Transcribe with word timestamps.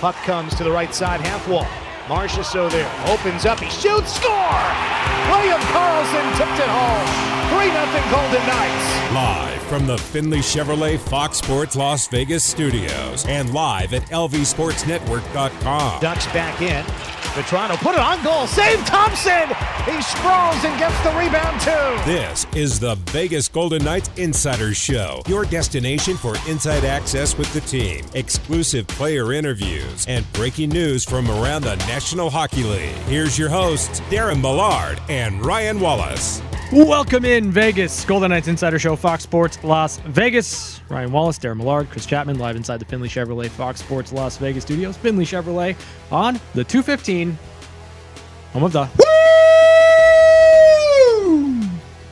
Puck 0.00 0.14
comes 0.16 0.54
to 0.54 0.62
the 0.64 0.70
right 0.70 0.94
side 0.94 1.20
half 1.20 1.48
wall. 1.48 1.66
Marchessault 2.06 2.70
there. 2.70 2.88
Opens 3.08 3.44
up. 3.44 3.58
He 3.58 3.68
shoots. 3.68 4.14
Score! 4.14 4.62
William 5.28 5.60
Karlsson 5.74 6.36
tipped 6.38 6.58
it 6.58 6.68
home. 6.68 7.06
3 7.50 7.70
0 7.70 7.84
Golden 8.10 8.46
Knights. 8.46 9.12
Live 9.12 9.62
from 9.62 9.86
the 9.86 9.98
Findlay 9.98 10.38
Chevrolet 10.38 10.98
Fox 10.98 11.38
Sports 11.38 11.74
Las 11.76 12.06
Vegas 12.06 12.44
studios 12.44 13.26
and 13.26 13.52
live 13.52 13.92
at 13.92 14.02
lvsportsnetwork.com. 14.04 16.00
Ducks 16.00 16.26
back 16.26 16.62
in. 16.62 16.84
Vatrano 17.34 17.76
put 17.76 17.94
it 17.94 18.00
on 18.00 18.22
goal. 18.24 18.46
Save 18.46 18.84
Thompson. 18.84 19.48
He 19.84 20.00
sprawls 20.02 20.64
and 20.64 20.78
gets 20.78 20.98
the 21.02 21.10
rebound 21.10 21.60
too. 21.60 22.10
This 22.10 22.46
is 22.54 22.80
the 22.80 22.96
Vegas 23.10 23.48
Golden 23.48 23.84
Knights 23.84 24.10
Insider 24.16 24.74
Show, 24.74 25.22
your 25.28 25.44
destination 25.44 26.16
for 26.16 26.34
inside 26.48 26.84
access 26.84 27.36
with 27.36 27.52
the 27.52 27.60
team, 27.60 28.04
exclusive 28.14 28.86
player 28.88 29.32
interviews, 29.32 30.04
and 30.08 30.30
breaking 30.32 30.70
news 30.70 31.04
from 31.04 31.30
around 31.30 31.62
the 31.62 31.76
National 31.86 32.30
Hockey 32.30 32.64
League. 32.64 32.94
Here's 33.06 33.38
your 33.38 33.48
hosts, 33.48 34.00
Darren 34.10 34.40
Millard 34.40 35.00
and 35.08 35.44
Ryan 35.44 35.80
Wallace. 35.80 36.42
Welcome 36.70 37.24
in 37.24 37.50
Vegas, 37.50 38.04
Golden 38.04 38.28
Knights 38.30 38.46
Insider 38.46 38.78
Show, 38.78 38.94
Fox 38.94 39.22
Sports 39.22 39.58
Las 39.64 39.96
Vegas. 40.00 40.82
Ryan 40.90 41.10
Wallace, 41.12 41.38
Darren 41.38 41.56
Millard, 41.56 41.88
Chris 41.88 42.04
Chapman, 42.04 42.38
live 42.38 42.56
inside 42.56 42.78
the 42.78 42.84
Findlay 42.84 43.08
Chevrolet 43.08 43.48
Fox 43.48 43.80
Sports 43.80 44.12
Las 44.12 44.36
Vegas 44.36 44.64
studios. 44.64 44.94
Findlay 44.98 45.24
Chevrolet 45.24 45.74
on 46.12 46.34
the 46.52 46.62
215, 46.64 47.38
home 48.52 48.64
of 48.64 48.72
the. 48.72 48.80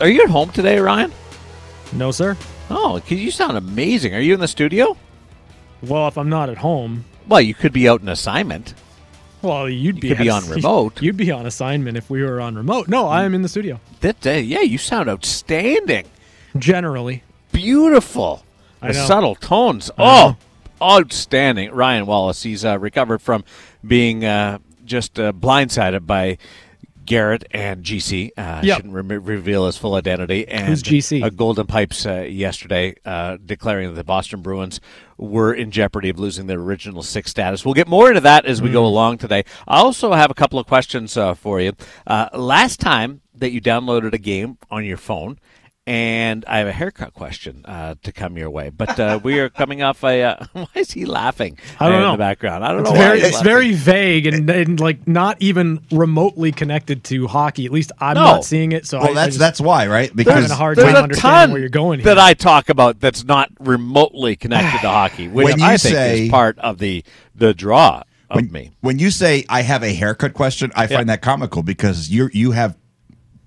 Are 0.00 0.08
you 0.08 0.22
at 0.22 0.30
home 0.30 0.48
today, 0.50 0.78
Ryan? 0.78 1.12
No, 1.92 2.10
sir. 2.10 2.34
Oh, 2.70 2.94
because 2.94 3.20
you 3.20 3.30
sound 3.30 3.58
amazing. 3.58 4.14
Are 4.14 4.20
you 4.20 4.32
in 4.32 4.40
the 4.40 4.48
studio? 4.48 4.96
Well, 5.82 6.08
if 6.08 6.16
I'm 6.16 6.30
not 6.30 6.48
at 6.48 6.56
home, 6.58 7.04
Well, 7.28 7.42
you 7.42 7.52
could 7.52 7.74
be 7.74 7.86
out 7.90 8.00
in 8.00 8.08
assignment. 8.08 8.72
Well, 9.46 9.68
you'd 9.68 10.00
be 10.00 10.08
could 10.08 10.18
be 10.18 10.28
on 10.30 10.46
remote. 10.48 11.00
You'd 11.00 11.16
be 11.16 11.30
on 11.30 11.46
assignment 11.46 11.96
if 11.96 12.10
we 12.10 12.22
were 12.22 12.40
on 12.40 12.54
remote. 12.56 12.88
No, 12.88 13.08
I 13.08 13.24
am 13.24 13.34
in 13.34 13.42
the 13.42 13.48
studio. 13.48 13.80
That 14.00 14.20
day, 14.20 14.40
yeah, 14.40 14.60
you 14.60 14.78
sound 14.78 15.08
outstanding. 15.08 16.06
Generally, 16.58 17.22
Beautiful. 17.52 18.44
I 18.82 18.88
the 18.88 18.98
know. 18.98 19.06
subtle 19.06 19.34
tones. 19.34 19.90
Oh, 19.98 20.36
outstanding. 20.82 21.70
Ryan 21.72 22.06
Wallace, 22.06 22.42
he's 22.42 22.64
uh, 22.64 22.78
recovered 22.78 23.22
from 23.22 23.44
being 23.86 24.24
uh, 24.24 24.58
just 24.84 25.18
uh, 25.18 25.32
blindsided 25.32 26.06
by 26.06 26.36
Garrett 27.06 27.44
and 27.52 27.82
GC. 27.84 28.32
Uh, 28.36 28.60
Yep. 28.62 28.76
Shouldn't 28.76 28.94
re- 28.94 29.16
reveal 29.18 29.66
his 29.66 29.76
full 29.76 29.94
identity. 29.94 30.46
And 30.48 30.66
Who's 30.68 30.82
GC? 30.82 31.22
Uh, 31.22 31.28
Golden 31.30 31.66
Pipes 31.66 32.04
uh, 32.04 32.20
yesterday 32.28 32.94
uh, 33.04 33.38
declaring 33.44 33.88
that 33.88 33.94
the 33.94 34.04
Boston 34.04 34.42
Bruins 34.42 34.80
were 35.16 35.54
in 35.54 35.70
jeopardy 35.70 36.08
of 36.10 36.18
losing 36.18 36.46
their 36.46 36.58
original 36.60 37.02
six 37.02 37.30
status. 37.30 37.64
We'll 37.64 37.74
get 37.74 37.88
more 37.88 38.08
into 38.08 38.20
that 38.22 38.44
as 38.44 38.60
we 38.60 38.68
Mm. 38.68 38.72
go 38.72 38.86
along 38.86 39.18
today. 39.18 39.44
I 39.66 39.78
also 39.78 40.12
have 40.12 40.30
a 40.30 40.34
couple 40.34 40.58
of 40.58 40.66
questions 40.66 41.16
uh, 41.16 41.34
for 41.34 41.60
you. 41.60 41.72
Uh, 42.06 42.28
last 42.34 42.80
time 42.80 43.20
that 43.34 43.52
you 43.52 43.60
downloaded 43.60 44.12
a 44.12 44.18
game 44.18 44.58
on 44.70 44.84
your 44.84 44.96
phone, 44.96 45.38
and 45.86 46.44
I 46.48 46.58
have 46.58 46.66
a 46.66 46.72
haircut 46.72 47.14
question 47.14 47.64
uh, 47.64 47.94
to 48.02 48.12
come 48.12 48.36
your 48.36 48.50
way. 48.50 48.70
But 48.70 48.98
uh, 48.98 49.20
we 49.22 49.38
are 49.38 49.48
coming 49.48 49.82
off 49.82 50.02
a. 50.02 50.22
Uh, 50.22 50.44
why 50.52 50.66
is 50.74 50.90
he 50.90 51.04
laughing? 51.06 51.58
I 51.78 51.86
don't 51.86 51.96
in 51.96 52.00
know. 52.02 52.12
the 52.12 52.18
background. 52.18 52.64
I 52.64 52.72
don't 52.72 52.80
it's 52.80 52.90
know. 52.90 52.96
very, 52.96 53.08
why 53.08 53.16
he's 53.16 53.24
it's 53.26 53.34
laughing. 53.36 53.48
very 53.52 53.72
vague 53.72 54.26
and, 54.26 54.50
and 54.50 54.80
like 54.80 55.06
not 55.06 55.36
even 55.40 55.80
remotely 55.92 56.50
connected 56.50 57.04
to 57.04 57.26
hockey. 57.28 57.66
At 57.66 57.72
least 57.72 57.92
I'm 58.00 58.14
No. 58.16 58.22
not 58.24 58.44
seeing 58.44 58.72
it. 58.72 58.86
So 58.86 58.98
I, 58.98 59.02
Well, 59.02 59.10
I 59.12 59.14
that's 59.14 59.26
just- 59.28 59.38
that's 59.38 59.60
why, 59.60 59.86
right? 59.86 60.08
having 60.08 60.16
Because 60.16 60.50
a 60.50 60.54
hard 60.56 60.76
There's 60.76 60.86
time 60.88 60.96
a 60.96 61.02
understanding 61.04 61.52
where 61.52 61.60
you're 61.60 61.68
going 61.68 62.00
here. 62.00 62.14
that 62.14 62.18
I 62.18 62.34
talk 62.34 62.68
about 62.68 62.98
that's 63.00 63.24
not 63.24 63.50
remotely 63.60 64.34
connected 64.36 64.80
to 64.80 64.88
hockey, 64.88 65.28
which 65.28 65.44
When 65.44 65.58
you 65.60 65.64
I 65.66 65.76
think 65.76 65.94
say- 65.94 66.24
is 66.24 66.30
part 66.30 66.58
of 66.58 66.78
the 66.78 67.04
the 67.34 67.54
draw 67.54 68.02
of 68.28 68.36
when, 68.36 68.50
me. 68.50 68.72
when 68.80 68.98
you 68.98 69.10
say 69.12 69.44
I 69.48 69.62
have 69.62 69.84
a 69.84 69.92
haircut 69.94 70.34
question, 70.34 70.72
I 70.74 70.88
find 70.88 71.08
that 71.10 71.22
comical 71.22 71.62
because 71.62 72.10
you 72.10 72.28
you 72.32 72.50
have 72.52 72.76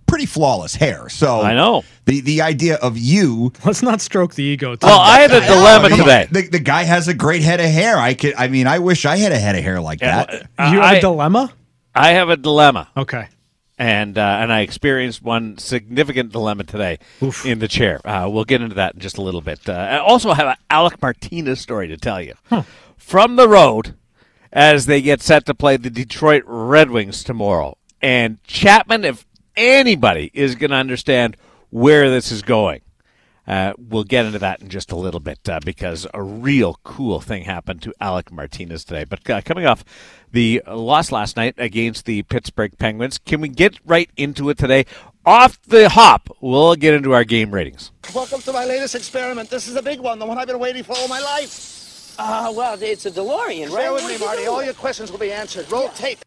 pretty 0.09 0.25
flawless 0.25 0.75
hair. 0.75 1.07
So 1.09 1.41
I 1.41 1.53
know. 1.53 1.83
the 2.05 2.21
the 2.21 2.42
idea 2.42 2.75
of 2.75 2.97
you. 2.97 3.53
Let's 3.65 3.81
not 3.83 4.02
stroke 4.02 4.33
the 4.36 4.43
ego. 4.43 4.75
Too 4.75 4.86
Well, 4.87 4.99
I 4.99 5.20
had 5.20 5.31
a 5.31 5.37
I 5.37 5.39
know, 5.39 5.47
dilemma 5.55 5.89
come 5.89 5.99
today. 5.99 6.27
The, 6.31 6.47
the 6.49 6.59
guy 6.59 6.83
has 6.83 7.08
a 7.08 7.14
great 7.14 7.42
head 7.42 7.59
of 7.59 7.67
hair. 7.67 7.97
I 7.97 8.14
could. 8.15 8.33
I 8.36 8.47
mean, 8.47 8.67
I 8.67 8.80
wish 8.80 9.05
I 9.05 9.17
had 9.17 9.31
a 9.31 9.37
head 9.39 9.55
of 9.55 9.64
hair 9.64 9.80
like 9.80 9.99
that. 9.99 10.31
you 10.33 10.81
have 10.81 10.83
I- 10.83 10.95
a 10.95 11.02
dilemma. 11.02 11.53
I 11.95 12.09
have 12.11 12.30
a 12.30 12.37
dilemma. 12.37 12.89
Okay. 12.95 13.27
and 13.77 14.17
uh, 14.17 14.21
and 14.42 14.52
I 14.53 14.61
experienced 14.61 15.21
one 15.23 15.58
significant 15.58 16.31
dilemma 16.31 16.64
today 16.65 16.99
in 17.45 17.59
the 17.59 17.67
chair. 17.67 17.99
Uh, 18.08 18.27
we'll 18.30 18.45
get 18.45 18.61
into 18.61 18.76
that 18.76 18.93
in 18.95 18.99
just 18.99 19.17
a 19.17 19.21
little 19.21 19.41
bit. 19.41 19.67
Uh, 19.67 19.73
I 19.73 19.97
also 19.99 20.33
have 20.33 20.47
an 20.47 20.55
Alec 20.70 21.02
Martinez 21.02 21.59
story 21.61 21.87
to 21.87 21.97
tell 21.97 22.21
you 22.21 22.33
from 22.97 23.36
the 23.37 23.47
road 23.49 23.95
as 24.53 24.86
they 24.86 25.02
get 25.02 25.21
set 25.21 25.45
to 25.45 25.53
play 25.53 25.77
the 25.77 25.89
Detroit 25.89 26.43
Red 26.45 26.89
Wings 26.91 27.23
tomorrow. 27.23 27.77
And 28.02 28.41
Chapman, 28.45 29.03
if 29.05 29.26
anybody 29.59 30.31
is 30.33 30.55
going 30.55 30.71
to 30.71 30.77
understand 30.77 31.37
where 31.70 32.09
this 32.09 32.31
is 32.31 32.42
going. 32.42 32.81
Uh, 33.45 33.73
we'll 33.80 34.03
get 34.03 34.25
into 34.25 34.37
that 34.37 34.61
in 34.61 34.70
just 34.70 34.92
a 34.92 34.95
little 34.95 35.20
bit 35.20 35.39
uh, 35.49 35.59
because 35.65 36.05
a 36.14 36.21
real 36.21 36.80
cool 36.83 37.20
thing 37.20 37.43
happened 37.43 37.81
to 37.81 37.92
Alec 37.99 38.31
Martinez 38.31 38.83
today. 38.83 39.03
But 39.03 39.27
uh, 39.27 39.42
coming 39.42 39.65
off 39.65 39.83
the 40.31 40.61
loss 40.67 41.11
last 41.11 41.36
night 41.36 41.55
against 41.58 42.05
the 42.05 42.21
Pittsburgh 42.23 42.77
Penguins, 42.77 43.17
can 43.17 43.42
we 43.42 43.49
get 43.49 43.80
right 43.86 44.09
into 44.15 44.52
it 44.52 44.59
today? 44.59 44.86
Off 45.25 45.59
the 45.64 45.89
hop, 45.89 46.30
we'll 46.41 46.76
get 46.76 46.93
into 46.93 47.14
our 47.14 47.23
game 47.23 47.52
ratings. 47.52 47.91
Welcome 48.14 48.41
to 48.41 48.53
my 48.53 48.65
latest 48.65 48.93
experiment. 48.93 49.49
This 49.49 49.67
is 49.67 49.76
a 49.76 49.81
big 49.81 49.99
one, 49.99 50.20
the 50.20 50.27
one 50.27 50.37
I've 50.37 50.47
been 50.47 50.59
waiting 50.59 50.83
for 50.83 50.95
all 50.95 51.08
my 51.08 51.20
life. 51.20 52.15
Uh, 52.20 52.53
well, 52.55 52.77
it's 52.80 53.08
a 53.08 53.11
DeLorean, 53.11 53.70
right? 53.70 53.77
Bear 53.77 53.93
with 53.93 54.03
me, 54.03 54.09
are 54.09 54.17
you 54.17 54.26
Marty. 54.26 54.45
All 54.45 54.64
your 54.64 54.73
questions 54.76 55.11
will 55.11 55.20
be 55.20 55.31
answered. 55.31 55.71
Roll 55.71 55.89
tape. 55.89 56.20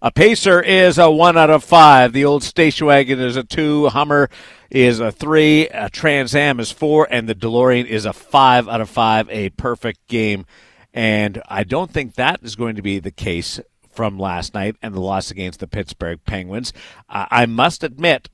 A 0.00 0.10
Pacer 0.10 0.60
is 0.60 0.98
a 0.98 1.10
one 1.10 1.36
out 1.36 1.50
of 1.50 1.64
five. 1.64 2.12
The 2.12 2.24
old 2.24 2.42
station 2.42 2.86
wagon 2.86 3.20
is 3.20 3.36
a 3.36 3.44
two. 3.44 3.88
Hummer 3.88 4.30
is 4.70 5.00
a 5.00 5.10
three. 5.10 5.68
A 5.68 5.88
Trans 5.90 6.34
Am 6.34 6.60
is 6.60 6.70
four, 6.70 7.06
and 7.10 7.28
the 7.28 7.34
DeLorean 7.34 7.86
is 7.86 8.04
a 8.04 8.12
five 8.12 8.68
out 8.68 8.80
of 8.80 8.88
five. 8.88 9.28
A 9.30 9.50
perfect 9.50 10.06
game, 10.06 10.46
and 10.94 11.42
I 11.48 11.64
don't 11.64 11.90
think 11.90 12.14
that 12.14 12.40
is 12.42 12.56
going 12.56 12.76
to 12.76 12.82
be 12.82 12.98
the 12.98 13.10
case 13.10 13.60
from 13.90 14.18
last 14.18 14.54
night 14.54 14.76
and 14.80 14.94
the 14.94 15.00
loss 15.00 15.30
against 15.30 15.58
the 15.58 15.66
Pittsburgh 15.66 16.20
Penguins. 16.24 16.72
Uh, 17.08 17.26
I 17.30 17.46
must 17.46 17.82
admit, 17.82 18.28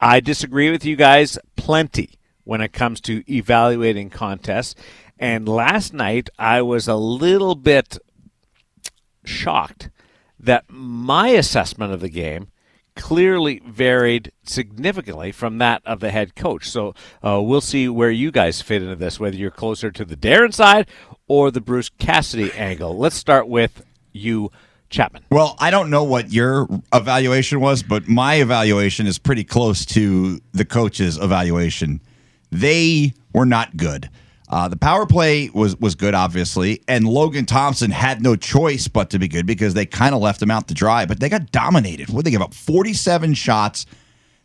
I 0.00 0.20
disagree 0.20 0.70
with 0.70 0.84
you 0.84 0.96
guys 0.96 1.38
plenty 1.56 2.18
when 2.44 2.60
it 2.60 2.74
comes 2.74 3.00
to 3.02 3.24
evaluating 3.32 4.10
contests. 4.10 4.74
And 5.18 5.48
last 5.48 5.94
night, 5.94 6.28
I 6.38 6.60
was 6.62 6.88
a 6.88 6.96
little 6.96 7.54
bit 7.54 7.96
shocked 9.24 9.88
that 10.42 10.64
my 10.68 11.28
assessment 11.28 11.92
of 11.92 12.00
the 12.00 12.08
game 12.08 12.48
clearly 12.94 13.62
varied 13.66 14.32
significantly 14.42 15.32
from 15.32 15.58
that 15.58 15.82
of 15.86 16.00
the 16.00 16.10
head 16.10 16.34
coach. 16.34 16.68
So 16.68 16.94
uh, 17.24 17.40
we'll 17.42 17.60
see 17.60 17.88
where 17.88 18.10
you 18.10 18.30
guys 18.30 18.60
fit 18.60 18.82
into 18.82 18.96
this, 18.96 19.18
whether 19.18 19.36
you're 19.36 19.50
closer 19.50 19.90
to 19.90 20.04
the 20.04 20.16
Darren 20.16 20.52
side 20.52 20.88
or 21.26 21.50
the 21.50 21.60
Bruce 21.60 21.88
Cassidy 21.88 22.52
angle. 22.52 22.96
Let's 22.98 23.16
start 23.16 23.48
with 23.48 23.82
you, 24.12 24.50
Chapman. 24.90 25.24
Well, 25.30 25.56
I 25.58 25.70
don't 25.70 25.88
know 25.88 26.04
what 26.04 26.32
your 26.32 26.68
evaluation 26.92 27.60
was, 27.60 27.82
but 27.82 28.08
my 28.08 28.34
evaluation 28.34 29.06
is 29.06 29.18
pretty 29.18 29.44
close 29.44 29.86
to 29.86 30.40
the 30.52 30.66
coach's 30.66 31.16
evaluation. 31.16 32.00
They 32.50 33.14
were 33.32 33.46
not 33.46 33.78
good. 33.78 34.10
Uh, 34.52 34.68
the 34.68 34.76
power 34.76 35.06
play 35.06 35.48
was 35.54 35.74
was 35.78 35.94
good, 35.94 36.12
obviously, 36.12 36.82
and 36.86 37.08
Logan 37.08 37.46
Thompson 37.46 37.90
had 37.90 38.20
no 38.20 38.36
choice 38.36 38.86
but 38.86 39.08
to 39.08 39.18
be 39.18 39.26
good 39.26 39.46
because 39.46 39.72
they 39.72 39.86
kind 39.86 40.14
of 40.14 40.20
left 40.20 40.42
him 40.42 40.50
out 40.50 40.68
to 40.68 40.74
dry. 40.74 41.06
But 41.06 41.20
they 41.20 41.30
got 41.30 41.50
dominated. 41.50 42.10
What 42.10 42.26
they 42.26 42.30
give 42.30 42.42
up? 42.42 42.52
Forty 42.52 42.92
seven 42.92 43.32
shots, 43.32 43.86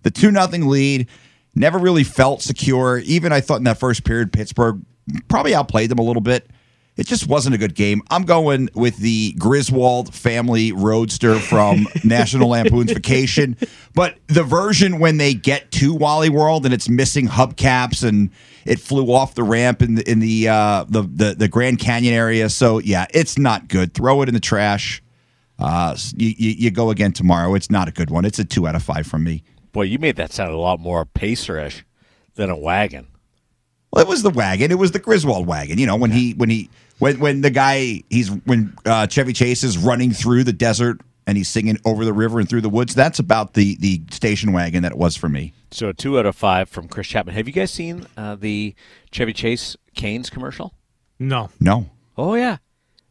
the 0.04 0.10
two 0.10 0.32
nothing 0.32 0.70
lead. 0.70 1.10
Never 1.56 1.78
really 1.78 2.06
felt 2.06 2.42
secure. 2.42 3.00
Even 3.00 3.34
I 3.34 3.42
thought 3.42 3.58
in 3.58 3.66
that 3.66 3.80
first 3.80 4.06
period, 4.06 4.32
Pittsburgh 4.32 4.82
probably 5.28 5.54
outplayed 5.54 5.92
them 5.92 6.00
a 6.00 6.04
little 6.04 6.22
bit. 6.22 6.48
It 6.96 7.06
just 7.06 7.28
wasn't 7.28 7.56
a 7.56 7.58
good 7.58 7.76
game. 7.76 8.02
I'm 8.10 8.24
going 8.24 8.70
with 8.74 8.98
the 8.98 9.34
Griswold 9.34 10.16
family 10.16 10.72
roadster 10.72 11.38
from 11.38 11.86
National 12.04 12.50
Lampoon's 12.50 12.92
Vacation, 12.92 13.58
but 13.94 14.18
the 14.28 14.44
version 14.44 15.00
when 15.00 15.18
they 15.18 15.34
get 15.34 15.70
to 15.74 15.94
Wally 15.94 16.30
World 16.30 16.66
and 16.66 16.74
it's 16.74 16.90
missing 16.90 17.28
hubcaps 17.28 18.08
and 18.08 18.32
it 18.68 18.80
flew 18.80 19.12
off 19.14 19.34
the 19.36 19.44
ramp 19.44 19.82
in 19.82 19.96
the 19.96 20.10
in 20.10 20.20
the 20.20 20.50
uh, 20.50 20.86
the, 20.88 21.02
the 21.02 21.36
the 21.36 21.48
Grand 21.48 21.80
Canyon 21.80 22.14
area. 22.14 22.50
So 22.50 22.80
yeah, 22.80 23.06
it's 23.14 23.38
not 23.38 23.68
good. 23.68 23.94
Throw 23.94 24.22
it 24.22 24.28
in 24.28 24.34
the 24.34 24.42
trash. 24.42 25.02
Uh, 25.58 25.96
you, 26.16 26.34
you, 26.38 26.52
you 26.52 26.72
go 26.72 26.92
again 26.92 27.14
tomorrow. 27.14 27.56
It's 27.56 27.72
not 27.72 27.88
a 27.88 27.92
good 27.92 28.12
one. 28.12 28.26
It's 28.26 28.38
a 28.38 28.46
two 28.46 28.68
out 28.68 28.76
of 28.76 28.84
five 28.84 29.08
from 29.08 29.24
me. 29.24 29.44
Boy, 29.72 29.84
you 29.84 29.98
made 29.98 30.16
that 30.18 30.32
sound 30.32 30.54
a 30.54 30.58
lot 30.58 30.80
more 30.80 31.04
Pacer-ish 31.04 31.84
than 32.36 32.52
a 32.52 32.56
wagon. 32.56 33.08
Well, 33.92 34.04
it 34.04 34.08
was 34.08 34.22
the 34.22 34.30
wagon. 34.30 34.70
It 34.70 34.78
was 34.78 34.92
the 34.92 35.00
Griswold 35.00 35.48
wagon. 35.48 35.80
You 35.80 35.88
know, 35.88 35.96
when 35.96 36.12
he 36.12 36.34
when 36.34 36.50
he 36.50 36.70
when 37.00 37.20
when 37.20 37.42
the 37.42 37.50
guy 37.50 38.04
he's 38.10 38.30
when 38.30 38.76
uh, 38.86 39.08
Chevy 39.08 39.34
Chase 39.34 39.64
is 39.64 39.78
running 39.78 40.12
through 40.12 40.44
the 40.44 40.54
desert 40.54 41.02
and 41.28 41.38
he's 41.38 41.48
singing 41.50 41.78
over 41.86 42.04
the 42.06 42.14
river 42.14 42.40
and 42.40 42.50
through 42.50 42.62
the 42.62 42.70
woods. 42.70 42.96
That's 42.96 43.20
about 43.20 43.54
the 43.54 43.76
the 43.80 44.02
station 44.10 44.52
wagon 44.54 44.82
that 44.84 44.94
it 44.94 44.98
was 44.98 45.16
for 45.16 45.30
me. 45.30 45.54
So 45.70 45.92
two 45.92 46.18
out 46.18 46.26
of 46.26 46.36
five 46.36 46.70
from 46.70 46.88
Chris 46.88 47.08
Chapman. 47.08 47.36
Have 47.36 47.46
you 47.48 47.54
guys 47.54 47.70
seen 47.70 48.08
uh, 48.18 48.36
the 48.36 48.74
Chevy 49.12 49.34
Chase 49.34 49.76
Canes 49.96 50.30
commercial? 50.32 50.74
No. 51.20 51.50
No, 51.60 51.90
Oh 52.18 52.34
yeah, 52.36 52.58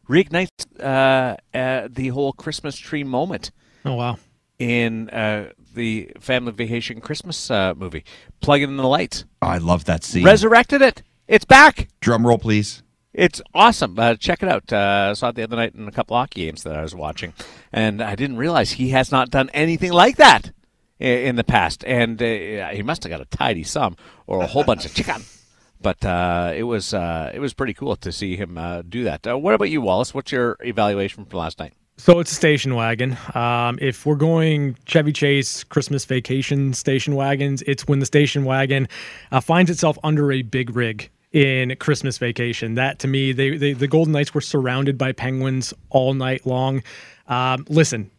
reignites 0.09 0.49
uh, 0.81 1.37
uh, 1.55 1.87
the 1.89 2.09
whole 2.09 2.33
Christmas 2.33 2.75
tree 2.77 3.03
moment 3.03 3.51
Oh 3.85 3.93
wow. 3.95 4.17
in 4.59 5.09
uh, 5.11 5.51
the 5.75 6.11
Family 6.19 6.51
Vacation 6.51 6.99
Christmas 7.01 7.51
uh, 7.51 7.73
movie. 7.75 8.03
Plugging 8.41 8.69
in 8.69 8.77
the 8.77 8.87
lights, 8.87 9.25
Oh, 9.41 9.47
I 9.47 9.57
love 9.59 9.85
that 9.85 10.03
scene. 10.03 10.23
resurrected 10.25 10.81
it. 10.81 11.03
It's 11.27 11.45
back. 11.45 11.89
Drum 11.99 12.25
roll, 12.25 12.37
please. 12.37 12.81
It's 13.17 13.41
awesome. 13.55 13.97
Uh, 13.97 14.13
check 14.15 14.43
it 14.43 14.49
out. 14.49 14.71
Uh, 14.71 15.07
I 15.09 15.13
saw 15.13 15.29
it 15.29 15.35
the 15.35 15.41
other 15.43 15.55
night 15.55 15.73
in 15.73 15.87
a 15.87 15.91
couple 15.91 16.15
hockey 16.15 16.45
games 16.45 16.61
that 16.63 16.75
I 16.75 16.83
was 16.83 16.93
watching, 16.93 17.33
and 17.73 17.99
I 17.99 18.13
didn't 18.15 18.37
realize 18.37 18.73
he 18.73 18.89
has 18.89 19.11
not 19.11 19.31
done 19.31 19.49
anything 19.55 19.91
like 19.91 20.17
that 20.17 20.51
i- 21.01 21.03
in 21.05 21.35
the 21.35 21.43
past. 21.43 21.83
And 21.87 22.21
uh, 22.21 22.67
he 22.69 22.83
must 22.83 23.03
have 23.03 23.09
got 23.09 23.19
a 23.21 23.25
tidy 23.25 23.63
sum 23.63 23.97
or 24.27 24.41
a 24.43 24.47
whole 24.47 24.63
bunch 24.63 24.85
of 24.85 24.93
chicken. 24.93 25.23
But 25.79 26.03
uh, 26.03 26.53
it 26.55 26.63
was 26.63 26.91
uh, 26.91 27.31
it 27.35 27.39
was 27.39 27.53
pretty 27.53 27.75
cool 27.75 27.95
to 27.97 28.11
see 28.11 28.35
him 28.35 28.57
uh, 28.57 28.81
do 28.81 29.03
that. 29.03 29.27
Uh, 29.27 29.37
what 29.37 29.53
about 29.53 29.69
you, 29.69 29.79
Wallace? 29.79 30.11
What's 30.11 30.31
your 30.31 30.57
evaluation 30.61 31.23
from 31.25 31.37
last 31.37 31.59
night? 31.59 31.73
So 31.97 32.19
it's 32.19 32.31
a 32.31 32.35
station 32.35 32.73
wagon. 32.73 33.15
Um, 33.35 33.77
if 33.79 34.03
we're 34.03 34.15
going 34.15 34.75
Chevy 34.87 35.13
Chase 35.13 35.63
Christmas 35.63 36.03
vacation 36.03 36.73
station 36.73 37.13
wagons, 37.15 37.61
it's 37.67 37.87
when 37.87 37.99
the 37.99 38.07
station 38.07 38.43
wagon 38.43 38.87
uh, 39.31 39.39
finds 39.39 39.69
itself 39.69 39.99
under 40.03 40.31
a 40.31 40.41
big 40.41 40.75
rig 40.75 41.11
in 41.31 41.75
Christmas 41.77 42.17
vacation. 42.17 42.75
That 42.75 42.99
to 42.99 43.07
me, 43.07 43.31
they, 43.31 43.57
they 43.57 43.73
the 43.73 43.87
Golden 43.87 44.13
Knights 44.13 44.33
were 44.33 44.41
surrounded 44.41 44.97
by 44.97 45.11
penguins 45.11 45.73
all 45.89 46.13
night 46.13 46.45
long. 46.45 46.83
Um, 47.27 47.65
listen, 47.69 48.09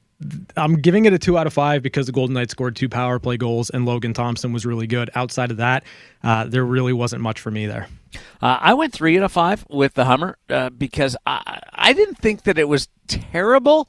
I'm 0.56 0.74
giving 0.80 1.04
it 1.04 1.12
a 1.12 1.18
two 1.18 1.38
out 1.38 1.46
of 1.46 1.52
five 1.52 1.82
because 1.82 2.06
the 2.06 2.12
Golden 2.12 2.34
Knights 2.34 2.52
scored 2.52 2.76
two 2.76 2.88
power 2.88 3.18
play 3.18 3.36
goals 3.36 3.70
and 3.70 3.86
Logan 3.86 4.12
Thompson 4.12 4.52
was 4.52 4.66
really 4.66 4.86
good. 4.86 5.10
Outside 5.14 5.50
of 5.50 5.58
that, 5.58 5.84
uh, 6.22 6.44
there 6.44 6.64
really 6.64 6.92
wasn't 6.92 7.22
much 7.22 7.40
for 7.40 7.50
me 7.50 7.66
there. 7.66 7.88
Uh, 8.42 8.58
I 8.60 8.74
went 8.74 8.92
three 8.92 9.16
out 9.18 9.24
of 9.24 9.32
five 9.32 9.64
with 9.68 9.94
the 9.94 10.04
Hummer 10.04 10.38
uh, 10.48 10.70
because 10.70 11.16
I, 11.26 11.60
I 11.72 11.92
didn't 11.92 12.16
think 12.16 12.44
that 12.44 12.58
it 12.58 12.68
was 12.68 12.88
terrible 13.06 13.88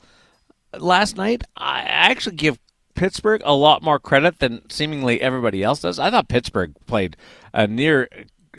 last 0.78 1.18
night. 1.18 1.44
I 1.58 1.82
actually 1.82 2.36
give 2.36 2.60
Pittsburgh 2.96 3.42
a 3.46 3.54
lot 3.54 3.82
more 3.82 3.98
credit 3.98 4.40
than 4.40 4.70
seemingly 4.70 5.22
everybody 5.22 5.64
else 5.64 5.82
does. 5.82 6.00
I 6.00 6.12
thought 6.12 6.28
Pittsburgh 6.28 6.76
played 6.86 7.18
a 7.54 7.66
near 7.66 8.08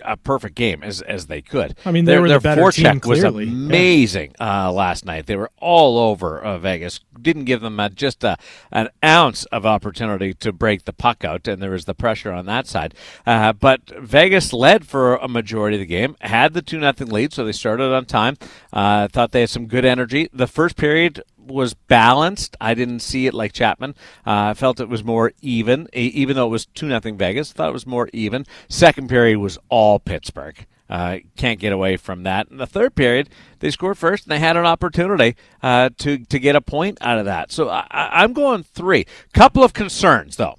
a 0.05 0.17
perfect 0.17 0.55
game 0.55 0.82
as 0.82 1.02
as 1.02 1.26
they 1.26 1.43
could. 1.43 1.76
I 1.85 1.91
mean, 1.91 2.05
they 2.05 2.12
their, 2.12 2.23
were 2.23 2.29
the 2.29 2.38
their 2.38 2.56
better 2.56 2.70
team, 2.70 2.87
forecheck 2.87 3.06
was 3.06 3.20
clearly. 3.20 3.44
Yeah. 3.44 3.52
amazing 3.52 4.35
uh, 4.41 4.73
last 4.73 5.05
night. 5.05 5.26
They 5.26 5.37
were 5.37 5.50
all 5.58 5.99
over 5.99 6.41
uh, 6.41 6.58
Vegas. 6.58 7.00
Didn't 7.20 7.44
give 7.44 7.61
them 7.61 7.79
uh, 7.79 7.88
just 7.91 8.25
a, 8.25 8.37
an 8.70 8.88
ounce 9.05 9.44
of 9.47 9.67
opportunity 9.67 10.35
to 10.35 10.52
break 10.52 10.85
the 10.85 10.93
puck 10.93 11.25
out, 11.25 11.47
and 11.49 11.62
there 11.62 11.70
was 11.70 11.85
the 11.85 11.94
pressure 11.94 12.32
on 12.32 12.47
that 12.47 12.67
side. 12.67 12.94
Uh, 13.26 13.52
but 13.52 13.82
Vegas 13.99 14.52
led 14.52 14.87
for 14.87 15.17
a 15.17 15.29
majority 15.29 15.76
of 15.76 15.81
the 15.81 15.87
game, 15.87 16.17
had 16.20 16.55
the 16.55 16.62
two 16.62 16.79
nothing 16.79 17.08
lead, 17.08 17.32
so 17.32 17.44
they 17.44 17.52
started 17.52 17.93
on 17.93 18.05
time. 18.05 18.37
Uh, 18.73 19.08
thought 19.08 19.32
they 19.32 19.41
had 19.41 19.50
some 19.50 19.67
good 19.67 19.85
energy. 19.85 20.29
The 20.32 20.47
first 20.47 20.76
period 20.76 21.23
was 21.50 21.75
balanced. 21.75 22.56
I 22.61 22.75
didn't 22.75 23.00
see 23.00 23.26
it 23.26 23.35
like 23.35 23.52
Chapman. 23.52 23.94
Uh, 24.26 24.50
I 24.50 24.55
felt 24.55 24.81
it 24.81 24.88
was 24.88 25.05
more 25.05 25.32
even, 25.43 25.88
even 25.93 26.37
though 26.37 26.47
it 26.47 26.50
was 26.50 26.67
two 26.67 26.88
nothing 26.88 27.17
Vegas. 27.17 27.52
Thought 27.52 27.70
it 27.70 27.75
was 27.75 27.87
more 27.87 28.08
even. 28.12 28.47
Second 28.69 29.08
period 29.08 29.38
was 29.38 29.58
all 29.69 29.99
Pittsburgh. 29.99 30.67
Uh, 30.88 31.19
can't 31.37 31.61
get 31.61 31.73
away 31.73 31.97
from 31.97 32.25
that. 32.25 32.49
In 32.50 32.56
the 32.56 32.67
third 32.67 32.97
period, 32.97 33.29
they 33.61 33.70
scored 33.70 33.97
first, 33.97 34.25
and 34.25 34.32
they 34.32 34.41
had 34.41 34.56
an 34.56 34.67
opportunity 34.67 35.37
uh, 35.62 35.91
to 35.99 36.19
to 36.19 36.38
get 36.41 36.56
a 36.56 36.61
point 36.61 36.99
out 37.00 37.19
of 37.19 37.26
that. 37.26 37.52
So 37.52 37.69
I, 37.69 37.87
I'm 37.93 38.32
going 38.32 38.64
three. 38.64 39.06
Couple 39.32 39.62
of 39.62 39.73
concerns 39.73 40.37
though. 40.37 40.56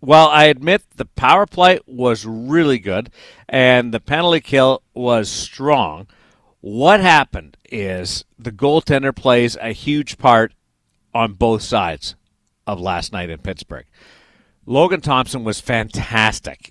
Well, 0.00 0.28
I 0.28 0.44
admit 0.44 0.82
the 0.96 1.04
power 1.04 1.46
play 1.46 1.78
was 1.86 2.26
really 2.26 2.80
good 2.80 3.10
and 3.48 3.94
the 3.94 4.00
penalty 4.00 4.40
kill 4.40 4.82
was 4.94 5.28
strong, 5.28 6.08
what 6.62 7.00
happened 7.00 7.56
is 7.70 8.24
the 8.38 8.52
goaltender 8.52 9.14
plays 9.14 9.56
a 9.60 9.72
huge 9.72 10.16
part 10.16 10.54
on 11.12 11.34
both 11.34 11.60
sides 11.62 12.14
of 12.66 12.80
last 12.80 13.12
night 13.12 13.28
in 13.28 13.38
Pittsburgh. 13.38 13.84
Logan 14.64 15.00
Thompson 15.00 15.44
was 15.44 15.60
fantastic. 15.60 16.70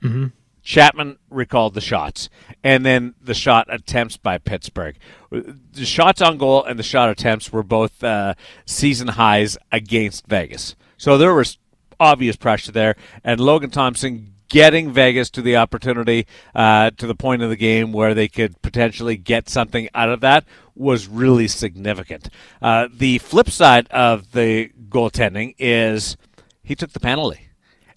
Chapman 0.64 1.18
recalled 1.30 1.74
the 1.74 1.82
shots, 1.82 2.30
and 2.64 2.86
then 2.86 3.16
the 3.20 3.34
shot 3.34 3.68
attempts 3.70 4.16
by 4.16 4.38
Pittsburgh. 4.38 4.96
The 5.30 5.86
shots 5.86 6.22
on 6.22 6.38
goal 6.38 6.64
and 6.64 6.78
the 6.80 6.84
shot 6.84 7.10
attempts 7.10 7.52
were 7.52 7.64
both 7.64 8.04
uh, 8.04 8.36
season 8.66 9.10
highs 9.10 9.58
against 9.72 10.28
Vegas. 10.28 10.76
So 10.98 11.18
there 11.18 11.34
was 11.34 11.58
obvious 12.00 12.36
pressure 12.36 12.72
there, 12.72 12.96
and 13.24 13.40
Logan 13.40 13.72
Thompson 13.72 14.36
getting 14.52 14.92
Vegas 14.92 15.30
to 15.32 15.42
the 15.42 15.56
opportunity 15.56 16.28
uh, 16.54 16.92
to 16.98 17.08
the 17.08 17.16
point 17.16 17.42
of 17.42 17.50
the 17.50 17.56
game 17.56 17.94
where 17.94 18.14
they 18.14 18.28
could 18.28 18.62
potentially 18.62 19.16
get 19.16 19.48
something 19.48 19.88
out 19.96 20.10
of 20.10 20.20
that 20.20 20.44
was 20.76 21.08
really 21.08 21.48
significant. 21.48 22.30
Uh, 22.62 22.90
the 22.94 23.18
flip 23.20 23.50
side 23.50 23.88
of 23.92 24.34
the 24.34 24.70
goaltending 24.90 25.56
is 25.58 26.18
he 26.62 26.76
took 26.76 26.92
the 26.92 27.00
penalty 27.00 27.48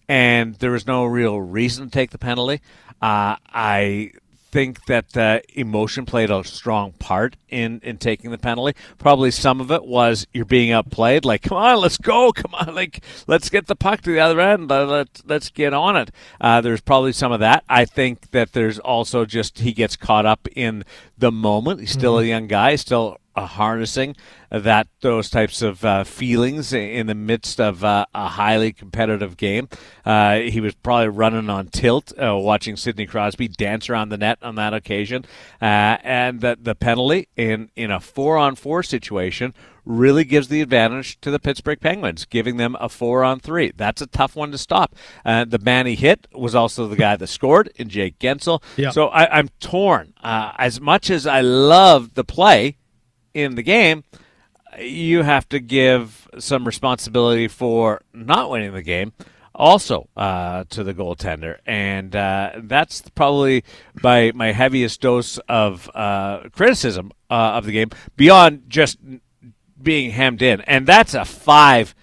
and 0.09 0.55
there 0.56 0.71
was 0.71 0.87
no 0.87 1.05
real 1.05 1.41
reason 1.41 1.87
to 1.87 1.91
take 1.91 2.11
the 2.11 2.19
penalty. 2.19 2.61
Uh, 3.03 3.35
I 3.53 4.12
think 4.55 4.85
that 4.87 5.17
uh, 5.17 5.41
emotion 5.55 6.06
played 6.06 6.31
a 6.31 6.45
strong 6.45 6.93
part 6.93 7.35
in, 7.49 7.81
in 7.83 7.99
taking 7.99 8.31
the 8.31 8.39
penalty. 8.39 8.79
Probably 8.99 9.33
some 9.33 9.61
of 9.61 9.73
it 9.73 9.85
was 9.85 10.29
you're 10.33 10.45
being 10.45 10.71
outplayed. 10.71 11.25
Like, 11.25 11.43
come 11.43 11.59
on, 11.59 11.79
let's 11.81 11.99
go. 11.99 12.31
Come 12.31 12.55
on, 12.55 12.73
like 12.83 13.03
let's 13.27 13.51
get 13.51 13.67
the 13.67 13.75
puck 13.75 14.03
to 14.03 14.12
the 14.12 14.21
other 14.21 14.41
end. 14.41 14.71
Let- 14.71 14.85
Let's 14.95 15.23
let's 15.27 15.51
get 15.51 15.75
on 15.75 15.97
it. 15.97 16.12
Uh, 16.41 16.61
there's 16.61 16.81
probably 16.81 17.11
some 17.12 17.33
of 17.33 17.41
that. 17.41 17.65
I 17.69 17.85
think 17.85 18.31
that 18.31 18.53
there's 18.53 18.79
also 18.79 19.25
just 19.25 19.59
he 19.59 19.73
gets 19.73 19.97
caught 19.97 20.25
up 20.25 20.47
in 20.55 20.85
the 21.19 21.33
moment. 21.33 21.81
He's 21.81 21.91
still 21.91 22.21
a 22.21 22.25
young 22.25 22.47
guy, 22.47 22.77
still 22.77 23.19
uh, 23.35 23.47
harnessing 23.47 24.15
that 24.59 24.87
those 25.01 25.31
types 25.31 25.62
of 25.62 25.85
uh, 25.85 26.05
feelings 26.05 26.73
in 26.73 27.06
the 27.06 27.15
midst 27.15 27.61
of 27.61 27.85
uh, 27.85 28.06
a 28.15 28.29
highly 28.29 28.73
competitive 28.73 29.37
game. 29.37 29.69
Uh, 30.05 30.37
he 30.37 30.61
was 30.61 30.75
probably 30.75 31.09
running 31.09 31.51
on 31.51 31.69
tilt, 31.69 32.12
uh, 32.23 32.37
watching 32.37 32.77
Sidney 32.77 33.06
Crosby 33.06 33.49
dance 33.49 33.89
around 33.89 34.11
the 34.11 34.19
net 34.19 34.39
on 34.43 34.55
that 34.56 34.75
occasion, 34.75 35.25
uh, 35.61 35.99
and 36.03 36.41
that 36.41 36.65
the 36.65 36.75
penalty 36.75 37.29
in 37.37 37.71
in 37.77 37.91
a 37.91 38.01
four 38.01 38.37
on 38.37 38.55
four 38.55 38.83
situation 38.83 39.55
really 39.85 40.25
gives 40.25 40.49
the 40.49 40.61
advantage 40.62 41.21
to 41.21 41.31
the 41.31 41.39
Pittsburgh 41.39 41.81
Penguins, 41.81 42.25
giving 42.25 42.56
them 42.56 42.77
a 42.81 42.89
four 42.89 43.23
on 43.23 43.41
three. 43.41 43.73
That's 43.77 44.01
a 44.01 44.06
tough 44.06 44.35
one 44.35 44.51
to 44.53 44.59
stop. 44.59 44.95
Uh, 45.25 45.45
the 45.45 45.59
man 45.59 45.87
he 45.87 45.95
hit 45.95 46.27
was 46.33 46.55
also 46.55 46.89
the 46.89 46.97
guy 46.97 47.17
that 47.17 47.27
scored 47.27 47.71
in 47.77 47.89
Jake 47.89 48.19
Guentzel. 48.19 48.62
Yeah. 48.77 48.91
So 48.91 49.09
I, 49.09 49.39
I'm 49.39 49.49
torn. 49.61 50.15
Uh, 50.23 50.53
as 50.56 50.81
much 50.81 51.11
as 51.11 51.27
I 51.27 51.43
love 51.43 52.15
the 52.15 52.25
play 52.25 52.79
in 53.35 53.56
the 53.56 53.62
game, 53.62 54.05
you 54.79 55.22
have 55.22 55.48
to 55.51 55.60
give 55.60 56.29
some 56.39 56.65
responsibility 56.65 57.48
for 57.48 58.03
not 58.13 58.51
winning 58.51 58.72
the 58.72 58.82
game 58.82 59.13
also 59.55 60.08
uh, 60.17 60.65
to 60.70 60.82
the 60.82 60.94
goaltender. 60.94 61.58
And 61.67 62.15
uh, 62.15 62.53
that's 62.56 63.03
probably 63.15 63.65
by 64.01 64.32
my 64.32 64.53
heaviest 64.53 65.01
dose 65.01 65.39
of 65.48 65.91
uh, 65.94 66.48
criticism 66.53 67.13
uh, 67.31 67.53
of 67.55 67.67
the 67.67 67.72
game 67.72 67.91
beyond 68.17 68.65
just 68.69 68.98
being 69.81 70.10
hemmed 70.10 70.43
in. 70.43 70.60
And 70.63 70.87
that's 70.87 71.15
a 71.15 71.25
five 71.25 71.94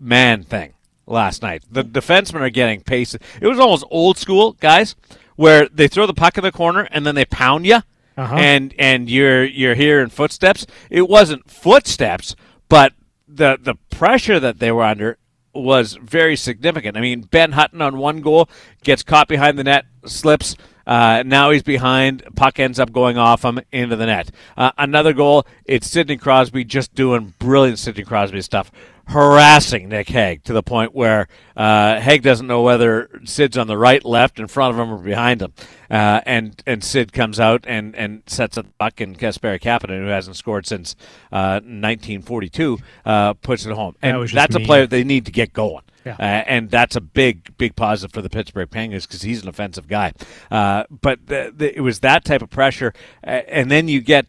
man 0.00 0.42
thing 0.42 0.74
last 1.06 1.42
night. 1.42 1.62
The 1.70 1.84
defensemen 1.84 2.40
are 2.40 2.50
getting 2.50 2.80
pace. 2.80 3.14
It 3.14 3.46
was 3.46 3.60
almost 3.60 3.84
old 3.90 4.18
school, 4.18 4.52
guys, 4.52 4.96
where 5.36 5.68
they 5.68 5.88
throw 5.88 6.06
the 6.06 6.14
puck 6.14 6.36
in 6.36 6.44
the 6.44 6.52
corner 6.52 6.88
and 6.90 7.06
then 7.06 7.14
they 7.14 7.24
pound 7.24 7.66
you. 7.66 7.80
Uh-huh. 8.16 8.36
And 8.36 8.74
and 8.78 9.10
you're 9.10 9.44
you're 9.44 9.74
hearing 9.74 10.08
footsteps. 10.08 10.66
It 10.90 11.08
wasn't 11.08 11.50
footsteps, 11.50 12.34
but 12.68 12.92
the 13.28 13.58
the 13.60 13.74
pressure 13.90 14.40
that 14.40 14.58
they 14.58 14.72
were 14.72 14.84
under 14.84 15.18
was 15.52 15.94
very 15.94 16.36
significant. 16.36 16.96
I 16.96 17.00
mean, 17.00 17.22
Ben 17.22 17.52
Hutton 17.52 17.82
on 17.82 17.98
one 17.98 18.20
goal 18.20 18.48
gets 18.82 19.02
caught 19.02 19.28
behind 19.28 19.58
the 19.58 19.64
net, 19.64 19.86
slips. 20.06 20.56
Uh, 20.86 21.24
now 21.26 21.50
he's 21.50 21.64
behind. 21.64 22.22
Puck 22.36 22.60
ends 22.60 22.78
up 22.78 22.92
going 22.92 23.18
off 23.18 23.44
him 23.44 23.58
into 23.72 23.96
the 23.96 24.06
net. 24.06 24.30
Uh, 24.56 24.70
another 24.78 25.12
goal. 25.12 25.44
It's 25.64 25.90
Sidney 25.90 26.16
Crosby 26.16 26.64
just 26.64 26.94
doing 26.94 27.34
brilliant 27.38 27.80
Sidney 27.80 28.04
Crosby 28.04 28.40
stuff, 28.40 28.70
harassing 29.08 29.88
Nick 29.88 30.08
Hague 30.08 30.42
to 30.44 30.52
the 30.52 30.62
point 30.62 30.94
where 30.94 31.28
uh, 31.56 32.00
Hague 32.00 32.22
doesn't 32.22 32.46
know 32.46 32.62
whether 32.62 33.08
Sid's 33.24 33.56
on 33.56 33.66
the 33.66 33.78
right, 33.78 34.04
left, 34.04 34.38
in 34.38 34.46
front 34.46 34.74
of 34.74 34.80
him, 34.80 34.92
or 34.92 34.98
behind 34.98 35.42
him. 35.42 35.52
Uh, 35.90 36.20
and 36.26 36.62
and 36.66 36.82
Sid 36.82 37.12
comes 37.12 37.38
out 37.38 37.64
and, 37.66 37.94
and 37.94 38.22
sets 38.26 38.56
a 38.56 38.64
puck, 38.64 39.00
and 39.00 39.18
Kasperi 39.18 39.60
Kapanen, 39.60 40.00
who 40.00 40.06
hasn't 40.06 40.36
scored 40.36 40.66
since 40.66 40.96
uh, 41.32 41.60
1942, 41.62 42.78
uh, 43.04 43.34
puts 43.34 43.64
it 43.66 43.72
home. 43.72 43.94
And 44.02 44.20
just 44.22 44.34
that's 44.34 44.56
a 44.56 44.60
player 44.60 44.86
they 44.86 45.04
need 45.04 45.26
to 45.26 45.32
get 45.32 45.52
going. 45.52 45.82
Yeah. 46.04 46.16
Uh, 46.20 46.44
and 46.46 46.70
that's 46.70 46.94
a 46.94 47.00
big, 47.00 47.56
big 47.58 47.74
positive 47.74 48.12
for 48.12 48.22
the 48.22 48.30
Pittsburgh 48.30 48.70
Penguins 48.70 49.06
because 49.06 49.22
he's 49.22 49.42
an 49.42 49.48
offensive 49.48 49.88
guy. 49.88 50.12
Uh, 50.52 50.84
but 50.88 51.26
the, 51.26 51.52
the, 51.54 51.76
it 51.76 51.80
was 51.80 52.00
that 52.00 52.24
type 52.24 52.42
of 52.42 52.50
pressure, 52.50 52.94
uh, 53.26 53.42
and 53.48 53.70
then 53.70 53.88
you 53.88 54.00
get 54.00 54.26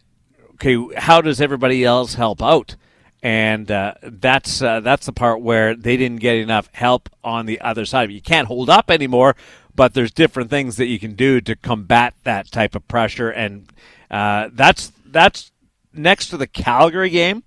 okay. 0.55 0.77
How 0.95 1.21
does 1.21 1.39
everybody 1.39 1.83
else 1.83 2.15
help 2.15 2.41
out? 2.41 2.75
And 3.23 3.69
uh, 3.71 3.95
that's 4.03 4.61
uh, 4.61 4.79
that's 4.81 5.07
the 5.07 5.13
part 5.13 5.41
where 5.41 5.75
they 5.75 5.97
didn't 5.97 6.19
get 6.19 6.37
enough 6.37 6.69
help 6.73 7.09
on 7.23 7.45
the 7.45 7.59
other 7.61 7.85
side. 7.85 8.11
You 8.11 8.21
can't 8.21 8.47
hold 8.47 8.69
up 8.69 8.91
anymore, 8.91 9.35
but 9.75 9.93
there's 9.93 10.11
different 10.11 10.49
things 10.49 10.77
that 10.77 10.85
you 10.85 10.99
can 10.99 11.15
do 11.15 11.41
to 11.41 11.55
combat 11.55 12.13
that 12.23 12.51
type 12.51 12.75
of 12.75 12.87
pressure, 12.87 13.29
and 13.29 13.71
uh, 14.11 14.49
that's 14.53 14.91
that's 15.05 15.51
next 15.93 16.27
to 16.29 16.37
the 16.37 16.47
Calgary 16.47 17.09
game, 17.09 17.43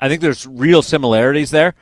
I 0.00 0.08
think 0.08 0.22
there's 0.22 0.46
real 0.46 0.82
similarities 0.82 1.50
there 1.50 1.74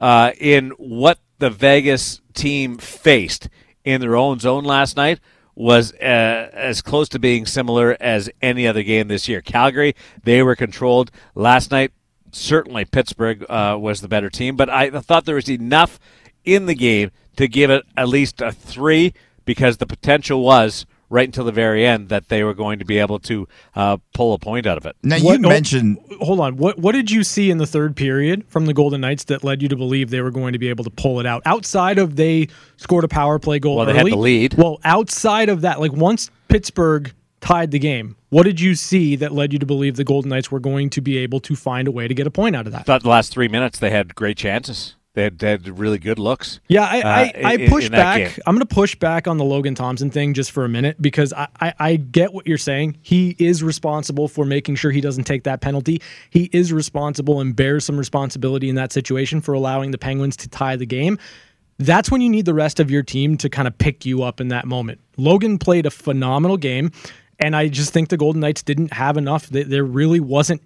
uh, 0.00 0.32
in 0.40 0.70
what 0.70 1.18
the 1.38 1.50
Vegas 1.50 2.20
team 2.34 2.78
faced 2.78 3.48
in 3.84 4.00
their 4.00 4.16
own 4.16 4.38
zone 4.38 4.64
last 4.64 4.96
night 4.96 5.20
was 5.54 5.92
uh, 5.94 6.50
as 6.52 6.82
close 6.82 7.08
to 7.10 7.18
being 7.18 7.46
similar 7.46 7.96
as 8.00 8.28
any 8.42 8.66
other 8.66 8.82
game 8.82 9.08
this 9.08 9.28
year. 9.28 9.40
Calgary, 9.40 9.94
they 10.22 10.42
were 10.42 10.56
controlled 10.56 11.10
last 11.34 11.70
night. 11.70 11.92
Certainly, 12.36 12.84
Pittsburgh 12.86 13.44
uh, 13.48 13.78
was 13.80 14.02
the 14.02 14.08
better 14.08 14.28
team, 14.28 14.56
but 14.56 14.68
I 14.68 14.90
thought 14.90 15.24
there 15.24 15.36
was 15.36 15.48
enough 15.48 15.98
in 16.44 16.66
the 16.66 16.74
game 16.74 17.10
to 17.36 17.48
give 17.48 17.70
it 17.70 17.84
at 17.96 18.08
least 18.08 18.40
a 18.40 18.52
three 18.52 19.14
because 19.44 19.78
the 19.78 19.86
potential 19.86 20.42
was 20.42 20.84
right 21.08 21.26
until 21.26 21.44
the 21.44 21.52
very 21.52 21.86
end 21.86 22.08
that 22.08 22.28
they 22.28 22.42
were 22.42 22.54
going 22.54 22.78
to 22.78 22.84
be 22.84 22.98
able 22.98 23.18
to 23.20 23.46
uh, 23.74 23.96
pull 24.12 24.34
a 24.34 24.38
point 24.38 24.66
out 24.66 24.76
of 24.76 24.86
it. 24.86 24.96
Now 25.02 25.18
What- 25.18 25.40
you 25.40 25.48
mentioned 25.48 25.98
Hold 26.20 26.40
on. 26.40 26.56
What 26.56 26.78
what 26.78 26.92
did 26.92 27.10
you 27.10 27.22
see 27.22 27.50
in 27.50 27.58
the 27.58 27.66
third 27.66 27.96
period 27.96 28.44
from 28.48 28.66
the 28.66 28.74
Golden 28.74 29.00
Knights 29.00 29.24
that 29.24 29.44
led 29.44 29.62
you 29.62 29.68
to 29.68 29.76
believe 29.76 30.10
they 30.10 30.20
were 30.20 30.30
going 30.30 30.52
to 30.52 30.58
be 30.58 30.68
able 30.68 30.84
to 30.84 30.90
pull 30.90 31.20
it 31.20 31.26
out? 31.26 31.42
Outside 31.46 31.98
of 31.98 32.16
they 32.16 32.48
scored 32.76 33.04
a 33.04 33.08
power 33.08 33.38
play 33.38 33.58
goal 33.58 33.76
Well, 33.76 33.86
they 33.86 33.94
had 33.94 34.06
the 34.06 34.16
lead. 34.16 34.54
Well, 34.54 34.78
outside 34.84 35.48
of 35.48 35.60
that, 35.62 35.80
like 35.80 35.92
once 35.92 36.30
Pittsburgh 36.48 37.12
tied 37.46 37.70
the 37.70 37.78
game, 37.78 38.16
what 38.30 38.42
did 38.42 38.60
you 38.60 38.74
see 38.74 39.16
that 39.16 39.32
led 39.32 39.52
you 39.52 39.58
to 39.58 39.66
believe 39.66 39.96
the 39.96 40.04
Golden 40.04 40.30
Knights 40.30 40.50
were 40.50 40.60
going 40.60 40.90
to 40.90 41.00
be 41.00 41.18
able 41.18 41.40
to 41.40 41.54
find 41.54 41.86
a 41.86 41.90
way 41.92 42.08
to 42.08 42.14
get 42.14 42.26
a 42.26 42.30
point 42.30 42.56
out 42.56 42.66
of 42.66 42.72
that? 42.72 42.86
thought 42.86 43.02
the 43.02 43.08
last 43.08 43.32
three 43.32 43.48
minutes 43.48 43.78
they 43.78 43.90
had 43.90 44.14
great 44.14 44.36
chances. 44.36 44.96
They 45.14 45.22
had, 45.22 45.38
they 45.38 45.50
had 45.52 45.78
really 45.78 45.98
good 45.98 46.18
looks. 46.18 46.60
Yeah, 46.68 46.84
I, 46.84 47.00
uh, 47.00 47.08
I, 47.08 47.52
I 47.54 47.68
push 47.68 47.86
in 47.86 47.92
back. 47.92 48.38
I'm 48.46 48.54
going 48.54 48.66
to 48.66 48.74
push 48.74 48.94
back 48.96 49.26
on 49.26 49.38
the 49.38 49.44
Logan 49.44 49.74
Thompson 49.74 50.10
thing 50.10 50.34
just 50.34 50.50
for 50.50 50.62
a 50.66 50.68
minute 50.68 51.00
because 51.00 51.32
I, 51.32 51.48
I, 51.58 51.74
I 51.78 51.96
get 51.96 52.34
what 52.34 52.46
you're 52.46 52.58
saying. 52.58 52.98
He 53.00 53.34
is 53.38 53.62
responsible 53.62 54.28
for 54.28 54.44
making 54.44 54.74
sure 54.74 54.90
he 54.90 55.00
doesn't 55.00 55.24
take 55.24 55.44
that 55.44 55.62
penalty. 55.62 56.02
He 56.28 56.50
is 56.52 56.70
responsible 56.70 57.40
and 57.40 57.56
bears 57.56 57.86
some 57.86 57.96
responsibility 57.96 58.68
in 58.68 58.74
that 58.74 58.92
situation 58.92 59.40
for 59.40 59.54
allowing 59.54 59.90
the 59.90 59.98
Penguins 59.98 60.36
to 60.38 60.50
tie 60.50 60.76
the 60.76 60.84
game. 60.84 61.18
That's 61.78 62.10
when 62.10 62.20
you 62.20 62.28
need 62.28 62.44
the 62.44 62.54
rest 62.54 62.78
of 62.78 62.90
your 62.90 63.02
team 63.02 63.38
to 63.38 63.48
kind 63.48 63.66
of 63.66 63.76
pick 63.78 64.04
you 64.04 64.22
up 64.22 64.38
in 64.38 64.48
that 64.48 64.66
moment. 64.66 65.00
Logan 65.16 65.58
played 65.58 65.86
a 65.86 65.90
phenomenal 65.90 66.58
game, 66.58 66.90
and 67.40 67.54
I 67.56 67.68
just 67.68 67.92
think 67.92 68.08
the 68.08 68.16
Golden 68.16 68.40
Knights 68.40 68.62
didn't 68.62 68.92
have 68.92 69.16
enough. 69.16 69.48
There- 69.48 69.84
really 69.84 70.20
wasn't 70.20 70.62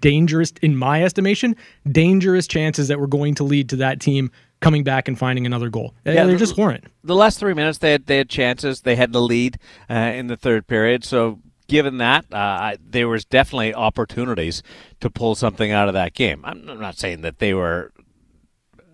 dangerous, 0.00 0.52
in 0.62 0.76
my 0.76 1.02
estimation, 1.04 1.56
dangerous 1.90 2.46
chances 2.46 2.88
that 2.88 2.98
were 3.00 3.06
going 3.06 3.34
to 3.36 3.44
lead 3.44 3.68
to 3.70 3.76
that 3.76 4.00
team 4.00 4.30
coming 4.60 4.82
back 4.84 5.06
and 5.08 5.18
finding 5.18 5.46
another 5.46 5.70
goal. 5.70 5.94
Yeah, 6.04 6.12
Yeah, 6.12 6.24
there 6.24 6.32
the- 6.34 6.38
just 6.38 6.56
weren't. 6.58 6.84
the 7.04 7.14
last 7.14 7.38
three 7.38 7.54
minutes 7.54 7.78
they 7.78 7.92
had 7.92 8.06
they 8.06 8.18
had 8.18 8.28
chances. 8.28 8.80
They 8.82 8.96
had 8.96 9.12
the 9.12 9.22
lead 9.22 9.58
uh, 9.88 9.94
in 9.94 10.26
the 10.26 10.36
third 10.36 10.66
period. 10.66 11.04
So 11.04 11.38
given 11.68 11.98
that, 11.98 12.24
uh, 12.32 12.36
I, 12.36 12.78
there 12.84 13.08
was 13.08 13.24
definitely 13.24 13.72
opportunities 13.74 14.62
to 15.00 15.08
pull 15.10 15.34
something 15.36 15.70
out 15.70 15.86
of 15.88 15.94
that 15.94 16.12
game. 16.14 16.40
I'm, 16.44 16.68
I'm 16.68 16.80
not 16.80 16.98
saying 16.98 17.20
that 17.22 17.38
they 17.38 17.54
were 17.54 17.92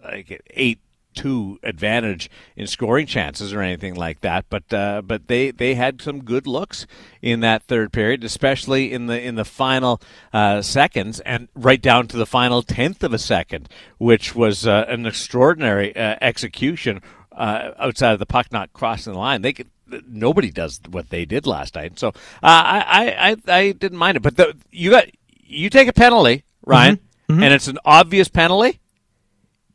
like 0.05 0.43
eight 0.51 0.81
two 1.15 1.59
advantage 1.63 2.31
in 2.57 2.67
scoring 2.67 3.07
chances 3.07 3.53
or 3.53 3.61
anything 3.61 3.95
like 3.95 4.21
that, 4.21 4.45
but 4.51 4.73
uh, 4.73 5.03
but 5.03 5.29
they, 5.29 5.51
they 5.51 5.75
had 5.75 6.03
some 6.03 6.25
good 6.25 6.47
looks 6.47 6.87
in 7.23 7.41
that 7.41 7.63
third 7.63 7.93
period, 7.93 8.25
especially 8.25 8.93
in 8.93 9.07
the 9.07 9.21
in 9.21 9.37
the 9.37 9.45
final 9.45 10.01
uh, 10.33 10.61
seconds 10.61 11.21
and 11.21 11.49
right 11.55 11.81
down 11.81 12.07
to 12.09 12.17
the 12.17 12.27
final 12.27 12.63
tenth 12.63 13.03
of 13.03 13.13
a 13.13 13.19
second, 13.19 13.69
which 13.99 14.35
was 14.35 14.67
uh, 14.67 14.85
an 14.89 15.07
extraordinary 15.07 15.95
uh, 15.97 16.17
execution 16.21 17.01
uh, 17.33 17.71
outside 17.79 18.13
of 18.13 18.19
the 18.19 18.27
puck 18.27 18.53
not 18.53 18.73
crossing 18.73 19.13
the 19.13 19.19
line. 19.19 19.43
They 19.43 19.53
could. 19.53 19.69
Nobody 20.09 20.51
does 20.51 20.81
what 20.91 21.11
they 21.11 21.25
did 21.25 21.47
last 21.47 21.75
night, 21.75 21.99
so 21.99 22.09
uh, 22.09 22.13
I, 22.43 22.85
I, 22.87 23.31
I 23.31 23.59
I 23.59 23.73
didn't 23.73 23.99
mind 23.99 24.17
it. 24.17 24.23
But 24.23 24.37
the, 24.37 24.57
you 24.73 24.91
got 24.91 25.07
you 25.29 25.71
take 25.71 25.89
a 25.89 25.93
penalty, 25.93 26.45
Ryan, 26.67 26.99
and 27.43 27.55
it's 27.55 27.69
an 27.69 27.79
obvious 27.85 28.29
penalty 28.29 28.81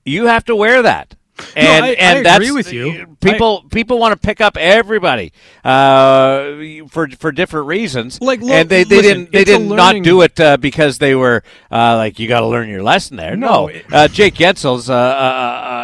you 0.09 0.25
have 0.25 0.45
to 0.45 0.55
wear 0.55 0.81
that. 0.81 1.15
And, 1.55 1.85
I- 1.85 1.89
I 1.89 1.91
and 1.93 2.17
agree 2.19 2.23
that's 2.47 2.51
with 2.53 2.73
you. 2.73 3.17
People 3.21 3.63
people 3.69 3.99
want 3.99 4.13
to 4.19 4.25
pick 4.25 4.39
up 4.41 4.55
everybody 4.57 5.33
uh, 5.63 6.87
for 6.89 7.09
for 7.19 7.31
different 7.31 7.67
reasons. 7.67 8.21
Like, 8.21 8.39
look, 8.41 8.51
and 8.51 8.69
they, 8.69 8.83
they 8.83 8.97
listen, 8.97 9.17
didn't 9.25 9.31
they 9.31 9.43
did 9.43 9.61
not 9.61 9.75
learning- 9.87 10.03
do 10.03 10.21
it 10.21 10.39
uh, 10.39 10.57
because 10.57 10.97
they 10.99 11.15
were 11.15 11.43
uh, 11.71 11.95
like 11.97 12.17
you 12.19 12.27
got 12.27 12.39
to 12.41 12.47
learn 12.47 12.69
your 12.69 12.83
lesson 12.83 13.17
there. 13.17 13.35
No, 13.35 13.67
No, 13.67 13.81
uh, 13.91 14.07
Jake 14.07 14.35
Guentzel's 14.35 14.89
uh, 14.89 14.93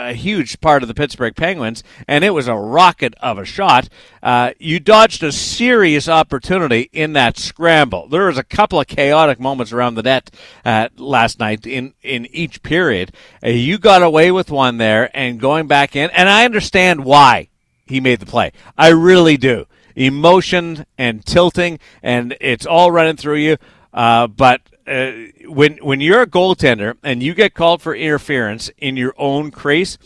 a, 0.09 0.13
huge 0.13 0.59
part 0.61 0.81
of 0.81 0.87
the 0.87 0.93
Pittsburgh 0.93 1.35
Penguins, 1.35 1.83
and 2.07 2.23
it 2.23 2.31
was 2.31 2.47
a 2.47 2.55
rocket 2.55 3.13
of 3.19 3.37
a 3.37 3.45
shot. 3.45 3.89
Uh, 4.21 4.51
you 4.59 4.79
dodged 4.79 5.23
a 5.23 5.31
serious 5.31 6.07
opportunity 6.07 6.89
in 6.93 7.13
that 7.13 7.37
scramble. 7.37 8.07
There 8.07 8.27
was 8.27 8.37
a 8.37 8.43
couple 8.43 8.79
of 8.79 8.87
chaotic 8.87 9.39
moments 9.39 9.71
around 9.71 9.95
the 9.95 10.03
net 10.03 10.31
uh, 10.63 10.89
last 10.97 11.39
night 11.39 11.65
in 11.65 11.93
in 12.01 12.25
each 12.27 12.63
period. 12.63 13.13
Uh, 13.43 13.49
you 13.49 13.77
got 13.77 14.03
away 14.03 14.31
with 14.31 14.51
one 14.51 14.77
there, 14.77 15.09
and 15.13 15.39
going 15.39 15.67
back 15.67 15.95
in, 15.95 16.09
and 16.11 16.29
I 16.29 16.45
understand 16.45 17.05
why 17.05 17.49
he 17.85 17.99
made 17.99 18.19
the 18.19 18.25
play. 18.25 18.51
I 18.77 18.89
really 18.89 19.37
do. 19.37 19.65
Emotion 19.95 20.85
and 20.97 21.25
tilting, 21.25 21.79
and 22.03 22.35
it's 22.41 22.65
all 22.65 22.91
running 22.91 23.15
through 23.15 23.37
you. 23.37 23.57
Uh, 23.93 24.27
but 24.27 24.61
uh, 24.87 25.11
when 25.45 25.77
when 25.77 26.01
you're 26.01 26.21
a 26.21 26.27
goaltender 26.27 26.97
and 27.03 27.23
you 27.23 27.33
get 27.33 27.53
called 27.53 27.81
for 27.81 27.95
interference 27.95 28.69
in 28.77 28.97
your 28.97 29.13
own 29.17 29.51
crease, 29.51 29.97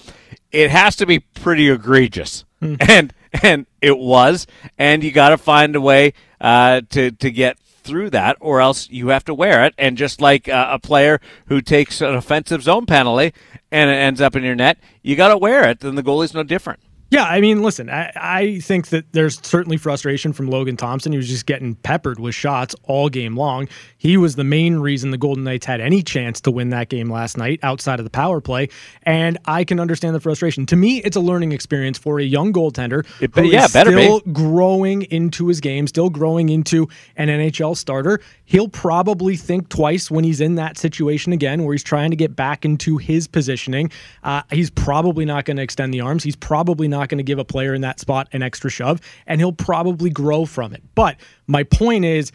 it 0.51 0.71
has 0.71 0.95
to 0.97 1.05
be 1.05 1.19
pretty 1.19 1.69
egregious, 1.69 2.45
and 2.61 3.13
and 3.43 3.65
it 3.81 3.97
was, 3.97 4.47
and 4.77 5.03
you 5.03 5.11
got 5.11 5.29
to 5.29 5.37
find 5.37 5.75
a 5.75 5.81
way 5.81 6.13
uh, 6.41 6.81
to 6.89 7.11
to 7.11 7.31
get 7.31 7.57
through 7.59 8.11
that, 8.11 8.37
or 8.39 8.61
else 8.61 8.89
you 8.89 9.09
have 9.09 9.25
to 9.25 9.33
wear 9.33 9.65
it. 9.65 9.73
And 9.77 9.97
just 9.97 10.21
like 10.21 10.47
uh, 10.47 10.67
a 10.71 10.79
player 10.79 11.19
who 11.47 11.61
takes 11.61 12.01
an 12.01 12.13
offensive 12.13 12.61
zone 12.61 12.85
penalty 12.85 13.33
and 13.71 13.89
it 13.89 13.95
ends 13.95 14.21
up 14.21 14.35
in 14.35 14.43
your 14.43 14.55
net, 14.55 14.77
you 15.01 15.15
got 15.15 15.29
to 15.29 15.37
wear 15.37 15.67
it. 15.67 15.79
Then 15.79 15.95
the 15.95 16.03
goalie's 16.03 16.33
no 16.33 16.43
different. 16.43 16.79
Yeah, 17.11 17.23
I 17.23 17.41
mean, 17.41 17.63
listen, 17.63 17.89
I, 17.89 18.11
I 18.15 18.59
think 18.59 18.89
that 18.89 19.13
there's 19.13 19.43
certainly 19.43 19.77
frustration 19.77 20.31
from 20.31 20.47
Logan 20.47 20.77
Thompson. 20.77 21.11
He 21.11 21.17
was 21.17 21.27
just 21.27 21.47
getting 21.47 21.73
peppered 21.73 22.19
with 22.19 22.35
shots 22.35 22.75
all 22.83 23.09
game 23.09 23.35
long. 23.35 23.67
He 23.99 24.15
was 24.15 24.35
the 24.35 24.45
main 24.45 24.77
reason 24.77 25.11
the 25.11 25.17
Golden 25.17 25.43
Knights 25.43 25.65
had 25.65 25.81
any 25.81 26.01
chance 26.01 26.39
to 26.41 26.51
win 26.51 26.69
that 26.69 26.87
game 26.87 27.11
last 27.11 27.37
night 27.37 27.59
outside 27.63 27.99
of 27.99 28.05
the 28.05 28.09
power 28.09 28.39
play. 28.39 28.69
And 29.03 29.37
I 29.43 29.65
can 29.65 29.77
understand 29.77 30.15
the 30.15 30.21
frustration. 30.21 30.65
To 30.67 30.77
me, 30.77 30.99
it's 31.03 31.17
a 31.17 31.19
learning 31.19 31.51
experience 31.51 31.97
for 31.97 32.17
a 32.17 32.23
young 32.23 32.53
goaltender 32.53 33.05
It 33.21 33.35
who 33.35 33.41
be- 33.41 33.47
is 33.49 33.53
yeah, 33.53 33.67
better 33.67 33.93
be. 33.93 34.03
still 34.03 34.21
growing 34.31 35.01
into 35.03 35.47
his 35.49 35.59
game, 35.59 35.85
still 35.85 36.09
growing 36.09 36.47
into 36.47 36.87
an 37.17 37.27
NHL 37.27 37.75
starter. 37.75 38.21
He'll 38.45 38.69
probably 38.69 39.35
think 39.35 39.67
twice 39.67 40.09
when 40.09 40.23
he's 40.23 40.39
in 40.39 40.55
that 40.55 40.77
situation 40.77 41.33
again, 41.33 41.65
where 41.65 41.73
he's 41.73 41.83
trying 41.83 42.09
to 42.11 42.15
get 42.15 42.37
back 42.37 42.63
into 42.63 42.95
his 42.95 43.27
positioning. 43.27 43.91
Uh, 44.23 44.43
he's 44.49 44.69
probably 44.69 45.25
not 45.25 45.43
going 45.43 45.57
to 45.57 45.63
extend 45.63 45.93
the 45.93 45.99
arms. 45.99 46.23
He's 46.23 46.37
probably 46.37 46.87
not 46.87 47.09
going 47.09 47.17
to 47.17 47.23
give 47.23 47.37
a 47.37 47.43
player 47.45 47.73
in 47.73 47.81
that 47.81 47.99
spot 47.99 48.29
an 48.31 48.41
extra 48.43 48.69
shove, 48.69 49.01
and 49.27 49.41
he'll 49.41 49.51
probably 49.51 50.09
grow 50.09 50.45
from 50.45 50.73
it. 50.73 50.81
But 50.95 51.17
my 51.47 51.63
point 51.63 52.05
is, 52.05 52.31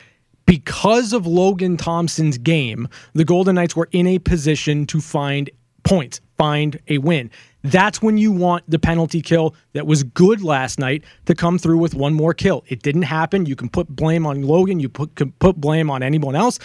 because 0.47 1.13
of 1.13 1.27
Logan 1.27 1.77
Thompson's 1.77 2.39
game, 2.39 2.89
the 3.13 3.25
Golden 3.25 3.55
Knights 3.55 3.75
were 3.75 3.89
in 3.93 4.07
a 4.07 4.19
position 4.19 4.87
to 4.87 5.01
find 5.01 5.51
points, 5.85 6.21
find 6.37 6.79
a 6.89 6.99
win. 6.99 7.31
That's 7.63 8.03
when 8.03 8.19
you 8.19 8.31
want 8.31 8.65
the 8.69 8.79
penalty 8.79 9.23
kill 9.23 9.55
that 9.73 9.87
was 9.87 10.03
good 10.03 10.43
last 10.43 10.79
night 10.79 11.05
to 11.27 11.35
come 11.35 11.59
through 11.59 11.79
with 11.79 11.95
one 11.95 12.13
more 12.13 12.35
kill. 12.35 12.65
It 12.69 12.83
didn't 12.83 13.03
happen. 13.03 13.47
You 13.47 13.57
can 13.57 13.69
put 13.69 13.89
blame 13.89 14.27
on 14.27 14.43
Logan, 14.43 14.81
you 14.81 14.89
put, 14.89 15.15
can 15.15 15.33
put 15.33 15.57
blame 15.57 15.91
on 15.91 16.03
anyone 16.03 16.37
else, 16.37 16.59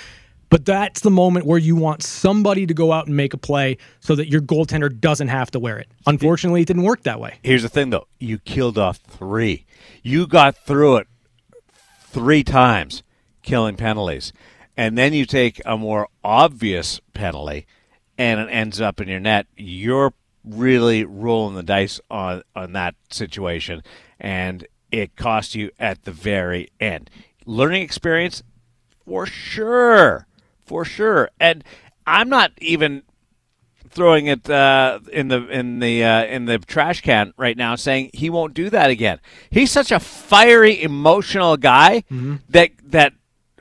but 0.50 0.66
that's 0.66 1.02
the 1.02 1.12
moment 1.12 1.46
where 1.46 1.60
you 1.60 1.76
want 1.76 2.04
somebody 2.04 2.66
to 2.66 2.74
go 2.74 2.92
out 2.92 3.08
and 3.08 3.16
make 3.16 3.34
a 3.34 3.38
play 3.38 3.78
so 4.00 4.16
that 4.16 4.28
your 4.28 4.42
goaltender 4.42 4.98
doesn't 4.98 5.28
have 5.28 5.52
to 5.52 5.60
wear 5.60 5.78
it. 5.78 5.88
Unfortunately, 6.06 6.62
it 6.62 6.66
didn't 6.66 6.84
work 6.84 7.04
that 7.04 7.20
way. 7.20 7.40
Here's 7.44 7.62
the 7.62 7.70
thing, 7.70 7.92
though. 7.92 8.08
You 8.20 8.40
killed 8.40 8.78
off 8.78 8.98
three. 8.98 9.66
You 10.02 10.28
got 10.28 10.58
through 10.58 10.98
it 10.98 11.08
three 12.02 12.44
times, 12.44 13.04
killing 13.50 13.76
penalties. 13.76 14.32
And 14.78 14.96
then 14.98 15.12
you 15.12 15.26
take 15.26 15.60
a 15.66 15.76
more 15.76 16.08
obvious 16.24 17.02
penalty 17.14 17.66
and 18.18 18.40
it 18.40 18.48
ends 18.52 18.80
up 18.80 19.02
in 19.02 19.08
your 19.08 19.20
net. 19.20 19.48
You're 19.58 20.14
really 20.46 21.04
rolling 21.04 21.56
the 21.56 21.64
dice 21.64 22.00
on, 22.12 22.44
on 22.56 22.74
that 22.74 22.94
situation. 23.10 23.82
And 24.20 24.68
it 24.92 25.16
costs 25.16 25.56
you 25.56 25.72
at 25.80 26.04
the 26.04 26.12
very 26.12 26.70
end. 26.80 27.10
Learning 27.46 27.82
experience, 27.82 28.44
for 29.06 29.26
sure. 29.26 30.28
For 30.64 30.86
sure. 30.86 31.32
And 31.40 31.64
I'm 32.06 32.30
not 32.30 32.52
even 32.60 33.02
throwing 33.90 34.28
it 34.28 34.48
uh, 34.48 35.00
in 35.12 35.30
the 35.30 35.48
in 35.48 35.80
the 35.80 36.04
uh, 36.04 36.26
in 36.26 36.46
the 36.46 36.60
trash 36.60 37.02
can 37.02 37.34
right 37.36 37.58
now, 37.58 37.76
saying 37.76 38.12
he 38.14 38.30
won't 38.30 38.54
do 38.54 38.70
that 38.70 38.92
again. 38.92 39.20
He's 39.50 39.72
such 39.72 39.92
a 39.92 40.00
fiery, 40.00 40.82
emotional 40.82 41.58
guy 41.58 42.04
that 42.50 42.72
that 42.84 43.14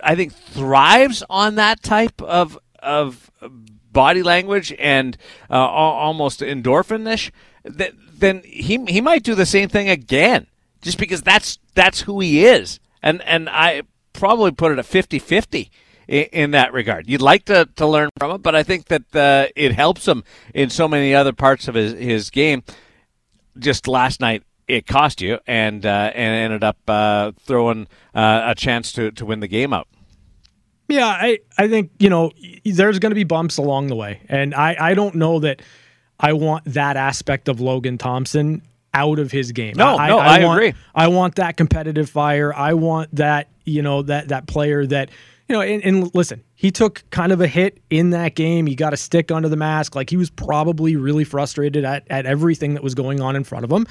I 0.03 0.15
think 0.15 0.33
thrives 0.33 1.23
on 1.29 1.57
that 1.57 1.83
type 1.83 2.21
of 2.23 2.59
of 2.81 3.31
body 3.93 4.23
language 4.23 4.73
and 4.79 5.17
uh, 5.51 5.55
al- 5.55 5.69
almost 5.69 6.41
endorphinish. 6.41 7.31
That 7.65 7.93
then 8.15 8.43
he 8.45 8.85
he 8.87 9.01
might 9.01 9.23
do 9.23 9.35
the 9.35 9.47
same 9.47 9.69
thing 9.69 9.89
again, 9.89 10.47
just 10.83 10.99
because 10.99 11.23
that's 11.23 11.59
that's 11.75 12.03
who 12.03 12.21
he 12.21 12.45
is. 12.45 12.81
And 13.03 13.23
and 13.23 13.49
I 13.49 13.83
probably 14.13 14.51
put 14.51 14.73
it 14.73 14.79
at 14.79 14.85
50-50 14.85 15.71
in, 16.09 16.25
in 16.25 16.51
that 16.51 16.73
regard. 16.73 17.09
You'd 17.09 17.23
like 17.23 17.45
to, 17.45 17.69
to 17.77 17.87
learn 17.87 18.11
from 18.19 18.33
it, 18.33 18.39
but 18.43 18.57
I 18.57 18.65
think 18.65 18.87
that 18.87 19.15
uh, 19.15 19.47
it 19.55 19.73
helps 19.73 20.09
him 20.09 20.25
in 20.53 20.71
so 20.71 20.89
many 20.89 21.15
other 21.15 21.33
parts 21.33 21.69
of 21.69 21.75
his, 21.75 21.93
his 21.93 22.31
game. 22.31 22.65
Just 23.57 23.87
last 23.87 24.21
night, 24.21 24.43
it 24.69 24.87
cost 24.87 25.21
you 25.21 25.39
and 25.47 25.85
uh, 25.85 26.13
and 26.15 26.35
ended 26.35 26.63
up 26.63 26.79
uh, 26.87 27.33
throwing 27.41 27.89
uh, 28.15 28.43
a 28.45 28.55
chance 28.55 28.93
to, 28.93 29.11
to 29.13 29.25
win 29.25 29.41
the 29.41 29.49
game 29.49 29.73
out. 29.73 29.89
Yeah, 30.91 31.07
I, 31.07 31.41
I 31.59 31.69
think, 31.69 31.91
you 31.99 32.09
know, 32.09 32.33
there's 32.65 32.99
going 32.99 33.11
to 33.11 33.15
be 33.15 33.25
bumps 33.25 33.59
along 33.59 33.89
the 33.89 33.95
way. 33.95 34.23
And 34.27 34.55
I, 34.55 34.75
I 34.81 34.95
don't 34.95 35.17
know 35.17 35.39
that 35.41 35.61
I 36.19 36.33
want 36.33 36.65
that 36.65 36.97
aspect 36.97 37.49
of 37.49 37.61
Logan 37.61 37.99
Thompson 37.99 38.63
out 38.95 39.19
of 39.19 39.31
his 39.31 39.53
game. 39.53 39.75
No, 39.77 39.99
I, 39.99 40.09
no, 40.09 40.19
I, 40.19 40.39
I 40.39 40.45
want, 40.45 40.59
agree. 40.59 40.75
I 40.95 41.09
want 41.09 41.35
that 41.35 41.59
competitive 41.59 42.09
fire. 42.09 42.55
I 42.55 42.73
want 42.73 43.15
that, 43.17 43.49
you 43.67 43.83
know, 43.83 44.01
that 44.01 44.29
that 44.29 44.47
player 44.47 44.87
that, 44.87 45.11
you 45.47 45.55
know, 45.55 45.61
and, 45.61 45.85
and 45.85 46.15
listen, 46.15 46.43
he 46.55 46.71
took 46.71 47.05
kind 47.11 47.33
of 47.33 47.43
a 47.43 47.47
hit 47.47 47.83
in 47.91 48.11
that 48.11 48.35
game. 48.35 48.67
He 48.67 48.75
got 48.75 48.95
a 48.95 48.97
stick 48.97 49.31
under 49.31 49.51
the 49.51 49.57
mask. 49.57 49.95
Like 49.95 50.09
he 50.09 50.17
was 50.17 50.31
probably 50.31 50.97
really 50.97 51.25
frustrated 51.25 51.85
at, 51.85 52.07
at 52.09 52.25
everything 52.25 52.73
that 52.75 52.83
was 52.83 52.95
going 52.95 53.21
on 53.21 53.37
in 53.37 53.45
front 53.45 53.67
of 53.67 53.71
him. 53.71 53.87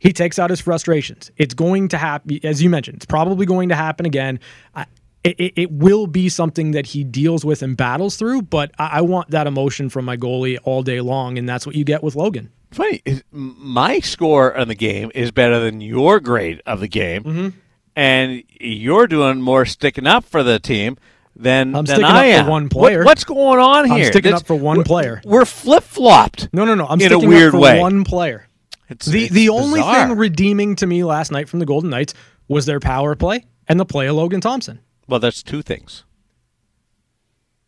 He 0.00 0.12
takes 0.12 0.38
out 0.38 0.50
his 0.50 0.60
frustrations. 0.60 1.30
It's 1.36 1.54
going 1.54 1.86
to 1.88 1.98
happen, 1.98 2.40
as 2.42 2.60
you 2.62 2.68
mentioned, 2.70 2.96
it's 2.96 3.06
probably 3.06 3.46
going 3.46 3.68
to 3.68 3.76
happen 3.76 4.04
again. 4.06 4.40
I, 4.74 4.86
it, 5.22 5.52
it, 5.56 5.70
will 5.70 6.06
be 6.06 6.28
something 6.30 6.70
that 6.70 6.86
he 6.86 7.04
deals 7.04 7.44
with 7.44 7.62
and 7.62 7.76
battles 7.76 8.16
through, 8.16 8.42
but 8.42 8.72
I, 8.78 8.86
I 8.86 9.00
want 9.02 9.30
that 9.30 9.46
emotion 9.46 9.90
from 9.90 10.06
my 10.06 10.16
goalie 10.16 10.56
all 10.64 10.82
day 10.82 11.02
long, 11.02 11.36
and 11.36 11.46
that's 11.46 11.66
what 11.66 11.76
you 11.76 11.84
get 11.84 12.02
with 12.02 12.16
Logan. 12.16 12.50
Funny, 12.72 13.02
my 13.30 14.00
score 14.00 14.56
on 14.56 14.68
the 14.68 14.74
game 14.74 15.10
is 15.14 15.30
better 15.30 15.60
than 15.60 15.80
your 15.82 16.18
grade 16.20 16.62
of 16.64 16.80
the 16.80 16.88
game, 16.88 17.22
Mm-hmm. 17.24 17.48
and 17.96 18.42
you're 18.58 19.06
doing 19.06 19.42
more 19.42 19.66
sticking 19.66 20.06
up 20.06 20.24
for 20.24 20.42
the 20.42 20.58
team 20.58 20.96
than, 21.36 21.74
I'm 21.76 21.84
than 21.84 21.96
sticking 21.96 22.04
I 22.06 22.30
up 22.32 22.36
for 22.36 22.40
am. 22.44 22.46
one 22.46 22.62
What- 22.64 22.70
player. 22.72 23.04
what's 23.04 23.24
going 23.24 23.58
on 23.60 23.84
here? 23.86 23.94
I'm 23.96 24.04
sticking 24.04 24.30
That's- 24.30 24.40
up 24.40 24.46
for 24.46 24.54
one 24.54 24.82
player. 24.84 25.20
We're 25.26 25.44
flip 25.44 25.82
flopped. 25.84 26.48
No, 26.54 26.64
no, 26.64 26.74
no. 26.74 26.86
I'm 26.86 26.98
In 27.00 27.06
a 27.08 27.10
sticking 27.16 27.28
weird 27.28 27.48
up 27.48 27.52
for 27.52 27.60
way. 27.60 27.78
one 27.78 28.04
player. 28.04 28.46
It's, 28.90 29.06
The 29.06 29.24
it's 29.24 29.34
the 29.34 29.48
only 29.48 29.80
bizarre. 29.80 30.08
thing 30.08 30.16
redeeming 30.18 30.76
to 30.76 30.86
me 30.86 31.04
last 31.04 31.30
night 31.32 31.48
from 31.48 31.58
the 31.60 31.66
Golden 31.66 31.90
Knights 31.90 32.12
was 32.48 32.66
their 32.66 32.80
power 32.80 33.14
play 33.14 33.44
and 33.68 33.78
the 33.80 33.84
play 33.86 34.06
of 34.08 34.16
Logan 34.16 34.40
Thompson. 34.40 34.80
well, 35.08 35.20
that's 35.20 35.42
two 35.42 35.62
things. 35.62 36.04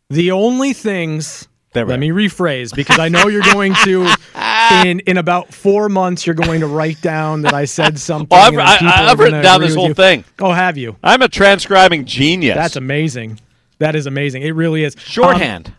The 0.09 0.31
only 0.31 0.73
things 0.73 1.47
There 1.73 1.85
let 1.85 1.99
me 1.99 2.09
rephrase 2.09 2.75
because 2.75 2.99
I 2.99 3.09
know 3.09 3.27
you're 3.27 3.41
going 3.41 3.73
to 3.83 4.13
in 4.85 4.99
in 5.01 5.17
about 5.17 5.53
four 5.53 5.89
months 5.89 6.25
you're 6.25 6.35
going 6.35 6.59
to 6.59 6.67
write 6.67 7.01
down 7.01 7.41
that 7.43 7.53
I 7.53 7.65
said 7.65 7.97
something. 8.09 8.37
Oh, 8.37 8.41
I've- 8.41 8.57
I- 8.57 9.07
I've 9.09 9.19
written 9.19 9.41
down 9.41 9.61
this 9.61 9.75
whole 9.75 9.87
you. 9.87 9.93
thing. 9.93 10.23
Oh, 10.39 10.51
have 10.51 10.77
you? 10.77 10.97
I'm 11.03 11.21
a 11.21 11.27
transcribing 11.29 12.05
genius. 12.05 12.55
That's 12.55 12.75
amazing. 12.75 13.39
That 13.79 13.95
is 13.95 14.05
amazing. 14.05 14.43
It 14.43 14.51
really 14.51 14.83
is. 14.83 14.95
Um, 14.95 14.99
shorthand. 15.01 15.73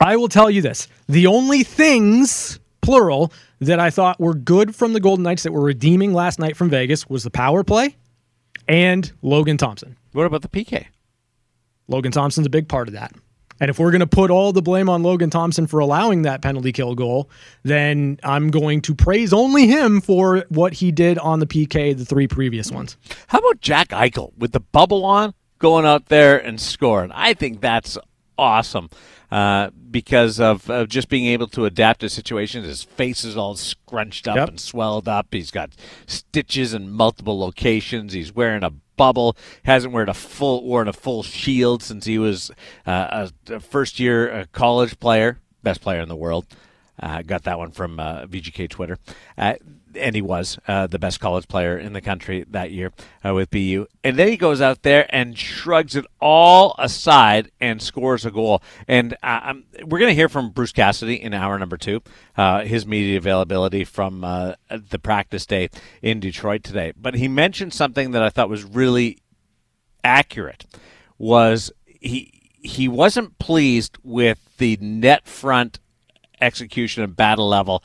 I 0.00 0.16
will 0.16 0.28
tell 0.28 0.50
you 0.50 0.62
this. 0.62 0.88
The 1.08 1.26
only 1.26 1.62
things, 1.62 2.58
plural, 2.80 3.32
that 3.60 3.80
I 3.80 3.90
thought 3.90 4.20
were 4.20 4.34
good 4.34 4.74
from 4.74 4.92
the 4.92 5.00
Golden 5.00 5.22
Knights 5.22 5.42
that 5.44 5.52
were 5.52 5.62
redeeming 5.62 6.12
last 6.12 6.38
night 6.38 6.56
from 6.56 6.70
Vegas 6.70 7.08
was 7.08 7.24
the 7.24 7.30
power 7.30 7.64
play 7.64 7.96
and 8.68 9.10
Logan 9.22 9.56
Thompson. 9.56 9.96
what 10.12 10.26
about 10.26 10.42
the 10.42 10.48
PK? 10.48 10.86
Logan 11.88 12.12
Thompson's 12.12 12.46
a 12.46 12.50
big 12.50 12.68
part 12.68 12.88
of 12.88 12.94
that. 12.94 13.12
And 13.58 13.70
if 13.70 13.78
we're 13.78 13.90
going 13.90 14.00
to 14.00 14.06
put 14.06 14.30
all 14.30 14.52
the 14.52 14.60
blame 14.60 14.88
on 14.88 15.02
Logan 15.02 15.30
Thompson 15.30 15.66
for 15.66 15.80
allowing 15.80 16.22
that 16.22 16.42
penalty 16.42 16.72
kill 16.72 16.94
goal, 16.94 17.30
then 17.62 18.18
I'm 18.22 18.50
going 18.50 18.82
to 18.82 18.94
praise 18.94 19.32
only 19.32 19.66
him 19.66 20.00
for 20.02 20.44
what 20.50 20.74
he 20.74 20.92
did 20.92 21.18
on 21.18 21.40
the 21.40 21.46
PK 21.46 21.96
the 21.96 22.04
three 22.04 22.28
previous 22.28 22.70
ones. 22.70 22.98
How 23.28 23.38
about 23.38 23.60
Jack 23.60 23.88
Eichel 23.88 24.36
with 24.36 24.52
the 24.52 24.60
bubble 24.60 25.04
on, 25.06 25.32
going 25.58 25.86
out 25.86 26.06
there 26.06 26.36
and 26.36 26.60
scoring? 26.60 27.12
I 27.14 27.32
think 27.32 27.62
that's 27.62 27.96
awesome 28.36 28.90
uh, 29.30 29.70
because 29.90 30.38
of, 30.40 30.68
of 30.70 30.88
just 30.88 31.08
being 31.08 31.26
able 31.26 31.46
to 31.48 31.64
adapt 31.64 32.00
to 32.00 32.08
situations. 32.08 32.66
His 32.66 32.82
face 32.82 33.24
is 33.24 33.36
all 33.36 33.56
scrunched 33.56 34.28
up 34.28 34.36
Yep. 34.36 34.48
and 34.48 34.60
swelled 34.60 35.08
up. 35.08 35.28
He's 35.32 35.50
got 35.50 35.70
stitches 36.06 36.74
in 36.74 36.90
multiple 36.90 37.38
locations. 37.38 38.12
He's 38.12 38.34
wearing 38.34 38.62
a 38.62 38.70
bubble. 38.96 39.36
Hasn't 39.64 39.92
worn 39.92 40.08
a 40.08 40.14
full 40.14 40.64
worn 40.64 40.88
a 40.88 40.92
full 40.92 41.22
shield 41.22 41.82
since 41.82 42.04
he 42.06 42.18
was 42.18 42.50
uh, 42.86 43.28
a, 43.48 43.54
a 43.54 43.60
first 43.60 43.98
year 44.00 44.32
uh, 44.32 44.44
college 44.52 44.98
player, 45.00 45.38
best 45.62 45.80
player 45.80 46.00
in 46.00 46.08
the 46.08 46.16
world. 46.16 46.46
Uh, 46.98 47.20
got 47.22 47.42
that 47.42 47.58
one 47.58 47.70
from 47.72 48.00
uh, 48.00 48.24
VGK 48.26 48.70
Twitter. 48.70 48.96
Uh, 49.36 49.54
and 49.96 50.14
he 50.14 50.22
was 50.22 50.58
uh, 50.68 50.86
the 50.86 50.98
best 50.98 51.20
college 51.20 51.48
player 51.48 51.78
in 51.78 51.92
the 51.92 52.00
country 52.00 52.44
that 52.50 52.70
year 52.70 52.92
uh, 53.24 53.34
with 53.34 53.50
BU. 53.50 53.86
And 54.04 54.16
then 54.16 54.28
he 54.28 54.36
goes 54.36 54.60
out 54.60 54.82
there 54.82 55.06
and 55.10 55.36
shrugs 55.36 55.96
it 55.96 56.06
all 56.20 56.74
aside 56.78 57.50
and 57.60 57.80
scores 57.80 58.24
a 58.24 58.30
goal. 58.30 58.62
And 58.86 59.16
uh, 59.22 59.54
we're 59.84 59.98
going 59.98 60.10
to 60.10 60.14
hear 60.14 60.28
from 60.28 60.50
Bruce 60.50 60.72
Cassidy 60.72 61.20
in 61.20 61.34
hour 61.34 61.58
number 61.58 61.76
two, 61.76 62.02
uh, 62.36 62.62
his 62.62 62.86
media 62.86 63.16
availability 63.18 63.84
from 63.84 64.24
uh, 64.24 64.54
the 64.70 64.98
practice 64.98 65.46
day 65.46 65.70
in 66.02 66.20
Detroit 66.20 66.62
today. 66.62 66.92
But 66.96 67.14
he 67.14 67.28
mentioned 67.28 67.72
something 67.72 68.12
that 68.12 68.22
I 68.22 68.30
thought 68.30 68.48
was 68.48 68.64
really 68.64 69.18
accurate 70.04 70.64
was 71.18 71.72
he 71.86 72.32
he 72.62 72.88
wasn't 72.88 73.38
pleased 73.38 73.98
with 74.02 74.56
the 74.58 74.76
net 74.80 75.26
front 75.26 75.78
execution 76.40 77.02
and 77.02 77.16
battle 77.16 77.48
level 77.48 77.82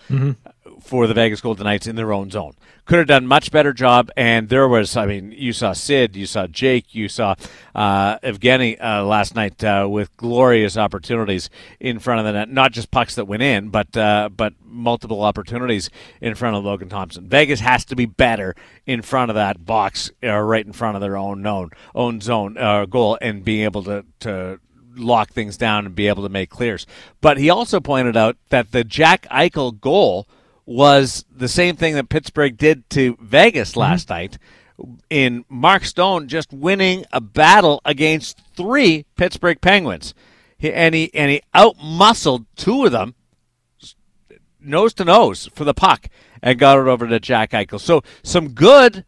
for 0.82 1.08
the 1.08 1.14
Vegas 1.14 1.42
Golden 1.42 1.64
Knights 1.64 1.88
in 1.88 1.96
their 1.96 2.12
own 2.12 2.30
zone. 2.30 2.54
Could 2.86 2.98
have 2.98 3.08
done 3.08 3.28
much 3.28 3.52
better 3.52 3.72
job, 3.72 4.10
and 4.18 4.50
there 4.50 4.68
was, 4.68 4.98
I 4.98 5.06
mean, 5.06 5.32
you 5.32 5.54
saw 5.54 5.72
Sid, 5.74 6.16
you 6.16 6.26
saw 6.26 6.48
Jake, 6.48 6.94
you 6.94 7.08
saw 7.08 7.36
uh, 7.74 8.18
Evgeny 8.20 8.84
uh, 8.84 9.06
last 9.06 9.36
night 9.36 9.64
uh, 9.64 9.88
with 9.90 10.16
glorious 10.18 10.76
opportunities 10.78 11.50
in 11.80 12.00
front 12.00 12.20
of 12.20 12.26
the 12.26 12.34
net. 12.34 12.50
Not 12.50 12.72
just 12.72 12.92
pucks 12.92 13.16
that 13.16 13.26
went 13.26 13.44
in, 13.44 13.70
but 13.70 13.96
uh, 13.96 14.30
but 14.36 14.54
multiple 14.64 15.22
opportunities 15.22 15.90
in 16.20 16.36
front 16.36 16.56
of 16.56 16.66
Logan 16.66 16.90
Thompson. 16.90 17.30
Vegas 17.30 17.60
has 17.60 17.86
to 17.86 17.96
be 17.96 18.06
better 18.06 18.56
in 18.86 19.02
front 19.02 19.30
of 19.30 19.36
that 19.36 19.66
box, 19.66 20.12
uh, 20.24 20.38
right 20.40 20.66
in 20.66 20.74
front 20.74 20.96
of 20.96 21.02
their 21.02 21.16
own 21.16 21.42
known 21.42 21.70
own 21.96 22.20
zone 22.20 22.58
uh, 22.58 22.86
goal, 22.86 23.18
and 23.22 23.46
being 23.46 23.64
able 23.64 23.84
to 23.84 24.06
to 24.22 24.60
lock 24.96 25.32
things 25.32 25.58
down 25.58 25.86
and 25.86 25.96
be 25.96 26.08
able 26.08 26.24
to 26.24 26.30
make 26.30 26.50
clears. 26.50 26.86
But 27.22 27.38
he 27.38 27.50
also 27.50 27.80
pointed 27.80 28.18
out 28.18 28.38
that 28.50 28.72
the 28.72 28.84
Jack 28.84 29.28
Eichel 29.32 29.80
goal 29.80 30.28
was 30.72 31.26
the 31.36 31.48
same 31.48 31.76
thing 31.76 31.96
that 31.96 32.10
Pittsburgh 32.10 32.58
did 32.58 32.90
to 32.92 33.18
Vegas 33.20 33.72
mm-hmm. 33.72 33.82
last 33.82 34.10
night 34.10 34.38
in 35.10 35.46
Mark 35.50 35.86
Stone 35.86 36.28
just 36.28 36.52
winning 36.52 37.06
a 37.12 37.22
battle 37.22 37.82
against 37.86 38.40
three 38.56 39.06
Pittsburgh 39.16 39.60
Penguins. 39.62 40.14
He, 40.58 40.72
and 40.72 40.94
he 40.96 41.14
and 41.14 41.32
he 41.32 41.42
outmuscled 41.54 42.46
two 42.56 42.86
of 42.86 42.92
them 42.92 43.16
nose 44.60 44.94
to 44.96 45.06
nose 45.06 45.50
for 45.54 45.64
the 45.64 45.74
puck 45.74 46.08
and 46.42 46.60
got 46.60 46.78
it 46.78 46.88
over 46.88 47.08
to 47.08 47.20
Jack 47.20 47.52
Eichel. 47.52 47.80
So 47.80 48.04
some 48.24 48.50
good 48.50 49.06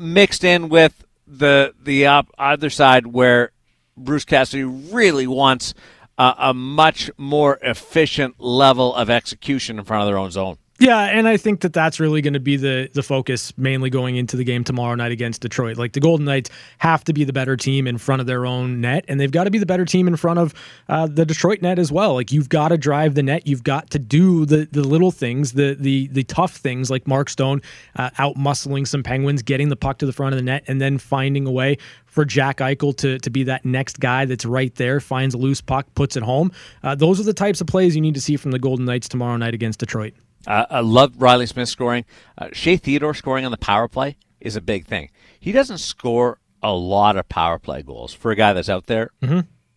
mixed 0.00 0.44
in 0.44 0.68
with 0.68 1.04
the 1.26 1.74
the 1.80 2.06
op- 2.06 2.30
other 2.38 2.70
side 2.70 3.06
where 3.06 3.52
Bruce 3.96 4.24
Cassidy 4.24 4.64
really 4.64 5.26
wants 5.26 5.74
a, 6.18 6.34
a 6.38 6.54
much 6.54 7.10
more 7.16 7.58
efficient 7.62 8.40
level 8.40 8.94
of 8.94 9.10
execution 9.10 9.78
in 9.78 9.84
front 9.84 10.02
of 10.02 10.08
their 10.08 10.18
own 10.18 10.30
zone. 10.30 10.56
Yeah, 10.78 10.98
and 10.98 11.28
I 11.28 11.36
think 11.36 11.60
that 11.60 11.72
that's 11.72 12.00
really 12.00 12.22
going 12.22 12.32
to 12.32 12.40
be 12.40 12.56
the 12.56 12.90
the 12.92 13.02
focus 13.04 13.56
mainly 13.56 13.88
going 13.88 14.16
into 14.16 14.36
the 14.36 14.42
game 14.42 14.64
tomorrow 14.64 14.94
night 14.96 15.12
against 15.12 15.42
Detroit. 15.42 15.76
Like 15.76 15.92
the 15.92 16.00
Golden 16.00 16.24
Knights 16.24 16.50
have 16.78 17.04
to 17.04 17.12
be 17.12 17.22
the 17.22 17.32
better 17.32 17.56
team 17.56 17.86
in 17.86 17.98
front 17.98 18.20
of 18.20 18.26
their 18.26 18.46
own 18.46 18.80
net, 18.80 19.04
and 19.06 19.20
they've 19.20 19.30
got 19.30 19.44
to 19.44 19.50
be 19.50 19.58
the 19.58 19.66
better 19.66 19.84
team 19.84 20.08
in 20.08 20.16
front 20.16 20.40
of 20.40 20.54
uh, 20.88 21.06
the 21.06 21.24
Detroit 21.24 21.62
net 21.62 21.78
as 21.78 21.92
well. 21.92 22.14
Like 22.14 22.32
you've 22.32 22.48
got 22.48 22.68
to 22.68 22.78
drive 22.78 23.14
the 23.14 23.22
net, 23.22 23.46
you've 23.46 23.62
got 23.62 23.90
to 23.90 23.98
do 23.98 24.44
the 24.44 24.66
the 24.72 24.82
little 24.82 25.12
things, 25.12 25.52
the 25.52 25.76
the 25.78 26.08
the 26.08 26.24
tough 26.24 26.56
things, 26.56 26.90
like 26.90 27.06
Mark 27.06 27.28
Stone 27.28 27.62
uh, 27.96 28.10
out 28.18 28.34
muscling 28.36 28.88
some 28.88 29.02
Penguins, 29.04 29.42
getting 29.42 29.68
the 29.68 29.76
puck 29.76 29.98
to 29.98 30.06
the 30.06 30.12
front 30.12 30.32
of 30.34 30.38
the 30.38 30.44
net, 30.44 30.64
and 30.66 30.80
then 30.80 30.98
finding 30.98 31.46
a 31.46 31.52
way 31.52 31.76
for 32.06 32.24
Jack 32.24 32.56
Eichel 32.56 32.96
to 32.96 33.18
to 33.18 33.30
be 33.30 33.44
that 33.44 33.64
next 33.64 34.00
guy 34.00 34.24
that's 34.24 34.46
right 34.46 34.74
there, 34.76 35.00
finds 35.00 35.34
a 35.34 35.38
loose 35.38 35.60
puck, 35.60 35.86
puts 35.94 36.16
it 36.16 36.24
home. 36.24 36.50
Uh, 36.82 36.96
those 36.96 37.20
are 37.20 37.24
the 37.24 37.34
types 37.34 37.60
of 37.60 37.68
plays 37.68 37.94
you 37.94 38.02
need 38.02 38.14
to 38.14 38.20
see 38.20 38.36
from 38.36 38.50
the 38.50 38.58
Golden 38.58 38.84
Knights 38.84 39.08
tomorrow 39.08 39.36
night 39.36 39.54
against 39.54 39.78
Detroit. 39.78 40.14
Uh, 40.46 40.66
I 40.70 40.80
love 40.80 41.14
Riley 41.16 41.46
Smith 41.46 41.68
scoring. 41.68 42.04
Uh, 42.36 42.48
Shea 42.52 42.76
Theodore 42.76 43.14
scoring 43.14 43.44
on 43.44 43.50
the 43.50 43.58
power 43.58 43.88
play 43.88 44.16
is 44.40 44.56
a 44.56 44.60
big 44.60 44.86
thing. 44.86 45.10
He 45.38 45.52
doesn't 45.52 45.78
score 45.78 46.38
a 46.62 46.72
lot 46.72 47.16
of 47.16 47.28
power 47.28 47.58
play 47.58 47.82
goals 47.82 48.12
for 48.14 48.30
a 48.30 48.36
guy 48.36 48.52
that's 48.52 48.68
out 48.68 48.86
there 48.86 49.10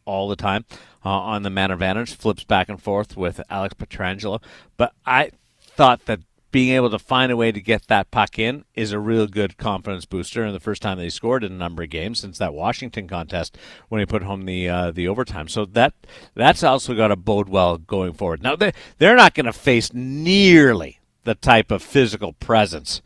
all 0.05 0.27
the 0.27 0.35
time 0.35 0.65
uh, 1.03 1.09
on 1.09 1.43
the 1.43 1.49
man 1.49 1.71
advantage, 1.71 2.15
flips 2.15 2.43
back 2.43 2.69
and 2.69 2.81
forth 2.81 3.15
with 3.17 3.41
Alex 3.49 3.75
Pietrangelo. 3.75 4.41
But 4.77 4.93
I 5.05 5.31
thought 5.59 6.05
that 6.05 6.19
being 6.55 6.73
able 6.73 6.89
to 6.89 6.97
find 6.97 7.33
a 7.33 7.35
way 7.35 7.51
to 7.51 7.59
get 7.59 7.85
that 7.87 8.09
puck 8.11 8.39
in 8.39 8.63
is 8.75 8.93
a 8.93 8.97
real 8.97 9.27
good 9.27 9.57
confidence 9.57 10.05
booster. 10.05 10.41
And 10.41 10.55
the 10.55 10.59
first 10.61 10.81
time 10.81 10.97
that 10.97 11.03
he 11.03 11.09
scored 11.09 11.43
in 11.43 11.51
a 11.51 11.57
number 11.57 11.83
of 11.83 11.89
games 11.89 12.21
since 12.21 12.37
that 12.37 12.53
Washington 12.53 13.09
contest 13.09 13.57
when 13.89 13.99
he 13.99 14.05
put 14.05 14.23
home 14.23 14.45
the 14.45 14.69
uh, 14.69 14.91
the 14.91 15.05
overtime. 15.05 15.49
So 15.49 15.65
that 15.65 15.93
that's 16.33 16.63
also 16.63 16.95
got 16.95 17.09
to 17.09 17.17
bode 17.17 17.49
well 17.49 17.77
going 17.77 18.13
forward. 18.13 18.41
Now 18.41 18.55
they 18.55 18.71
they're 18.99 19.17
not 19.17 19.33
going 19.33 19.47
to 19.47 19.51
face 19.51 19.93
nearly 19.93 21.01
the 21.25 21.35
type 21.35 21.71
of 21.71 21.83
physical 21.83 22.31
presence 22.31 23.01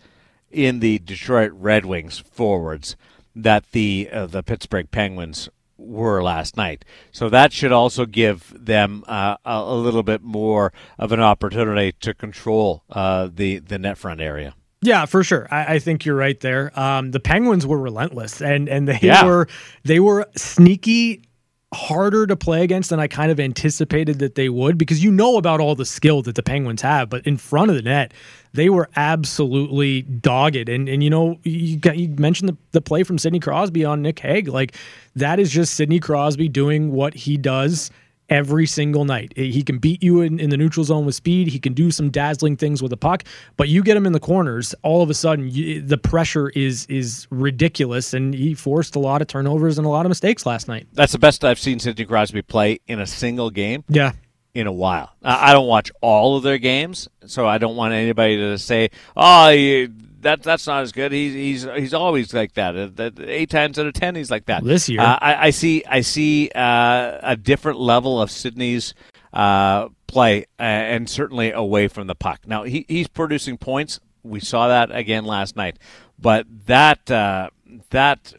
in 0.52 0.80
the 0.80 1.00
Detroit 1.00 1.52
Red 1.56 1.88
Wings 1.88 2.20
forwards 2.20 2.96
that 3.36 3.72
the 3.72 4.10
uh, 4.14 4.28
the 4.28 4.44
Pittsburgh 4.44 4.92
Penguins 4.92 5.50
were 5.80 6.22
last 6.22 6.58
night. 6.58 6.86
So 7.12 7.30
that 7.30 7.54
should 7.54 7.72
also 7.72 8.06
give 8.06 8.54
them 8.56 9.04
uh, 9.08 9.38
a, 9.46 9.52
a, 9.52 9.76
little 9.76 10.04
bit 10.04 10.22
more 10.22 10.74
of 10.98 11.12
an 11.12 11.22
opportunity 11.22 11.94
to 12.02 12.14
control 12.14 12.84
uh, 12.90 13.30
the 13.34 13.60
the 13.60 13.80
net 13.80 13.98
front 13.98 14.22
area. 14.22 14.54
Yeah, 14.82 15.06
for 15.06 15.24
sure. 15.24 15.48
I, 15.52 15.76
I 15.76 15.80
think 15.80 16.06
you're 16.06 16.16
right 16.16 16.40
there. 16.40 16.78
Um, 16.80 17.12
the 17.12 17.20
Penguins 17.20 17.68
were 17.68 17.80
relentless, 17.80 18.42
and 18.42 18.70
and 18.70 18.88
they 18.88 19.00
yeah. 19.02 19.26
were 19.26 19.48
they 19.84 20.00
were 20.00 20.28
sneaky 20.36 21.24
harder 21.74 22.26
to 22.26 22.36
play 22.36 22.64
against 22.64 22.90
than 22.90 23.00
I 23.00 23.08
kind 23.08 23.32
of 23.32 23.40
anticipated 23.40 24.20
that 24.20 24.36
they 24.36 24.50
would 24.50 24.78
because 24.78 25.04
you 25.04 25.12
know 25.12 25.38
about 25.38 25.60
all 25.60 25.76
the 25.76 25.86
skill 25.86 26.22
that 26.24 26.36
the 26.36 26.42
Penguins 26.42 26.82
have, 26.82 27.10
but 27.10 27.26
in 27.28 27.38
front 27.38 27.70
of 27.70 27.76
the 27.76 27.84
net, 27.84 28.14
they 28.54 28.70
were 28.70 28.90
absolutely 28.96 30.02
dogged. 30.02 30.68
And 30.68 30.90
and 30.90 31.04
you 31.04 31.10
know 31.10 31.40
you 31.44 31.78
got, 31.78 31.98
you 31.98 32.10
mentioned 32.10 32.50
the, 32.50 32.58
the 32.72 32.82
play 32.82 33.04
from 33.04 33.18
Sidney 33.18 33.40
Crosby 33.40 33.86
on 33.86 34.02
Nick 34.02 34.20
Hague, 34.20 34.48
like 34.48 34.76
that 35.16 35.40
is 35.40 35.52
just 35.52 35.76
Sidney 35.76 36.00
Crosby 36.00 36.50
doing 36.50 36.92
what 36.92 37.14
he 37.14 37.38
does 37.38 37.92
every 38.30 38.66
single 38.66 39.06
night. 39.06 39.34
He 39.36 39.62
can 39.64 39.78
beat 39.78 40.04
you 40.04 40.22
in, 40.22 40.40
in 40.40 40.50
the 40.50 40.58
neutral 40.58 40.84
zone 40.84 41.06
with 41.06 41.16
speed. 41.16 41.48
He 41.48 41.60
can 41.60 41.74
do 41.74 41.92
some 41.92 42.10
dazzling 42.10 42.58
things 42.58 42.82
with 42.82 42.92
the 42.92 42.98
puck, 42.98 43.24
but 43.58 43.70
you 43.70 43.84
get 43.84 43.98
him 43.98 44.06
in 44.06 44.14
the 44.14 44.20
corners, 44.20 44.76
all 44.84 45.02
of 45.02 45.10
a 45.10 45.14
sudden 45.14 45.50
you, 45.50 45.82
the 45.82 45.98
pressure 45.98 46.50
is 46.50 46.86
is 46.88 47.28
ridiculous, 47.30 48.14
and 48.14 48.34
he 48.34 48.54
forced 48.54 48.96
a 48.96 49.00
lot 49.00 49.22
of 49.22 49.28
turnovers 49.28 49.78
and 49.78 49.86
a 49.86 49.90
lot 49.90 50.06
of 50.06 50.10
mistakes 50.10 50.46
last 50.46 50.68
night. 50.68 50.88
That's 50.94 51.12
the 51.12 51.20
best 51.20 51.44
I've 51.44 51.60
seen 51.60 51.80
Sidney 51.80 52.06
Crosby 52.06 52.42
play 52.42 52.80
in 52.88 53.00
a 53.00 53.08
single 53.08 53.50
game. 53.50 53.84
Yeah. 53.88 54.14
In 54.56 54.66
a 54.66 54.72
while, 54.72 55.12
I 55.22 55.54
don't 55.54 55.68
watch 55.68 55.92
all 56.02 56.36
of 56.36 56.42
their 56.42 56.58
games, 56.58 57.08
so 57.28 57.48
I 57.48 57.60
don't 57.60 57.76
want 57.76 57.94
anybody 57.94 58.36
to 58.36 58.58
say, 58.58 58.90
"Oh, 59.16 59.88
that 60.22 60.44
that's 60.44 60.68
not 60.68 60.82
as 60.82 60.92
good. 60.92 61.12
He's 61.12 61.34
he's 61.34 61.64
he's 61.76 61.94
always 61.94 62.34
like 62.34 62.54
that. 62.54 62.76
Uh, 62.76 63.12
eight 63.24 63.50
times 63.50 63.80
out 63.80 63.86
of 63.86 63.94
ten, 63.94 64.16
he's 64.16 64.32
like 64.32 64.46
that. 64.46 64.64
This 64.64 64.90
year, 64.90 65.02
uh, 65.02 65.18
I, 65.20 65.48
I, 65.48 65.50
see 65.52 65.84
I 65.86 66.02
see 66.02 66.50
uh, 66.54 67.20
a 67.22 67.36
different 67.36 67.80
level 67.80 68.22
of 68.22 68.32
Sidney's 68.32 68.94
uh, 69.34 69.90
play, 70.08 70.46
uh, 70.60 70.64
and 70.64 71.10
certainly 71.10 71.52
away 71.52 71.88
from 71.88 72.08
the 72.08 72.16
puck. 72.16 72.42
Now 72.46 72.64
he, 72.64 72.86
he's 72.88 73.08
producing 73.08 73.58
points. 73.58 74.00
We 74.24 74.40
saw 74.40 74.68
that 74.68 74.94
again 74.94 75.26
last 75.26 75.56
night, 75.56 75.80
but 76.18 76.46
that 76.66 77.10
uh, 77.10 77.50
that 77.90 78.34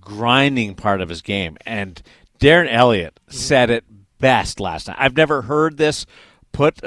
grinding 0.00 0.74
part 0.74 1.00
of 1.00 1.08
his 1.08 1.22
game, 1.22 1.56
and 1.66 2.00
Darren 2.38 2.70
Elliott 2.70 3.18
said 3.28 3.70
it 3.70 3.84
best 4.18 4.60
last 4.60 4.88
night. 4.88 4.96
I've 4.98 5.16
never 5.16 5.42
heard 5.42 5.76
this 5.76 6.06
put 6.52 6.80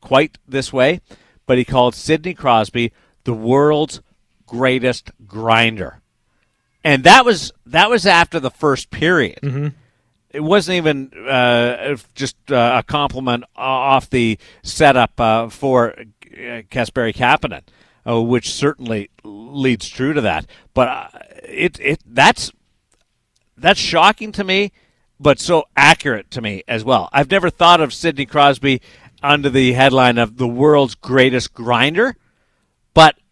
quite 0.00 0.38
this 0.46 0.72
way, 0.72 1.00
but 1.46 1.58
he 1.58 1.64
called 1.64 1.94
Sidney 1.94 2.34
Crosby 2.34 2.92
the 3.24 3.34
world's 3.34 4.00
greatest 4.46 5.10
grinder. 5.26 6.00
And 6.82 7.04
that 7.04 7.24
was 7.24 7.52
that 7.66 7.90
was 7.90 8.06
after 8.06 8.40
the 8.40 8.50
first 8.50 8.90
period. 8.90 9.40
Mm-hmm. 9.42 9.68
It 10.30 10.40
wasn't 10.40 10.76
even 10.76 11.12
uh, 11.28 11.96
just 12.14 12.36
uh, 12.50 12.76
a 12.78 12.82
compliment 12.82 13.44
off 13.56 14.08
the 14.08 14.38
setup 14.62 15.20
uh, 15.20 15.48
for 15.48 15.90
uh, 15.90 16.62
Kasperi 16.70 17.14
Kapanen, 17.14 17.62
uh, 18.06 18.22
which 18.22 18.52
certainly 18.52 19.10
leads 19.24 19.88
true 19.88 20.12
to 20.12 20.20
that. 20.20 20.46
But 20.72 20.88
uh, 20.88 21.08
it 21.44 21.78
it 21.80 22.00
that's 22.06 22.52
that's 23.56 23.80
shocking 23.80 24.32
to 24.32 24.44
me, 24.44 24.72
but 25.18 25.38
so 25.38 25.64
accurate 25.76 26.30
to 26.30 26.40
me 26.40 26.62
as 26.66 26.84
well. 26.84 27.08
I've 27.12 27.30
never 27.30 27.50
thought 27.50 27.80
of 27.80 27.92
Sidney 27.92 28.24
Crosby 28.24 28.80
under 29.22 29.50
the 29.50 29.72
headline 29.74 30.16
of 30.16 30.38
the 30.38 30.48
world's 30.48 30.94
greatest 30.94 31.52
grinder. 31.52 32.16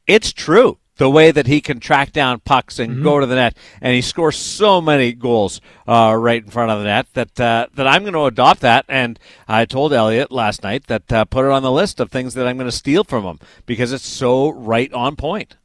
It's 0.08 0.32
true 0.32 0.78
the 0.98 1.08
way 1.08 1.30
that 1.30 1.46
he 1.46 1.60
can 1.60 1.78
track 1.80 2.12
down 2.12 2.40
pucks 2.40 2.78
and 2.78 2.94
mm-hmm. 2.94 3.02
go 3.04 3.20
to 3.20 3.26
the 3.26 3.36
net, 3.36 3.56
and 3.80 3.94
he 3.94 4.02
scores 4.02 4.36
so 4.36 4.80
many 4.80 5.12
goals 5.12 5.60
uh, 5.86 6.14
right 6.18 6.42
in 6.42 6.50
front 6.50 6.70
of 6.70 6.80
the 6.80 6.84
net 6.84 7.06
that 7.14 7.40
uh, 7.40 7.66
that 7.74 7.86
I'm 7.86 8.02
going 8.02 8.14
to 8.14 8.24
adopt 8.24 8.60
that. 8.60 8.84
And 8.88 9.18
I 9.46 9.64
told 9.64 9.92
Elliot 9.92 10.30
last 10.30 10.62
night 10.62 10.88
that 10.88 11.12
uh, 11.12 11.24
put 11.24 11.44
it 11.44 11.52
on 11.52 11.62
the 11.62 11.72
list 11.72 12.00
of 12.00 12.10
things 12.10 12.34
that 12.34 12.46
I'm 12.46 12.56
going 12.56 12.68
to 12.68 12.72
steal 12.72 13.04
from 13.04 13.24
him 13.24 13.38
because 13.64 13.92
it's 13.92 14.06
so 14.06 14.50
right 14.50 14.92
on 14.92 15.16
point. 15.16 15.56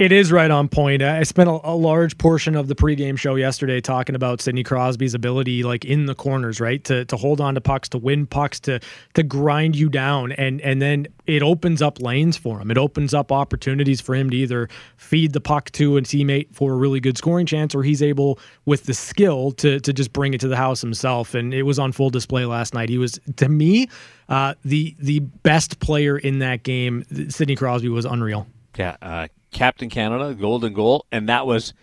It 0.00 0.12
is 0.12 0.32
right 0.32 0.50
on 0.50 0.70
point. 0.70 1.02
I 1.02 1.24
spent 1.24 1.50
a, 1.50 1.60
a, 1.62 1.76
large 1.76 2.16
portion 2.16 2.56
of 2.56 2.68
the 2.68 2.74
pregame 2.74 3.18
show 3.18 3.34
yesterday 3.34 3.82
talking 3.82 4.14
about 4.14 4.40
Sidney 4.40 4.62
Crosby's 4.62 5.12
ability, 5.12 5.62
like 5.62 5.84
in 5.84 6.06
the 6.06 6.14
corners, 6.14 6.58
right, 6.58 6.82
to 6.84 7.04
to 7.04 7.18
hold 7.18 7.38
on 7.38 7.54
to 7.54 7.60
pucks, 7.60 7.86
to 7.90 7.98
win 7.98 8.26
pucks, 8.26 8.58
to 8.60 8.80
to 9.12 9.22
grind 9.22 9.76
you 9.76 9.90
down, 9.90 10.32
and 10.32 10.62
and 10.62 10.80
then 10.80 11.06
it 11.26 11.42
opens 11.42 11.82
up 11.82 12.00
lanes 12.00 12.38
for 12.38 12.58
him. 12.58 12.70
It 12.70 12.78
opens 12.78 13.12
up 13.12 13.30
opportunities 13.30 14.00
for 14.00 14.14
him 14.14 14.30
to 14.30 14.36
either 14.38 14.70
feed 14.96 15.34
the 15.34 15.40
puck 15.42 15.70
to 15.72 15.98
a 15.98 16.00
teammate 16.00 16.54
for 16.54 16.72
a 16.72 16.76
really 16.76 17.00
good 17.00 17.18
scoring 17.18 17.44
chance, 17.44 17.74
or 17.74 17.82
he's 17.82 18.00
able 18.00 18.38
with 18.64 18.84
the 18.84 18.94
skill 18.94 19.52
to 19.52 19.80
to 19.80 19.92
just 19.92 20.14
bring 20.14 20.32
it 20.32 20.40
to 20.40 20.48
the 20.48 20.56
house 20.56 20.80
himself. 20.80 21.34
And 21.34 21.52
it 21.52 21.64
was 21.64 21.78
on 21.78 21.92
full 21.92 22.08
display 22.08 22.46
last 22.46 22.72
night. 22.72 22.88
He 22.88 22.96
was 22.96 23.20
to 23.36 23.50
me 23.50 23.90
uh, 24.30 24.54
the 24.64 24.96
the 24.98 25.18
best 25.18 25.78
player 25.78 26.16
in 26.16 26.38
that 26.38 26.62
game. 26.62 27.04
Sidney 27.28 27.54
Crosby 27.54 27.90
was 27.90 28.06
unreal. 28.06 28.46
Yeah, 28.78 28.96
uh, 29.02 29.28
Captain 29.50 29.90
Canada, 29.90 30.34
golden 30.34 30.72
goal, 30.72 31.06
and 31.10 31.28
that 31.28 31.46
was 31.46 31.74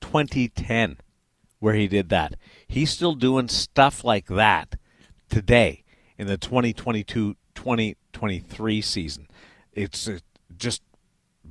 2010 0.00 0.98
where 1.58 1.74
he 1.74 1.88
did 1.88 2.08
that. 2.10 2.34
He's 2.68 2.90
still 2.90 3.14
doing 3.14 3.48
stuff 3.48 4.04
like 4.04 4.26
that 4.26 4.76
today 5.28 5.84
in 6.18 6.26
the 6.26 6.36
2022 6.36 7.36
2023 7.54 8.80
season. 8.82 9.26
It's 9.72 10.08
uh, 10.08 10.18
just 10.56 10.82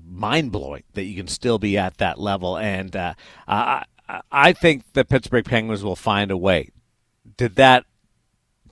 mind 0.07 0.51
blowing 0.51 0.83
that 0.93 1.03
you 1.03 1.15
can 1.15 1.27
still 1.27 1.57
be 1.57 1.77
at 1.77 1.97
that 1.97 2.19
level. 2.19 2.57
And 2.57 2.95
uh, 2.95 3.13
I, 3.47 3.83
I 4.31 4.53
think 4.53 4.83
the 4.93 5.03
Pittsburgh 5.03 5.45
Penguins 5.45 5.83
will 5.83 5.95
find 5.95 6.31
a 6.31 6.37
way. 6.37 6.69
Did 7.37 7.55
that 7.55 7.85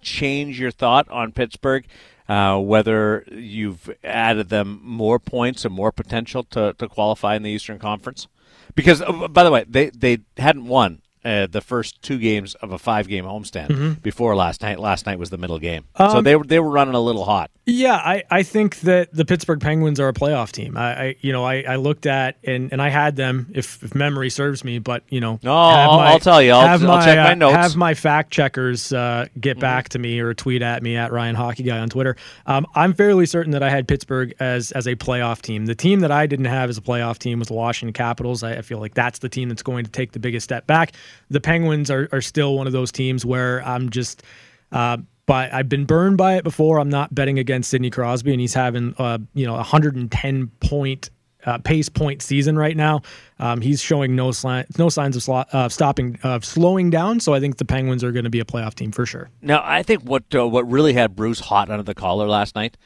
change 0.01 0.59
your 0.59 0.71
thought 0.71 1.09
on 1.09 1.31
Pittsburgh? 1.31 1.85
Uh, 2.27 2.57
whether 2.59 3.25
you've 3.31 3.89
added 4.03 4.49
them 4.49 4.79
more 4.83 5.19
points 5.19 5.65
and 5.65 5.73
more 5.73 5.91
potential 5.91 6.43
to, 6.45 6.73
to 6.73 6.87
qualify 6.87 7.35
in 7.35 7.43
the 7.43 7.51
Eastern 7.51 7.79
Conference. 7.79 8.27
Because, 8.75 9.01
uh, 9.01 9.27
by 9.27 9.43
the 9.43 9.51
way, 9.51 9.65
they, 9.67 9.89
they 9.89 10.19
hadn't 10.37 10.65
won 10.65 11.02
uh, 11.25 11.47
the 11.47 11.61
first 11.61 12.01
two 12.01 12.17
games 12.17 12.55
of 12.55 12.71
a 12.71 12.77
five 12.77 13.07
game 13.07 13.25
homestand 13.25 13.69
mm-hmm. 13.69 13.91
before 14.01 14.35
last 14.35 14.61
night. 14.61 14.79
Last 14.79 15.05
night 15.05 15.19
was 15.19 15.29
the 15.29 15.37
middle 15.37 15.59
game, 15.59 15.85
um, 15.95 16.11
so 16.11 16.21
they 16.21 16.35
were 16.35 16.43
they 16.43 16.59
were 16.59 16.69
running 16.69 16.95
a 16.95 16.99
little 16.99 17.25
hot. 17.25 17.49
Yeah, 17.65 17.95
I, 17.95 18.23
I 18.29 18.43
think 18.43 18.81
that 18.81 19.13
the 19.13 19.23
Pittsburgh 19.23 19.61
Penguins 19.61 19.97
are 19.97 20.09
a 20.09 20.13
playoff 20.13 20.51
team. 20.51 20.75
I, 20.75 21.01
I 21.01 21.15
you 21.21 21.31
know 21.31 21.45
I, 21.45 21.61
I 21.61 21.75
looked 21.77 22.05
at 22.05 22.37
and, 22.43 22.73
and 22.73 22.81
I 22.81 22.89
had 22.89 23.15
them 23.15 23.49
if, 23.53 23.81
if 23.81 23.95
memory 23.95 24.29
serves 24.29 24.65
me, 24.65 24.79
but 24.79 25.03
you 25.07 25.21
know 25.21 25.39
no 25.43 25.53
I'll, 25.55 25.97
my, 25.97 26.07
I'll, 26.07 26.19
tell 26.19 26.41
you 26.41 26.51
I'll, 26.51 26.67
have 26.67 26.83
I'll 26.83 26.97
my, 26.97 27.05
check 27.05 27.17
my 27.17 27.33
notes. 27.35 27.55
Have 27.55 27.75
my 27.77 27.93
fact 27.93 28.31
checkers 28.31 28.91
uh, 28.91 29.27
get 29.39 29.53
mm-hmm. 29.53 29.61
back 29.61 29.89
to 29.89 29.99
me 29.99 30.19
or 30.19 30.33
tweet 30.33 30.61
at 30.61 30.83
me 30.83 30.97
at 30.97 31.13
Ryan 31.13 31.35
Hockey 31.35 31.63
Guy 31.63 31.79
on 31.79 31.89
Twitter. 31.89 32.17
Um, 32.45 32.67
I'm 32.75 32.93
fairly 32.93 33.25
certain 33.25 33.51
that 33.51 33.63
I 33.63 33.69
had 33.69 33.87
Pittsburgh 33.87 34.33
as 34.41 34.73
as 34.73 34.85
a 34.85 34.95
playoff 34.97 35.41
team. 35.41 35.65
The 35.65 35.75
team 35.75 36.01
that 36.01 36.11
I 36.11 36.27
didn't 36.27 36.45
have 36.45 36.69
as 36.69 36.77
a 36.77 36.81
playoff 36.81 37.17
team 37.17 37.39
was 37.39 37.47
the 37.47 37.53
Washington 37.53 37.93
Capitals. 37.93 38.43
I, 38.43 38.55
I 38.55 38.61
feel 38.61 38.79
like 38.79 38.93
that's 38.93 39.19
the 39.19 39.29
team 39.29 39.47
that's 39.47 39.63
going 39.63 39.85
to 39.85 39.91
take 39.91 40.11
the 40.11 40.19
biggest 40.19 40.43
step 40.43 40.67
back. 40.67 40.91
The 41.29 41.41
Penguins 41.41 41.89
are, 41.89 42.07
are 42.11 42.21
still 42.21 42.55
one 42.55 42.67
of 42.67 42.73
those 42.73 42.91
teams 42.91 43.25
where 43.25 43.63
I'm 43.65 43.89
just. 43.89 44.23
Uh, 44.71 44.97
but 45.25 45.53
I've 45.53 45.69
been 45.69 45.85
burned 45.85 46.17
by 46.17 46.35
it 46.35 46.43
before. 46.43 46.79
I'm 46.79 46.89
not 46.89 47.15
betting 47.15 47.39
against 47.39 47.69
Sidney 47.69 47.89
Crosby, 47.89 48.31
and 48.31 48.41
he's 48.41 48.53
having 48.53 48.93
uh, 48.97 49.19
you 49.33 49.45
know 49.45 49.53
110 49.53 50.47
point 50.59 51.09
uh, 51.45 51.57
pace 51.59 51.89
point 51.89 52.21
season 52.21 52.57
right 52.57 52.75
now. 52.75 53.01
Um, 53.39 53.61
he's 53.61 53.81
showing 53.81 54.15
no 54.15 54.31
sign, 54.31 54.65
no 54.77 54.89
signs 54.89 55.15
of 55.15 55.45
uh, 55.53 55.69
stopping, 55.69 56.19
uh, 56.23 56.39
slowing 56.41 56.89
down. 56.89 57.19
So 57.19 57.33
I 57.33 57.39
think 57.39 57.57
the 57.57 57.65
Penguins 57.65 58.03
are 58.03 58.11
going 58.11 58.23
to 58.23 58.29
be 58.29 58.39
a 58.39 58.45
playoff 58.45 58.75
team 58.75 58.91
for 58.91 59.05
sure. 59.05 59.29
Now 59.41 59.61
I 59.63 59.83
think 59.83 60.03
what 60.03 60.23
uh, 60.33 60.47
what 60.47 60.69
really 60.69 60.93
had 60.93 61.15
Bruce 61.15 61.39
hot 61.39 61.69
under 61.69 61.83
the 61.83 61.95
collar 61.95 62.27
last 62.27 62.55
night 62.55 62.77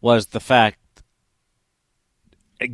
was 0.00 0.26
the 0.26 0.40
fact, 0.40 0.78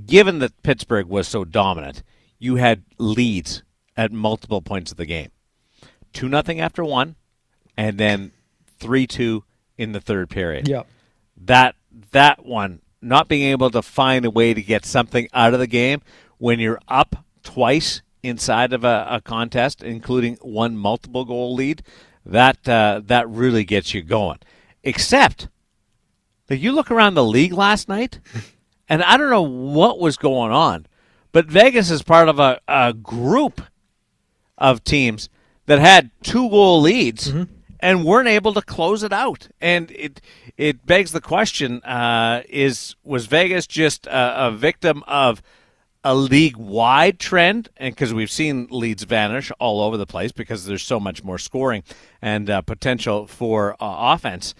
given 0.06 0.38
that 0.40 0.62
Pittsburgh 0.62 1.06
was 1.06 1.28
so 1.28 1.44
dominant, 1.44 2.02
you 2.38 2.56
had 2.56 2.82
leads 2.98 3.62
at 3.98 4.12
multiple 4.12 4.62
points 4.62 4.90
of 4.90 4.96
the 4.96 5.04
game 5.04 5.30
two 6.12 6.28
nothing 6.28 6.60
after 6.60 6.84
one, 6.84 7.16
and 7.76 7.98
then 7.98 8.32
three 8.78 9.06
two 9.06 9.44
in 9.76 9.92
the 9.92 10.00
third 10.00 10.30
period. 10.30 10.68
Yeah, 10.68 10.84
that 11.44 11.74
that 12.12 12.44
one 12.44 12.80
not 13.00 13.28
being 13.28 13.50
able 13.50 13.70
to 13.70 13.82
find 13.82 14.24
a 14.24 14.30
way 14.30 14.54
to 14.54 14.62
get 14.62 14.84
something 14.84 15.28
out 15.32 15.54
of 15.54 15.60
the 15.60 15.66
game 15.66 16.02
when 16.38 16.58
you're 16.58 16.80
up 16.88 17.24
twice 17.42 18.02
inside 18.22 18.72
of 18.72 18.82
a, 18.84 19.06
a 19.08 19.20
contest, 19.20 19.82
including 19.82 20.36
one 20.42 20.76
multiple 20.76 21.24
goal 21.24 21.54
lead, 21.54 21.82
that 22.26 22.68
uh, 22.68 23.00
that 23.04 23.28
really 23.28 23.64
gets 23.64 23.94
you 23.94 24.02
going. 24.02 24.38
Except 24.82 25.48
that 26.46 26.58
you 26.58 26.72
look 26.72 26.90
around 26.90 27.14
the 27.14 27.24
league 27.24 27.52
last 27.52 27.88
night, 27.88 28.20
and 28.88 29.02
I 29.02 29.16
don't 29.16 29.30
know 29.30 29.42
what 29.42 30.00
was 30.00 30.16
going 30.16 30.50
on, 30.50 30.86
but 31.32 31.46
Vegas 31.46 31.90
is 31.90 32.02
part 32.02 32.28
of 32.28 32.38
a, 32.38 32.60
a 32.66 32.92
group 32.94 33.60
of 34.58 34.84
teams 34.84 35.28
that 35.66 35.78
had 35.78 36.10
two 36.22 36.50
goal 36.50 36.80
leads 36.80 37.30
mm-hmm. 37.30 37.44
and 37.80 38.04
weren't 38.04 38.28
able 38.28 38.52
to 38.54 38.62
close 38.62 39.02
it 39.02 39.12
out. 39.12 39.48
And 39.60 39.90
it 39.92 40.20
it 40.56 40.84
begs 40.84 41.12
the 41.12 41.20
question: 41.20 41.82
uh, 41.84 42.42
Is 42.48 42.96
was 43.04 43.26
Vegas 43.26 43.66
just 43.66 44.06
a, 44.06 44.48
a 44.48 44.50
victim 44.50 45.02
of 45.06 45.42
a 46.04 46.14
league 46.14 46.56
wide 46.56 47.18
trend, 47.18 47.68
and 47.76 47.94
because 47.94 48.14
we've 48.14 48.30
seen 48.30 48.68
leads 48.70 49.02
vanish 49.02 49.50
all 49.58 49.80
over 49.80 49.96
the 49.96 50.06
place 50.06 50.32
because 50.32 50.64
there's 50.64 50.82
so 50.82 50.98
much 51.00 51.24
more 51.24 51.38
scoring 51.38 51.82
and 52.22 52.48
uh, 52.48 52.62
potential 52.62 53.26
for 53.26 53.74
uh, 53.74 54.14
offense 54.14 54.54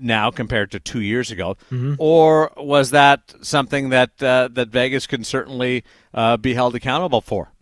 now 0.00 0.30
compared 0.30 0.70
to 0.70 0.80
two 0.80 1.00
years 1.00 1.30
ago, 1.30 1.56
or 1.98 2.52
was 2.56 2.90
that 2.92 3.34
something 3.42 3.90
that 3.90 4.22
uh, 4.22 4.48
that 4.52 4.68
Vegas 4.68 5.06
can 5.06 5.22
certainly 5.22 5.84
uh, 6.14 6.36
be 6.36 6.54
held 6.54 6.74
accountable 6.74 7.20
for? 7.20 7.52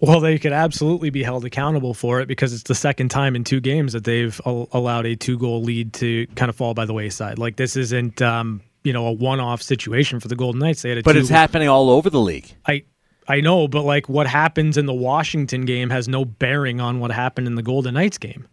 Well, 0.00 0.20
they 0.20 0.38
could 0.38 0.52
absolutely 0.52 1.08
be 1.10 1.22
held 1.22 1.44
accountable 1.46 1.94
for 1.94 2.20
it 2.20 2.28
because 2.28 2.52
it's 2.52 2.64
the 2.64 2.74
second 2.74 3.08
time 3.10 3.34
in 3.34 3.44
two 3.44 3.60
games 3.60 3.94
that 3.94 4.04
they've 4.04 4.38
al- 4.44 4.68
allowed 4.72 5.06
a 5.06 5.16
two 5.16 5.38
goal 5.38 5.62
lead 5.62 5.94
to 5.94 6.26
kind 6.36 6.50
of 6.50 6.56
fall 6.56 6.74
by 6.74 6.84
the 6.84 6.92
wayside. 6.92 7.38
Like 7.38 7.56
this 7.56 7.76
isn't, 7.76 8.20
um, 8.20 8.60
you 8.84 8.92
know, 8.92 9.06
a 9.06 9.12
one 9.12 9.40
off 9.40 9.62
situation 9.62 10.20
for 10.20 10.28
the 10.28 10.36
Golden 10.36 10.58
Knights. 10.60 10.82
They 10.82 10.90
had 10.90 10.98
a 10.98 11.02
But 11.02 11.14
two- 11.14 11.20
it's 11.20 11.30
happening 11.30 11.68
all 11.68 11.88
over 11.90 12.10
the 12.10 12.20
league. 12.20 12.52
I 12.66 12.82
I 13.26 13.40
know, 13.40 13.66
but 13.68 13.82
like 13.82 14.08
what 14.08 14.26
happens 14.26 14.76
in 14.76 14.84
the 14.86 14.94
Washington 14.94 15.64
game 15.64 15.88
has 15.90 16.06
no 16.08 16.24
bearing 16.24 16.78
on 16.80 17.00
what 17.00 17.10
happened 17.10 17.46
in 17.46 17.54
the 17.54 17.62
Golden 17.62 17.94
Knights 17.94 18.18
game. 18.18 18.46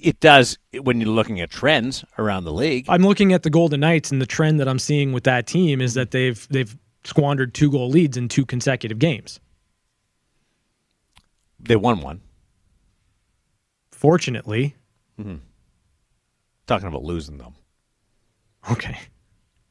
It 0.00 0.20
does 0.20 0.58
when 0.80 1.00
you're 1.00 1.10
looking 1.10 1.40
at 1.40 1.50
trends 1.50 2.04
around 2.18 2.44
the 2.44 2.52
league. 2.52 2.86
I'm 2.88 3.02
looking 3.02 3.32
at 3.32 3.42
the 3.42 3.50
Golden 3.50 3.80
Knights 3.80 4.12
and 4.12 4.22
the 4.22 4.26
trend 4.26 4.60
that 4.60 4.68
I'm 4.68 4.78
seeing 4.78 5.12
with 5.12 5.24
that 5.24 5.46
team 5.48 5.80
is 5.80 5.94
that 5.94 6.12
they've 6.12 6.46
they've 6.50 6.74
squandered 7.04 7.52
two 7.52 7.70
goal 7.70 7.88
leads 7.90 8.16
in 8.16 8.28
two 8.28 8.46
consecutive 8.46 8.98
games. 9.00 9.40
They 11.68 11.76
won 11.76 12.00
one. 12.00 12.20
Fortunately, 13.90 14.74
Talking 16.66 16.88
about 16.88 17.04
losing 17.04 17.38
them. 17.38 17.54
Okay. 18.70 18.98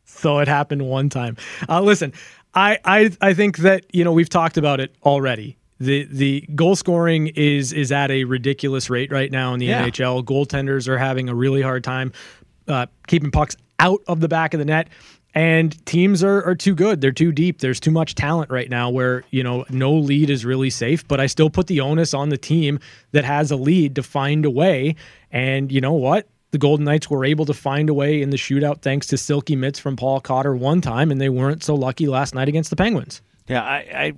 So 0.08 0.40
it 0.40 0.48
happened 0.48 0.88
one 0.88 1.10
time. 1.10 1.36
Uh, 1.68 1.82
listen, 1.82 2.14
I, 2.54 2.78
I 2.86 3.12
I 3.20 3.34
think 3.34 3.58
that 3.58 3.86
you 3.94 4.04
know 4.06 4.14
we've 4.14 4.30
talked 4.30 4.56
about 4.56 4.80
it 4.80 4.96
already. 5.04 5.58
The 5.80 6.08
the 6.10 6.48
goal 6.56 6.78
scoring 6.78 7.28
is 7.36 7.74
is 7.74 7.92
at 7.92 8.12
a 8.12 8.24
ridiculous 8.24 8.90
rate 8.90 9.12
right 9.12 9.30
now 9.30 9.54
in 9.54 9.60
the 9.60 9.66
Yeah. 9.66 9.84
NHL. 9.86 10.24
Goaltenders 10.24 10.88
are 10.88 10.98
having 10.98 11.28
a 11.28 11.36
really 11.36 11.62
hard 11.62 11.84
time 11.84 12.14
uh, 12.70 12.86
keeping 13.08 13.30
pucks 13.30 13.58
out 13.80 14.00
of 14.08 14.22
the 14.22 14.30
back 14.30 14.54
of 14.54 14.60
the 14.60 14.66
net. 14.66 14.88
And 15.36 15.86
teams 15.86 16.24
are, 16.24 16.42
are 16.44 16.56
too 16.56 16.74
good. 16.74 17.02
They're 17.02 17.12
too 17.12 17.34
deep. 17.34 17.60
There's 17.60 17.82
too 17.82 17.92
much 17.92 18.16
talent 18.16 18.50
right 18.50 18.70
now 18.70 18.90
where, 18.90 19.26
you 19.32 19.44
know, 19.44 19.66
no 19.70 19.94
lead 19.94 20.30
is 20.30 20.46
really 20.46 20.70
safe. 20.70 21.06
But 21.06 21.20
I 21.20 21.28
still 21.28 21.50
put 21.50 21.68
the 21.68 21.82
onus 21.82 22.14
on 22.14 22.30
the 22.30 22.38
team 22.38 22.80
that 23.12 23.26
has 23.26 23.52
a 23.52 23.58
lead 23.58 23.96
to 23.96 24.04
find 24.04 24.46
a 24.46 24.50
way. 24.50 24.96
And 25.32 25.74
you 25.74 25.82
know 25.82 25.94
what? 25.94 26.30
The 26.52 26.58
Golden 26.58 26.86
Knights 26.86 27.10
were 27.10 27.26
able 27.26 27.44
to 27.48 27.54
find 27.54 27.90
a 27.90 27.94
way 27.94 28.22
in 28.22 28.30
the 28.30 28.38
shootout 28.38 28.82
thanks 28.82 29.08
to 29.08 29.18
silky 29.18 29.58
mitts 29.58 29.78
from 29.78 29.98
Paul 29.98 30.22
Cotter 30.22 30.56
one 30.56 30.80
time, 30.80 31.12
and 31.12 31.20
they 31.20 31.28
weren't 31.28 31.64
so 31.64 31.76
lucky 31.76 32.08
last 32.08 32.34
night 32.34 32.48
against 32.48 32.70
the 32.70 32.78
Penguins. 32.78 33.22
Yeah, 33.46 33.62
I, 33.62 33.78
I 33.94 34.14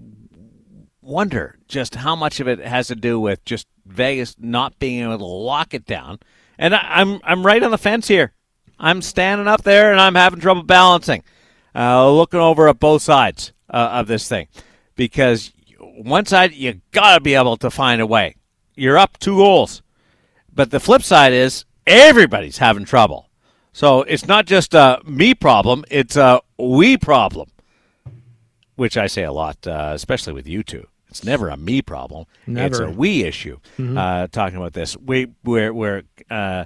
wonder 1.02 1.58
just 1.68 1.96
how 1.96 2.16
much 2.16 2.40
of 2.40 2.48
it 2.48 2.60
has 2.60 2.88
to 2.90 2.96
do 2.96 3.20
with 3.20 3.44
just 3.44 3.66
Vegas 3.88 4.36
not 4.38 4.78
being 4.78 5.02
able 5.02 5.18
to 5.18 5.26
lock 5.26 5.74
it 5.74 5.86
down. 5.88 6.20
And 6.60 6.76
I, 6.76 6.82
I'm 6.88 7.20
I'm 7.24 7.44
right 7.44 7.64
on 7.64 7.72
the 7.72 7.78
fence 7.80 8.08
here. 8.08 8.34
I'm 8.80 9.02
standing 9.02 9.48
up 9.48 9.64
there 9.64 9.92
and 9.92 10.00
I'm 10.00 10.16
having 10.16 10.40
trouble 10.40 10.64
balancing, 10.64 11.24
uh, 11.76 12.10
looking 12.12 12.40
over 12.40 12.68
at 12.68 12.80
both 12.80 13.02
sides 13.02 13.54
uh, 13.70 13.90
of 13.94 14.08
this 14.08 14.28
thing, 14.28 14.48
because 14.96 15.52
one 15.80 16.26
side 16.26 16.54
you 16.54 16.82
gotta 16.92 17.22
be 17.22 17.34
able 17.34 17.58
to 17.58 17.70
find 17.70 18.02
a 18.02 18.08
way. 18.08 18.36
You're 18.76 18.98
up 18.98 19.18
two 19.20 19.38
goals, 19.38 19.82
but 20.54 20.72
the 20.72 20.80
flip 20.80 21.04
side 21.04 21.34
is 21.34 21.66
everybody's 21.86 22.60
having 22.60 22.86
trouble. 22.86 23.30
So 23.74 24.04
it's 24.04 24.28
not 24.28 24.46
just 24.46 24.74
a 24.74 25.00
me 25.06 25.34
problem; 25.34 25.86
it's 25.90 26.16
a 26.16 26.42
we 26.58 26.98
problem 26.98 27.50
which 28.78 28.96
I 28.96 29.08
say 29.08 29.24
a 29.24 29.32
lot, 29.34 29.68
uh, 29.68 29.92
especially 29.94 30.34
with 30.34 30.48
you 30.48 30.64
two. 30.64 30.88
It's 31.18 31.26
never 31.26 31.50
a 31.50 31.58
me 31.58 31.82
problem. 31.82 32.26
It's 32.68 32.80
a 32.80 32.92
we 32.92 33.24
issue. 33.24 33.58
Uh, 33.98 34.28
talking 34.28 34.58
about 34.58 34.74
this, 34.74 34.96
we 34.98 35.28
where 35.44 35.74
where 35.74 36.04
uh, 36.30 36.66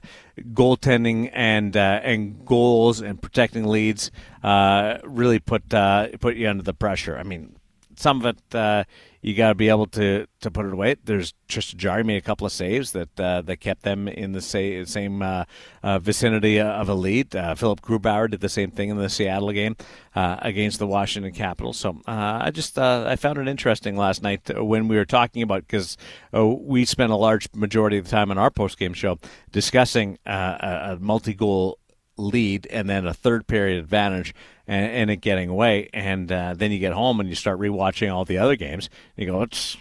goaltending 0.54 1.30
and 1.34 1.76
uh, 1.78 2.02
and 2.04 2.46
goals 2.46 3.00
and 3.02 3.22
protecting 3.22 3.66
leads 3.66 4.12
uh, 4.44 4.98
really 5.04 5.40
put 5.40 5.74
uh, 5.74 6.10
put 6.20 6.36
you 6.36 6.50
under 6.50 6.64
the 6.64 6.74
pressure. 6.74 7.18
I 7.18 7.24
mean, 7.24 7.56
some 7.96 8.24
of 8.24 8.26
it 8.26 8.56
uh, 8.56 8.84
you 9.22 9.36
got 9.36 9.50
to 9.50 9.56
be 9.56 9.70
able 9.70 9.86
to 9.86 10.26
to 10.42 10.50
put 10.52 10.66
it 10.66 10.74
away. 10.74 10.96
There's 11.04 11.34
Tristan 11.48 11.78
Jarry 11.78 12.04
made 12.04 12.18
a 12.18 12.22
couple 12.22 12.48
of 12.48 12.52
saves 12.52 12.92
that 12.94 13.20
uh, 13.20 13.42
that 13.42 13.58
kept 13.58 13.84
them 13.84 14.08
in 14.08 14.32
the 14.32 14.42
sa- 14.42 14.84
same 14.86 15.22
uh, 15.22 15.46
uh, 15.84 16.00
vicinity 16.00 16.60
of 16.60 16.90
a 16.90 16.96
lead. 16.96 17.36
Uh, 17.36 17.54
Philip 17.54 17.82
Grubauer 17.82 18.30
did 18.30 18.42
the 18.42 18.50
same 18.50 18.72
thing 18.72 18.90
in 18.90 18.98
the 18.98 19.10
Seattle 19.10 19.52
game 19.52 19.76
uh, 20.16 20.38
against 20.40 20.80
the 20.80 20.88
Washington 20.88 21.34
Capitals. 21.34 21.78
So 21.78 22.02
I 22.08 22.50
just 22.52 22.80
I 22.80 23.16
found 23.16 23.38
it 23.38 23.48
interesting 23.48 23.96
last 23.96 24.24
night 24.24 24.50
when 24.56 24.88
we 24.88 24.96
were 24.96 25.06
talking 25.06 25.44
about 25.44 25.68
because 25.68 25.98
we 26.34 26.86
spent 26.86 27.12
a 27.12 27.16
large 27.16 27.48
majority 27.54 27.98
of 27.98 28.06
the 28.06 28.12
time 28.12 28.32
on 28.32 28.38
our 28.38 28.50
post 28.50 28.80
game 28.80 28.94
show 28.94 29.20
discussing 29.52 30.18
a, 30.26 30.32
a 30.32 30.98
multi 31.00 31.34
goal 31.34 31.78
lead 32.22 32.68
and 32.68 32.90
then 32.90 33.06
a 33.06 33.14
third 33.14 33.48
period 33.48 33.80
advantage 33.80 34.34
and, 34.68 34.92
and 34.92 35.10
it 35.10 35.18
getting 35.18 35.50
away 35.50 35.90
and 35.94 36.32
uh, 36.32 36.54
then 36.56 36.72
you 36.72 36.80
get 36.80 36.94
home 36.94 37.20
and 37.20 37.28
you 37.30 37.36
start 37.36 37.60
rewatching 37.60 38.14
all 38.14 38.26
the 38.26 38.38
other 38.38 38.56
games 38.56 38.90
and 39.18 39.26
you 39.26 39.32
go 39.32 39.42
it's 39.42 39.78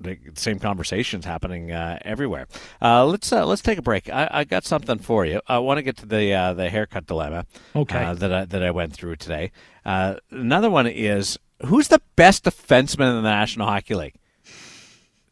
the 0.00 0.18
same 0.34 0.58
conversations 0.58 1.24
happening 1.24 1.72
uh, 1.72 1.98
everywhere. 2.02 2.46
Uh, 2.82 3.04
let's 3.06 3.32
uh, 3.32 3.46
let's 3.46 3.62
take 3.62 3.78
a 3.78 3.82
break. 3.82 4.10
I, 4.10 4.28
I 4.30 4.44
got 4.44 4.64
something 4.64 4.98
for 4.98 5.24
you. 5.24 5.40
I 5.46 5.58
want 5.58 5.78
to 5.78 5.82
get 5.82 5.96
to 5.98 6.06
the 6.06 6.32
uh, 6.34 6.54
the 6.54 6.68
haircut 6.68 7.06
dilemma. 7.06 7.46
Okay. 7.74 8.04
uh, 8.04 8.14
that 8.14 8.32
I, 8.32 8.44
that 8.44 8.62
I 8.62 8.70
went 8.70 8.92
through 8.92 9.16
today. 9.16 9.52
Uh, 9.84 10.16
another 10.30 10.70
one 10.70 10.86
is 10.86 11.38
who's 11.64 11.88
the 11.88 12.02
best 12.16 12.44
defenseman 12.44 13.10
in 13.10 13.22
the 13.22 13.30
National 13.30 13.66
Hockey 13.66 13.94
League. 13.94 14.14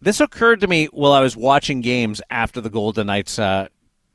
This 0.01 0.21
occurred 0.21 0.61
to 0.61 0.67
me 0.67 0.87
while 0.87 1.13
I 1.13 1.21
was 1.21 1.37
watching 1.37 1.81
games 1.81 2.21
after 2.31 2.61
the 2.61 2.71
Golden 2.71 3.07
Knights 3.07 3.39
uh, 3.39 3.69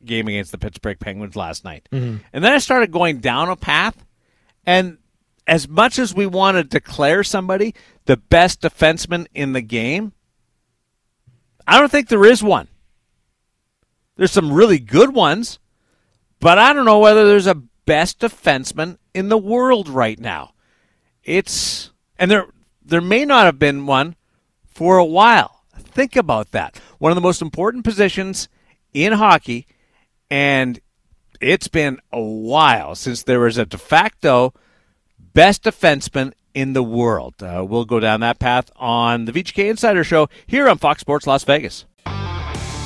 game 0.05 0.27
against 0.27 0.51
the 0.51 0.57
Pittsburgh 0.57 0.99
Penguins 0.99 1.35
last 1.35 1.63
night. 1.63 1.87
Mm-hmm. 1.91 2.17
And 2.33 2.43
then 2.43 2.51
I 2.51 2.57
started 2.59 2.91
going 2.91 3.19
down 3.19 3.49
a 3.49 3.55
path. 3.55 4.05
And 4.65 4.97
as 5.47 5.67
much 5.67 5.97
as 5.99 6.13
we 6.13 6.25
want 6.25 6.57
to 6.57 6.63
declare 6.63 7.23
somebody 7.23 7.73
the 8.05 8.17
best 8.17 8.61
defenseman 8.61 9.27
in 9.33 9.53
the 9.53 9.61
game, 9.61 10.13
I 11.67 11.79
don't 11.79 11.91
think 11.91 12.07
there 12.07 12.25
is 12.25 12.43
one. 12.43 12.67
There's 14.15 14.31
some 14.31 14.51
really 14.51 14.79
good 14.79 15.13
ones, 15.13 15.59
but 16.39 16.57
I 16.57 16.73
don't 16.73 16.85
know 16.85 16.99
whether 16.99 17.27
there's 17.27 17.47
a 17.47 17.63
best 17.85 18.19
defenseman 18.19 18.97
in 19.13 19.29
the 19.29 19.37
world 19.37 19.87
right 19.87 20.19
now. 20.19 20.53
It's 21.23 21.91
and 22.17 22.29
there 22.29 22.47
there 22.83 23.01
may 23.01 23.23
not 23.23 23.45
have 23.45 23.59
been 23.59 23.85
one 23.85 24.15
for 24.65 24.97
a 24.97 25.05
while. 25.05 25.63
Think 25.77 26.15
about 26.15 26.51
that. 26.51 26.79
One 26.97 27.11
of 27.11 27.15
the 27.15 27.21
most 27.21 27.41
important 27.41 27.83
positions 27.83 28.49
in 28.93 29.13
hockey, 29.13 29.67
and 30.29 30.79
it's 31.41 31.67
been 31.67 31.99
a 32.11 32.21
while 32.21 32.95
since 32.95 33.23
there 33.23 33.39
was 33.39 33.57
a 33.57 33.65
de 33.65 33.77
facto 33.77 34.53
best 35.33 35.63
defenseman 35.63 36.33
in 36.53 36.73
the 36.73 36.83
world. 36.83 37.41
Uh, 37.41 37.65
we'll 37.67 37.85
go 37.85 37.99
down 37.99 38.19
that 38.21 38.39
path 38.39 38.69
on 38.75 39.25
the 39.25 39.31
VGK 39.31 39.69
Insider 39.69 40.03
Show 40.03 40.27
here 40.47 40.67
on 40.67 40.77
Fox 40.77 41.01
Sports 41.01 41.27
Las 41.27 41.43
Vegas. 41.43 41.85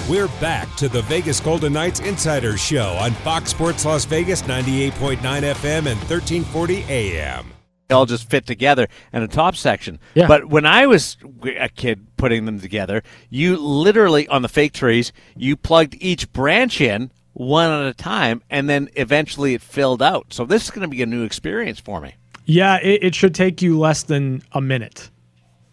We're 0.09 0.27
back 0.41 0.73
to 0.75 0.89
the 0.89 1.01
Vegas 1.03 1.39
Golden 1.39 1.73
Knights 1.73 2.01
Insider 2.01 2.57
Show 2.57 2.97
on 2.99 3.11
Fox 3.11 3.51
Sports 3.51 3.85
Las 3.85 4.03
Vegas 4.05 4.41
98.9 4.41 5.17
FM 5.17 5.85
and 5.87 5.97
1340 5.97 6.83
AM. 6.89 7.53
They 7.87 7.95
all 7.95 8.05
just 8.05 8.29
fit 8.29 8.45
together 8.45 8.87
in 9.13 9.23
a 9.23 9.27
top 9.27 9.55
section. 9.55 9.99
Yeah. 10.13 10.27
But 10.27 10.49
when 10.49 10.65
I 10.65 10.87
was 10.87 11.17
a 11.57 11.69
kid 11.69 12.05
putting 12.17 12.45
them 12.45 12.59
together, 12.59 13.01
you 13.29 13.55
literally 13.57 14.27
on 14.27 14.41
the 14.41 14.49
fake 14.49 14.73
trees, 14.73 15.13
you 15.37 15.55
plugged 15.55 15.95
each 15.99 16.31
branch 16.33 16.81
in 16.81 17.11
one 17.33 17.69
at 17.69 17.87
a 17.87 17.93
time, 17.93 18.41
and 18.49 18.69
then 18.69 18.89
eventually 18.95 19.53
it 19.53 19.61
filled 19.61 20.01
out. 20.01 20.33
So 20.33 20.45
this 20.45 20.63
is 20.65 20.71
going 20.71 20.81
to 20.83 20.87
be 20.87 21.01
a 21.01 21.05
new 21.05 21.23
experience 21.23 21.79
for 21.79 21.99
me. 22.01 22.15
Yeah, 22.45 22.77
it, 22.81 23.03
it 23.03 23.15
should 23.15 23.33
take 23.35 23.61
you 23.61 23.79
less 23.79 24.03
than 24.03 24.43
a 24.51 24.61
minute 24.61 25.09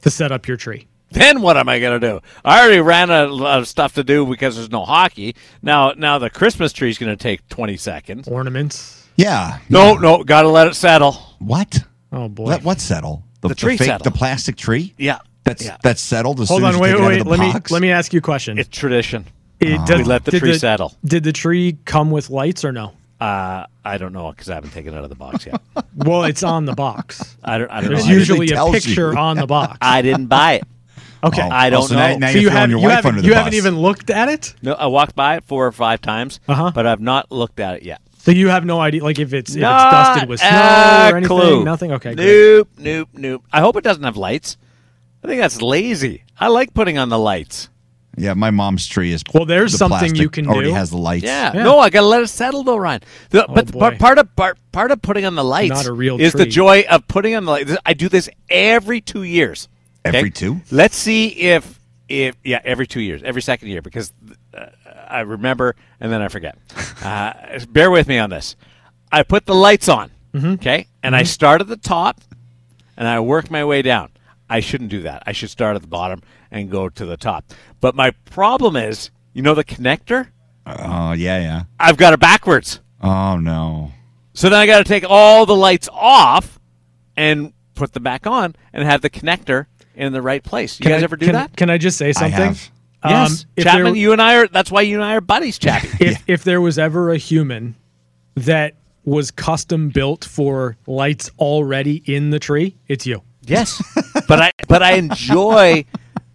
to 0.03 0.11
set 0.11 0.33
up 0.33 0.47
your 0.49 0.57
tree. 0.57 0.87
Then 1.13 1.43
what 1.43 1.57
am 1.57 1.69
I 1.69 1.81
going 1.81 2.01
to 2.01 2.09
do? 2.09 2.21
I 2.45 2.61
already 2.61 2.81
ran 2.81 3.11
out 3.11 3.31
of 3.31 3.67
stuff 3.67 3.95
to 3.95 4.05
do 4.05 4.25
because 4.27 4.55
there's 4.57 4.71
no 4.71 4.85
hockey. 4.85 5.35
Now, 5.61 5.93
now 5.97 6.19
the 6.19 6.31
Christmas 6.31 6.73
tree 6.73 6.89
is 6.89 6.99
going 6.99 7.11
to 7.11 7.21
take 7.21 7.49
20 7.49 7.77
seconds. 7.77 8.29
Ornaments. 8.29 9.09
Yeah. 9.17 9.59
No, 9.69 9.95
no, 9.97 10.23
got 10.23 10.43
to 10.43 10.49
let 10.49 10.69
it 10.69 10.77
settle. 10.77 11.13
What? 11.41 11.81
Oh 12.13 12.29
boy. 12.29 12.45
Let 12.45 12.63
what 12.63 12.81
settle? 12.81 13.25
The 13.41 13.55
tree 13.55 13.77
fake, 13.77 13.87
settle. 13.89 14.05
the 14.05 14.11
plastic 14.17 14.57
tree. 14.57 14.95
Yeah, 14.99 15.19
That's 15.45 15.65
yeah. 15.65 15.79
that's 15.83 16.01
settled 16.01 16.41
as 16.41 16.49
Hold 16.49 16.61
soon 16.61 16.65
on, 16.67 16.71
as 16.71 16.77
you 16.77 16.83
wait, 16.83 16.89
take 16.93 16.99
it 16.99 17.01
wait, 17.01 17.05
out 17.05 17.09
wait. 17.11 17.21
of 17.21 17.25
the 17.25 17.31
Let 17.31 17.41
me 17.41 17.61
let 17.71 17.83
me 17.83 17.91
ask 17.91 18.13
you 18.13 18.19
a 18.19 18.23
question. 18.23 18.59
it's 18.59 18.69
tradition. 18.69 19.25
It- 19.61 19.87
does- 19.87 19.99
we 19.99 20.05
let 20.05 20.25
the 20.25 20.31
did 20.33 20.41
tree 20.41 20.59
settle. 20.59 20.95
Did 21.05 21.25
the 21.25 21.33
tree 21.33 21.77
come 21.85 22.11
with 22.11 22.31
lights 22.31 22.65
or 22.65 22.73
no? 22.73 22.93
Uh, 23.21 23.67
I 23.85 23.99
don't 23.99 24.15
know 24.15 24.31
because 24.31 24.49
I 24.49 24.55
haven't 24.55 24.71
taken 24.71 24.95
it 24.95 24.97
out 24.97 25.05
of 25.05 25.11
the 25.11 25.17
box 25.17 25.45
yet. 25.47 25.61
Well, 25.95 26.25
it's 26.25 26.43
on 26.43 26.65
the 26.65 26.73
box. 26.75 27.37
I 27.45 27.59
don't. 27.59 27.71
I 27.71 27.81
don't 27.83 27.91
There's 27.91 28.07
know. 28.07 28.13
usually 28.13 28.51
a 28.53 28.65
picture 28.73 29.13
you. 29.13 29.19
on 29.19 29.37
the 29.37 29.47
box. 29.47 29.77
I 29.83 30.01
didn't 30.01 30.27
buy 30.29 30.55
it. 30.55 30.65
Okay. 31.23 31.43
Oh. 31.43 31.51
I 31.51 31.69
don't 31.69 31.83
so 31.89 31.95
know. 31.95 32.01
Now, 32.13 32.17
now 32.17 32.27
so 32.29 32.33
you're 32.35 32.43
you 32.45 32.49
have, 32.49 32.71
your 32.71 32.79
you, 32.79 32.87
wife 32.87 33.05
haven't, 33.05 33.25
you 33.25 33.35
haven't 33.35 33.53
even 33.53 33.79
looked 33.79 34.09
at 34.09 34.31
it? 34.31 34.55
No, 34.63 34.73
I 34.73 34.87
walked 34.87 35.15
by 35.15 35.37
it 35.37 35.45
four 35.45 35.67
or 35.67 35.73
five 35.73 36.01
times, 36.01 36.41
Uh-huh. 36.49 36.71
but 36.75 36.87
I've 36.87 37.01
not 37.01 37.31
looked 37.31 37.61
at 37.61 37.75
it 37.77 37.83
yet. 37.83 38.01
So 38.19 38.31
you 38.31 38.49
have 38.49 38.65
no 38.65 38.81
idea, 38.81 39.03
like 39.05 39.19
if 39.19 39.35
it's 39.35 39.51
if 39.51 39.57
it's 39.57 39.63
dusted 39.63 40.29
with 40.31 40.41
snow 40.41 40.49
or 41.13 41.17
anything. 41.19 41.25
clue. 41.37 41.65
Nothing. 41.65 41.93
Okay. 41.93 42.15
Great. 42.15 42.27
Nope, 42.27 42.69
nope, 42.79 43.09
nope. 43.13 43.45
I 43.53 43.61
hope 43.61 43.77
it 43.77 43.85
doesn't 43.85 44.05
have 44.05 44.17
lights. 44.17 44.57
I 45.23 45.27
think 45.27 45.41
that's 45.43 45.61
lazy. 45.61 46.25
I 46.39 46.49
like 46.49 46.73
putting 46.73 46.97
on 46.97 47.11
the 47.11 47.19
lights. 47.19 47.69
Yeah, 48.21 48.35
my 48.35 48.51
mom's 48.51 48.87
tree 48.87 49.13
is. 49.13 49.23
Well, 49.33 49.47
there's 49.47 49.73
the 49.73 49.79
something 49.79 50.15
you 50.15 50.29
can 50.29 50.45
do. 50.45 50.51
already 50.51 50.69
do. 50.69 50.75
has 50.75 50.91
the 50.91 50.99
lights. 50.99 51.25
Yeah. 51.25 51.53
Yeah. 51.55 51.63
No, 51.63 51.79
I 51.79 51.91
gotta 51.91 52.07
let 52.07 52.23
it 52.23 52.29
settle 52.29 52.63
though, 52.63 52.77
Ryan. 52.77 53.03
The, 53.31 53.47
but 53.49 53.73
boy. 53.73 53.79
part, 53.79 53.99
part 53.99 54.19
of 54.19 54.37
part, 54.37 54.59
part 54.73 54.91
of 54.91 55.01
putting 55.03 55.25
on 55.25 55.35
the 55.35 55.45
lights 55.45 55.71
Not 55.71 55.87
a 55.87 55.93
real 55.93 56.21
is 56.21 56.33
the 56.33 56.47
joy 56.47 56.85
of 56.91 57.07
putting 57.09 57.35
on 57.35 57.45
the 57.45 57.51
lights. 57.51 57.77
I 57.87 57.95
do 57.95 58.09
this 58.09 58.29
every 58.49 59.01
two 59.01 59.23
years. 59.23 59.69
Every 60.05 60.31
two? 60.31 60.61
Let's 60.71 60.97
see 60.97 61.29
if 61.29 61.79
if 62.09 62.37
yeah, 62.45 62.61
every 62.65 62.87
two 62.87 63.01
years, 63.01 63.23
every 63.23 63.43
second 63.43 63.69
year, 63.69 63.83
because 63.83 64.13
uh, 64.53 64.67
I 65.09 65.21
remember 65.21 65.77
and 66.01 66.13
then 66.13 66.21
I 66.23 66.29
forget. 66.29 66.59
uh, 67.03 67.33
bear 67.71 67.91
with 67.91 68.09
me 68.09 68.19
on 68.19 68.31
this. 68.31 68.57
I 69.13 69.23
put 69.23 69.47
the 69.47 69.55
lights 69.55 69.89
on, 69.89 70.11
Mm-hmm. 70.35 70.53
okay, 70.53 70.87
and 71.03 71.17
I 71.17 71.25
start 71.25 71.61
at 71.61 71.67
the 71.67 71.77
top, 71.77 72.21
and 72.97 73.09
I 73.09 73.19
work 73.21 73.51
my 73.51 73.65
way 73.65 73.83
down. 73.83 74.11
I 74.51 74.61
shouldn't 74.61 74.91
do 74.91 75.03
that. 75.03 75.23
I 75.27 75.33
should 75.33 75.49
start 75.51 75.77
at 75.77 75.83
the 75.83 75.89
bottom 75.89 76.21
and 76.51 76.71
go 76.71 76.89
to 76.89 77.07
the 77.07 77.17
top. 77.17 77.45
But 77.81 77.95
my 77.95 78.11
problem 78.27 78.77
is, 78.77 79.11
you 79.33 79.43
know, 79.43 79.55
the 79.55 79.65
connector. 79.65 80.29
Oh 80.67 81.13
yeah, 81.13 81.39
yeah. 81.41 81.63
I've 81.79 81.97
got 81.97 82.13
it 82.13 82.21
backwards. 82.21 82.81
Oh 83.03 83.37
no. 83.39 83.93
So 84.35 84.49
then 84.51 84.61
I 84.61 84.67
got 84.67 84.79
to 84.79 84.85
take 84.85 85.05
all 85.09 85.47
the 85.47 85.57
lights 85.57 85.89
off 85.93 86.59
and 87.17 87.53
put 87.75 87.93
them 87.93 88.03
back 88.03 88.27
on 88.27 88.55
and 88.73 88.85
have 88.85 89.01
the 89.03 89.11
connector 89.11 89.67
in 89.95 90.13
the 90.13 90.23
right 90.23 90.43
place. 90.43 90.79
You 90.79 90.85
Can 90.85 90.93
guys 90.93 91.03
I- 91.03 91.05
ever 91.05 91.17
do 91.17 91.27
can, 91.27 91.35
that? 91.35 91.57
Can 91.57 91.71
I 91.71 91.79
just 91.79 91.97
say 91.99 92.09
I 92.11 92.13
something? 92.13 92.31
have. 92.41 92.71
yes. 93.05 93.43
Um, 93.43 93.49
if 93.57 93.65
Chapman, 93.65 93.85
there- 93.85 93.97
you 93.97 94.13
and 94.13 94.21
I 94.21 94.35
are. 94.37 94.49
That's 94.49 94.71
why 94.71 94.83
you 94.83 94.97
and 94.97 95.05
I 95.05 95.15
are 95.15 95.21
buddies, 95.21 95.59
Chappie. 95.59 95.89
if 96.01 96.23
if 96.27 96.45
there 96.45 96.61
was 96.61 96.79
ever 96.79 97.11
a 97.11 97.17
human 97.17 97.77
that 98.35 98.75
was 99.05 99.31
custom 99.31 99.89
built 99.89 100.25
for 100.25 100.77
lights 100.87 101.31
already 101.39 102.03
in 102.05 102.31
the 102.31 102.39
tree, 102.39 102.77
it's 102.89 103.07
you. 103.07 103.23
Yes, 103.43 103.83
but 104.29 104.41
I 104.41 104.53
but 104.69 104.83
I 104.83 104.93
enjoy 104.93 105.85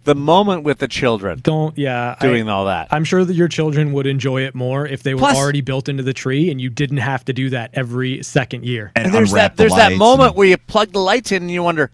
the 0.04 0.14
moment 0.14 0.62
with 0.62 0.78
the 0.78 0.86
children 0.86 1.40
Don't 1.42 1.76
yeah. 1.76 2.14
I- 2.20 2.24
doing 2.26 2.48
all 2.48 2.66
that. 2.66 2.88
I'm 2.92 3.02
sure 3.04 3.24
that 3.24 3.34
your 3.34 3.48
children 3.48 3.92
would 3.92 4.06
enjoy 4.06 4.42
it 4.42 4.54
more 4.54 4.86
if 4.86 5.02
they 5.02 5.14
were 5.14 5.18
Plus- 5.20 5.36
already 5.36 5.60
built 5.62 5.88
into 5.88 6.02
the 6.04 6.12
tree 6.12 6.48
and 6.50 6.60
you 6.60 6.70
didn't 6.70 6.98
have 6.98 7.24
to 7.24 7.32
do 7.32 7.50
that 7.50 7.70
every 7.74 8.22
second 8.22 8.64
year. 8.64 8.92
And, 8.94 9.06
And 9.06 9.14
there's 9.14 9.32
that 9.32 9.56
the 9.56 9.64
there's 9.64 9.74
that 9.74 9.96
moment 9.96 10.28
and- 10.30 10.36
where 10.36 10.46
you 10.46 10.56
plug 10.58 10.92
the 10.92 11.00
lights 11.00 11.32
in 11.32 11.42
and 11.42 11.50
you 11.50 11.62
wonder 11.62 11.90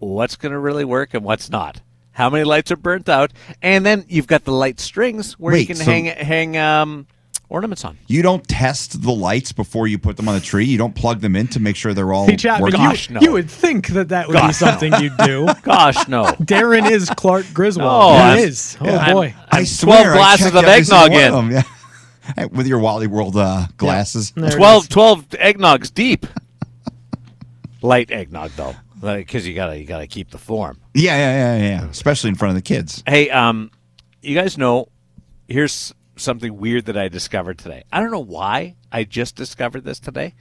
what's 0.00 0.34
going 0.36 0.52
to 0.52 0.58
really 0.58 0.84
work 0.84 1.14
and 1.14 1.22
what's 1.24 1.48
not. 1.48 1.80
How 2.10 2.28
many 2.28 2.42
lights 2.42 2.72
are 2.72 2.76
burnt 2.76 3.08
out? 3.08 3.32
And 3.62 3.86
then 3.86 4.04
you've 4.08 4.26
got 4.26 4.44
the 4.44 4.50
light 4.52 4.80
strings 4.80 5.34
where 5.34 5.56
you 5.56 5.66
can 5.66 5.76
so- 5.76 5.84
hang 5.84 6.06
hang 6.06 6.56
um, 6.56 7.06
ornaments 7.50 7.84
on. 7.84 7.98
You 8.06 8.22
don't 8.22 8.46
test 8.46 9.02
the 9.02 9.10
lights 9.12 9.52
before 9.52 9.86
you 9.86 9.98
put 9.98 10.16
them 10.16 10.28
on 10.28 10.34
the 10.34 10.40
tree. 10.40 10.64
You 10.66 10.78
don't 10.78 10.94
plug 10.94 11.20
them 11.20 11.34
in 11.36 11.48
to 11.48 11.60
make 11.60 11.76
sure 11.76 11.94
they're 11.94 12.12
all 12.12 12.26
Hey 12.26 12.36
Chapman, 12.36 12.62
working. 12.62 12.80
you, 12.80 12.88
Gosh, 12.88 13.10
no. 13.10 13.20
you 13.20 13.32
would 13.32 13.50
think 13.50 13.88
that 13.88 14.08
that 14.10 14.28
would 14.28 14.34
be 14.34 14.38
Gosh, 14.40 14.60
no. 14.60 14.66
something 14.68 14.92
you'd 15.02 15.16
do. 15.18 15.46
Gosh, 15.62 16.08
no. 16.08 16.24
Darren 16.42 16.90
is 16.90 17.08
Clark 17.10 17.46
Griswold. 17.54 17.88
Oh, 17.90 18.34
he 18.36 18.42
is. 18.42 18.76
Oh 18.80 18.86
I'm- 18.88 19.12
boy. 19.14 19.34
I 19.50 19.58
I'm 19.60 19.66
swear, 19.66 20.02
12 20.12 20.16
glasses 20.16 20.54
of 20.54 20.64
eggnog 20.64 21.12
in. 21.12 21.34
of 21.34 21.50
yeah. 21.50 22.44
With 22.52 22.66
your 22.66 22.78
Wally 22.78 23.06
World 23.06 23.36
uh, 23.36 23.66
glasses. 23.78 24.32
There 24.32 24.46
it 24.52 24.56
12, 24.56 24.88
12 24.90 25.28
eggnogs 25.30 25.92
deep. 25.92 26.26
Light 27.82 28.10
eggnog 28.10 28.50
though, 28.56 28.74
because 29.00 29.46
you 29.46 29.54
gotta 29.54 29.78
you 29.78 29.84
gotta 29.86 30.06
keep 30.08 30.30
the 30.30 30.38
form. 30.38 30.78
Yeah, 30.94 31.16
yeah, 31.16 31.56
yeah, 31.56 31.62
yeah. 31.82 31.88
Especially 31.88 32.28
in 32.28 32.34
front 32.34 32.50
of 32.50 32.56
the 32.56 32.62
kids. 32.62 33.02
Hey, 33.06 33.30
um, 33.30 33.70
you 34.20 34.34
guys 34.34 34.58
know, 34.58 34.88
here's 35.46 35.94
something 36.18 36.56
weird 36.56 36.86
that 36.86 36.96
I 36.96 37.08
discovered 37.08 37.58
today. 37.58 37.84
I 37.92 38.00
don't 38.00 38.10
know 38.10 38.18
why 38.18 38.76
I 38.90 39.04
just 39.04 39.36
discovered 39.36 39.84
this 39.84 40.00
today, 40.00 40.34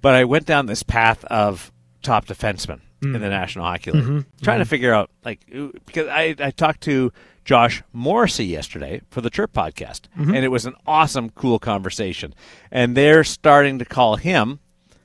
but 0.00 0.14
I 0.14 0.24
went 0.24 0.46
down 0.46 0.66
this 0.66 0.82
path 0.82 1.24
of 1.26 1.72
top 2.02 2.26
defensemen 2.26 2.80
in 3.02 3.12
mm. 3.12 3.20
the 3.20 3.28
National 3.28 3.64
Hockey 3.64 3.90
League, 3.90 4.04
mm-hmm. 4.04 4.42
trying 4.42 4.58
to 4.58 4.64
mm-hmm. 4.64 4.70
figure 4.70 4.94
out 4.94 5.10
like 5.24 5.40
because 5.86 6.08
I 6.08 6.34
I 6.38 6.50
talked 6.50 6.82
to 6.82 7.12
Josh 7.44 7.82
Morrissey 7.92 8.46
yesterday 8.46 9.02
for 9.10 9.20
the 9.20 9.30
Chirp 9.30 9.52
podcast, 9.52 10.02
mm-hmm. 10.18 10.34
and 10.34 10.44
it 10.44 10.48
was 10.48 10.66
an 10.66 10.74
awesome, 10.86 11.30
cool 11.30 11.58
conversation. 11.58 12.34
And 12.70 12.96
they're 12.96 13.24
starting 13.24 13.78
to 13.78 13.84
call 13.84 14.16
him. 14.16 14.60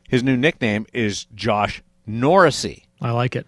His 0.08 0.24
new 0.24 0.36
nickname 0.36 0.88
is 0.92 1.26
Josh 1.36 1.84
Norrisy 2.08 2.86
I 3.02 3.12
like 3.12 3.36
it. 3.36 3.46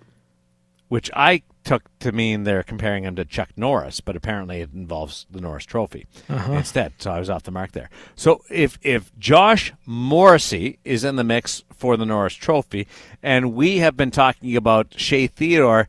which 0.90 1.10
I 1.16 1.42
took 1.64 1.84
to 2.00 2.12
mean 2.12 2.44
they're 2.44 2.64
comparing 2.64 3.04
him 3.04 3.16
to 3.16 3.26
Chuck 3.26 3.50
Norris, 3.56 4.02
but 4.02 4.16
apparently 4.16 4.62
it 4.62 4.74
involves 4.74 5.26
the 5.30 5.42
Norris 5.42 5.66
Trophy 5.66 6.08
instead. 6.56 6.94
So 6.98 7.12
I 7.12 7.20
was 7.20 7.30
off 7.30 7.44
the 7.44 7.52
mark 7.52 7.72
there. 7.74 7.90
So 8.16 8.42
if 8.50 8.80
if 8.82 9.12
Josh 9.20 9.72
Morrissey 9.86 10.80
is 10.84 11.04
in 11.04 11.16
the 11.16 11.24
mix 11.24 11.64
for 11.72 11.98
the 11.98 12.06
Norris 12.06 12.34
Trophy, 12.34 12.88
and 13.22 13.54
we 13.54 13.78
have 13.78 13.96
been 13.96 14.12
talking 14.12 14.56
about 14.56 14.94
Shea 14.98 15.28
Theodore 15.28 15.88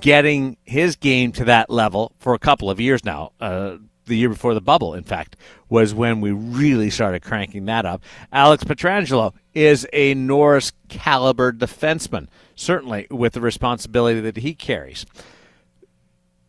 getting 0.00 0.56
his 0.64 0.96
game 0.96 1.32
to 1.32 1.44
that 1.44 1.70
level 1.70 2.12
for 2.18 2.34
a 2.34 2.38
couple 2.38 2.70
of 2.70 2.80
years 2.80 3.04
now. 3.04 3.32
Uh, 3.40 3.78
the 4.06 4.16
year 4.16 4.30
before 4.30 4.54
the 4.54 4.60
bubble, 4.60 4.94
in 4.94 5.04
fact, 5.04 5.36
was 5.68 5.94
when 5.94 6.20
we 6.20 6.30
really 6.32 6.90
started 6.90 7.22
cranking 7.22 7.66
that 7.66 7.84
up. 7.84 8.02
Alex 8.32 8.64
Pietrangelo 8.64 9.34
is 9.54 9.86
a 9.92 10.14
Norris 10.14 10.72
caliber 10.88 11.52
defenseman, 11.52 12.28
certainly 12.54 13.06
with 13.10 13.34
the 13.34 13.40
responsibility 13.40 14.20
that 14.20 14.38
he 14.38 14.54
carries. 14.54 15.04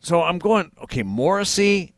So 0.00 0.22
I'm 0.22 0.38
going, 0.38 0.72
okay, 0.82 1.02
Morrissey, 1.02 1.92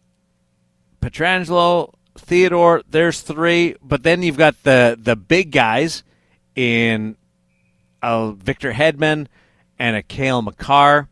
Pietrangelo, 1.00 1.94
Theodore, 2.16 2.82
there's 2.88 3.20
three, 3.20 3.76
but 3.82 4.02
then 4.02 4.22
you've 4.22 4.36
got 4.36 4.62
the 4.64 4.98
the 5.00 5.16
big 5.16 5.50
guys 5.50 6.02
in 6.54 7.16
uh, 8.02 8.32
Victor 8.32 8.72
Hedman 8.72 9.28
and 9.78 9.96
a 9.96 10.02
Cale 10.02 10.42
Makar. 10.42 11.08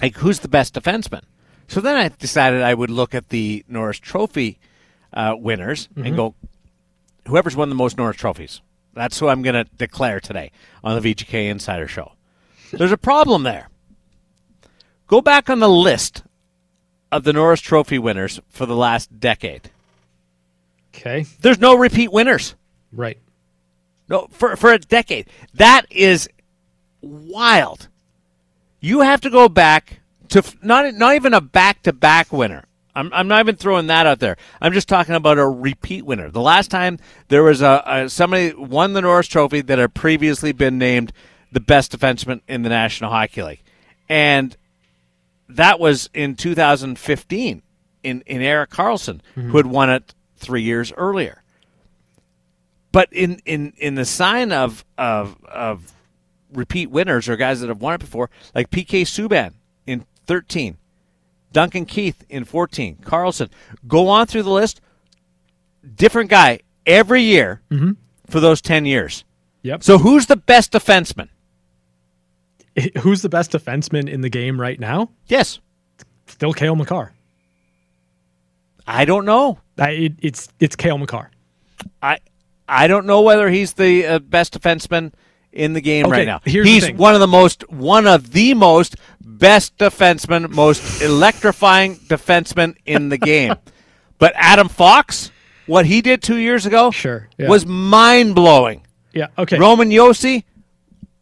Like, 0.00 0.16
who's 0.18 0.40
the 0.40 0.48
best 0.48 0.74
defenseman? 0.74 1.22
So 1.66 1.80
then 1.80 1.96
I 1.96 2.08
decided 2.08 2.62
I 2.62 2.74
would 2.74 2.90
look 2.90 3.14
at 3.14 3.30
the 3.30 3.64
Norris 3.68 3.98
Trophy 3.98 4.58
uh, 5.12 5.34
winners 5.38 5.88
and 5.96 6.16
go, 6.16 6.34
whoever's 7.26 7.56
won 7.56 7.68
the 7.68 7.74
most 7.74 7.96
Norris 7.96 8.16
trophies. 8.16 8.60
That's 8.94 9.18
who 9.18 9.28
I'm 9.28 9.42
going 9.42 9.54
to 9.54 9.64
declare 9.76 10.20
today 10.20 10.50
on 10.82 11.00
the 11.00 11.14
VGK 11.14 11.48
Insider 11.48 11.86
Show. 11.88 12.12
There's 12.72 12.92
a 12.92 12.98
problem 12.98 13.42
there. 13.44 13.68
Go 15.06 15.20
back 15.20 15.48
on 15.48 15.60
the 15.60 15.68
list 15.68 16.22
of 17.10 17.24
the 17.24 17.32
Norris 17.32 17.60
Trophy 17.60 17.98
winners 17.98 18.40
for 18.48 18.66
the 18.66 18.76
last 18.76 19.18
decade. 19.20 19.70
Okay. 20.94 21.24
There's 21.40 21.60
no 21.60 21.76
repeat 21.76 22.12
winners. 22.12 22.54
Right. 22.92 23.18
No, 24.08 24.28
for 24.30 24.56
for 24.56 24.72
a 24.72 24.78
decade. 24.78 25.28
That 25.54 25.82
is 25.90 26.28
wild. 27.00 27.88
You 28.80 29.00
have 29.00 29.20
to 29.22 29.30
go 29.30 29.48
back 29.48 30.00
to 30.30 30.42
not 30.62 30.94
not 30.94 31.14
even 31.14 31.34
a 31.34 31.40
back 31.40 31.82
to 31.82 31.92
back 31.92 32.32
winner. 32.32 32.64
I'm 32.98 33.12
I'm 33.12 33.28
not 33.28 33.40
even 33.40 33.54
throwing 33.54 33.86
that 33.86 34.06
out 34.06 34.18
there. 34.18 34.36
I'm 34.60 34.72
just 34.72 34.88
talking 34.88 35.14
about 35.14 35.38
a 35.38 35.46
repeat 35.46 36.04
winner. 36.04 36.30
The 36.30 36.40
last 36.40 36.68
time 36.70 36.98
there 37.28 37.44
was 37.44 37.62
a, 37.62 37.82
a 37.86 38.08
somebody 38.08 38.52
won 38.54 38.92
the 38.92 39.02
Norris 39.02 39.28
Trophy 39.28 39.60
that 39.60 39.78
had 39.78 39.94
previously 39.94 40.52
been 40.52 40.78
named 40.78 41.12
the 41.52 41.60
best 41.60 41.96
defenseman 41.96 42.40
in 42.48 42.62
the 42.62 42.68
National 42.68 43.10
Hockey 43.10 43.42
League, 43.42 43.62
and 44.08 44.56
that 45.48 45.78
was 45.78 46.10
in 46.12 46.34
2015 46.34 47.62
in 48.02 48.22
in 48.26 48.42
Erik 48.42 48.70
Karlsson, 48.70 49.20
who 49.34 49.56
had 49.56 49.64
mm-hmm. 49.64 49.70
won 49.70 49.90
it 49.90 50.14
three 50.36 50.62
years 50.62 50.92
earlier. 50.96 51.42
But 52.90 53.12
in, 53.12 53.40
in, 53.44 53.74
in 53.76 53.96
the 53.96 54.04
sign 54.04 54.50
of, 54.50 54.84
of 54.96 55.36
of 55.44 55.92
repeat 56.52 56.90
winners 56.90 57.28
or 57.28 57.36
guys 57.36 57.60
that 57.60 57.68
have 57.68 57.80
won 57.80 57.94
it 57.94 58.00
before, 58.00 58.30
like 58.54 58.70
PK 58.70 59.02
Subban 59.02 59.52
in 59.86 60.04
13, 60.26 60.78
Duncan 61.52 61.86
Keith 61.86 62.24
in 62.28 62.44
14, 62.44 62.96
Karlsson, 63.02 63.48
go 63.86 64.08
on 64.08 64.26
through 64.26 64.42
the 64.42 64.50
list. 64.50 64.80
Different 65.94 66.28
guy 66.30 66.60
every 66.86 67.22
year 67.22 67.62
for 68.28 68.40
those 68.40 68.60
10 68.60 68.84
years. 68.84 69.24
Yep. 69.62 69.82
So 69.82 69.98
who's 69.98 70.26
the 70.26 70.36
best 70.36 70.72
defenseman? 70.72 71.28
Who's 73.00 73.22
the 73.22 73.28
best 73.28 73.50
defenseman 73.50 74.08
in 74.08 74.20
the 74.20 74.28
game 74.28 74.60
right 74.60 74.78
now? 74.78 75.10
Yes. 75.26 75.58
Still 76.28 76.52
Cale 76.52 76.76
Makar. 76.76 77.12
I 78.86 79.04
don't 79.04 79.24
know. 79.24 79.58
I, 79.76 79.90
it, 79.90 80.12
it's 80.20 80.48
it's 80.60 80.76
Cale 80.76 80.96
Makar. 80.96 81.30
I 82.00 82.18
I 82.68 82.86
don't 82.86 83.04
know 83.06 83.22
whether 83.22 83.50
he's 83.50 83.72
the 83.72 84.06
uh, 84.06 84.18
best 84.20 84.58
defenseman 84.58 85.12
in 85.52 85.72
the 85.72 85.80
game 85.80 86.06
Okay, 86.06 86.18
right 86.18 86.26
now. 86.26 86.40
here's 86.44 86.66
he's 86.68 86.90
one 86.92 87.14
of 87.14 87.20
the 87.20 87.26
most 87.26 87.68
one 87.68 88.06
of 88.06 88.30
the 88.30 88.54
most 88.54 88.94
best 89.36 89.76
defensemen, 89.78 90.50
most 90.50 91.02
electrifying 91.02 91.96
defensemen 91.96 92.76
in 92.86 93.08
the 93.08 93.18
game. 93.18 93.54
but 94.18 94.32
Adam 94.36 94.68
Fox, 94.68 95.30
what 95.66 95.86
he 95.86 96.00
did 96.00 96.22
2 96.22 96.36
years 96.36 96.66
ago 96.66 96.90
Sure, 96.90 97.28
yeah. 97.38 97.48
was 97.48 97.66
mind-blowing. 97.66 98.82
Yeah. 99.12 99.28
Okay. 99.36 99.58
Roman 99.58 99.90
Josi 99.90 100.44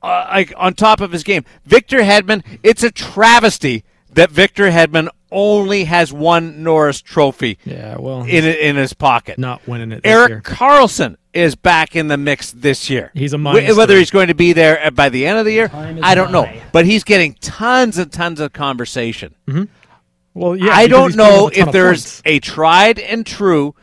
uh, 0.03 0.27
like 0.31 0.53
on 0.57 0.75
top 0.75 1.01
of 1.01 1.13
his 1.13 1.25
game. 1.25 1.45
Victor 1.65 1.99
Hedman, 1.99 2.45
it's 2.63 2.83
a 2.83 2.91
travesty 2.91 3.85
that 4.13 4.31
Victor 4.31 4.71
Hedman 4.71 5.09
only 5.33 5.85
has 5.85 6.13
one 6.13 6.63
Norris 6.63 7.01
Trophy 7.03 7.59
Yeah, 7.65 7.97
well, 7.99 8.23
in 8.23 8.45
in 8.45 8.77
his 8.77 8.93
pocket. 8.93 9.39
not 9.39 9.67
winning 9.67 9.93
it. 9.93 10.03
This 10.03 10.13
Eric 10.13 10.29
year. 10.31 10.41
Karlsson 10.43 11.17
is 11.33 11.55
back 11.55 11.95
in 11.97 12.09
the 12.09 12.17
mix 12.17 12.51
this 12.53 12.89
year. 12.89 13.11
He's 13.15 13.33
a 13.33 13.39
minus 13.39 13.77
Whether 13.77 13.95
three. 13.95 13.99
he's 14.01 14.11
going 14.11 14.29
to 14.29 14.35
be 14.35 14.53
there 14.55 14.91
by 14.93 15.09
the 15.09 15.27
end 15.27 15.39
of 15.39 15.45
the 15.45 15.53
year, 15.53 15.71
I 15.75 16.15
don't 16.15 16.33
know. 16.33 16.51
But 16.73 16.87
he's 16.87 17.05
getting 17.05 17.35
tons 17.35 17.99
and 17.99 18.11
tons 18.13 18.41
of 18.41 18.53
conversation. 18.53 19.35
Mm-hmm. 19.47 19.65
Well, 20.35 20.55
yeah, 20.57 20.73
I 20.75 20.87
don't 20.87 21.17
know 21.17 21.47
up 21.47 21.53
a 21.53 21.57
ton 21.57 21.69
if 21.69 21.73
there's 21.73 22.03
points. 22.05 22.23
a 22.27 22.39
tried 22.41 22.99
and 22.99 23.27
true, 23.27 23.75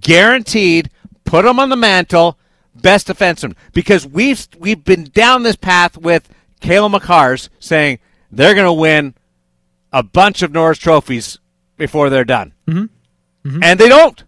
guaranteed, 0.00 0.90
put 1.24 1.44
him 1.44 1.58
on 1.58 1.68
the 1.68 1.76
mantle, 1.76 2.38
best 2.74 3.08
defenseman. 3.08 3.54
Because 3.72 4.06
we've 4.06 4.46
we've 4.58 4.84
been 4.84 5.04
down 5.04 5.42
this 5.42 5.56
path 5.56 5.96
with 5.96 6.28
Cale 6.60 6.88
Makars 6.90 7.48
saying 7.58 7.98
they're 8.30 8.54
going 8.54 8.66
to 8.66 8.72
win 8.72 9.14
a 9.92 10.02
bunch 10.02 10.42
of 10.42 10.52
Norris 10.52 10.78
trophies 10.78 11.38
before 11.76 12.10
they're 12.10 12.24
done, 12.24 12.52
mm-hmm. 12.66 13.62
and 13.62 13.78
they 13.78 13.88
don't. 13.88 14.22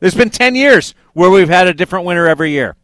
There's 0.00 0.14
been 0.14 0.30
ten 0.30 0.54
years 0.54 0.94
where 1.14 1.30
we've 1.30 1.48
had 1.48 1.66
a 1.66 1.74
different 1.74 2.04
winner 2.04 2.26
every 2.26 2.50
year. 2.50 2.76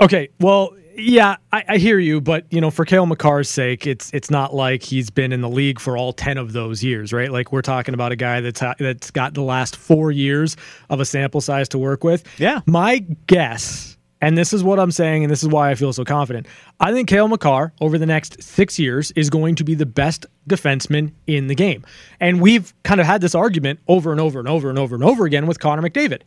Okay, 0.00 0.28
well, 0.40 0.74
yeah, 0.96 1.36
I, 1.52 1.64
I 1.68 1.78
hear 1.78 1.98
you, 1.98 2.20
but 2.20 2.46
you 2.50 2.60
know, 2.60 2.70
for 2.70 2.84
Cale 2.84 3.06
Makar's 3.06 3.48
sake, 3.48 3.86
it's 3.86 4.10
it's 4.12 4.30
not 4.30 4.54
like 4.54 4.82
he's 4.82 5.10
been 5.10 5.32
in 5.32 5.40
the 5.40 5.48
league 5.48 5.80
for 5.80 5.96
all 5.96 6.12
ten 6.12 6.38
of 6.38 6.52
those 6.52 6.82
years, 6.82 7.12
right? 7.12 7.30
Like 7.30 7.52
we're 7.52 7.62
talking 7.62 7.94
about 7.94 8.12
a 8.12 8.16
guy 8.16 8.40
that's 8.40 8.60
ha- 8.60 8.74
that's 8.78 9.10
got 9.10 9.34
the 9.34 9.42
last 9.42 9.76
four 9.76 10.10
years 10.10 10.56
of 10.90 11.00
a 11.00 11.04
sample 11.04 11.40
size 11.40 11.68
to 11.70 11.78
work 11.78 12.04
with. 12.04 12.24
Yeah. 12.38 12.60
my 12.66 12.98
guess, 13.26 13.91
and 14.22 14.38
this 14.38 14.54
is 14.54 14.64
what 14.64 14.78
I'm 14.78 14.90
saying, 14.90 15.24
and 15.24 15.30
this 15.30 15.42
is 15.42 15.48
why 15.50 15.70
I 15.70 15.74
feel 15.74 15.92
so 15.92 16.04
confident. 16.04 16.46
I 16.80 16.92
think 16.92 17.08
Cale 17.08 17.28
Makar 17.28 17.74
over 17.80 17.98
the 17.98 18.06
next 18.06 18.42
six 18.42 18.78
years 18.78 19.10
is 19.10 19.28
going 19.28 19.56
to 19.56 19.64
be 19.64 19.74
the 19.74 19.84
best 19.84 20.24
defenseman 20.48 21.12
in 21.26 21.48
the 21.48 21.54
game, 21.54 21.84
and 22.20 22.40
we've 22.40 22.72
kind 22.84 23.00
of 23.00 23.06
had 23.06 23.20
this 23.20 23.34
argument 23.34 23.80
over 23.88 24.10
and 24.12 24.20
over 24.20 24.38
and 24.38 24.48
over 24.48 24.70
and 24.70 24.78
over 24.78 24.94
and 24.94 25.04
over 25.04 25.26
again 25.26 25.46
with 25.46 25.58
Connor 25.58 25.82
McDavid. 25.82 26.22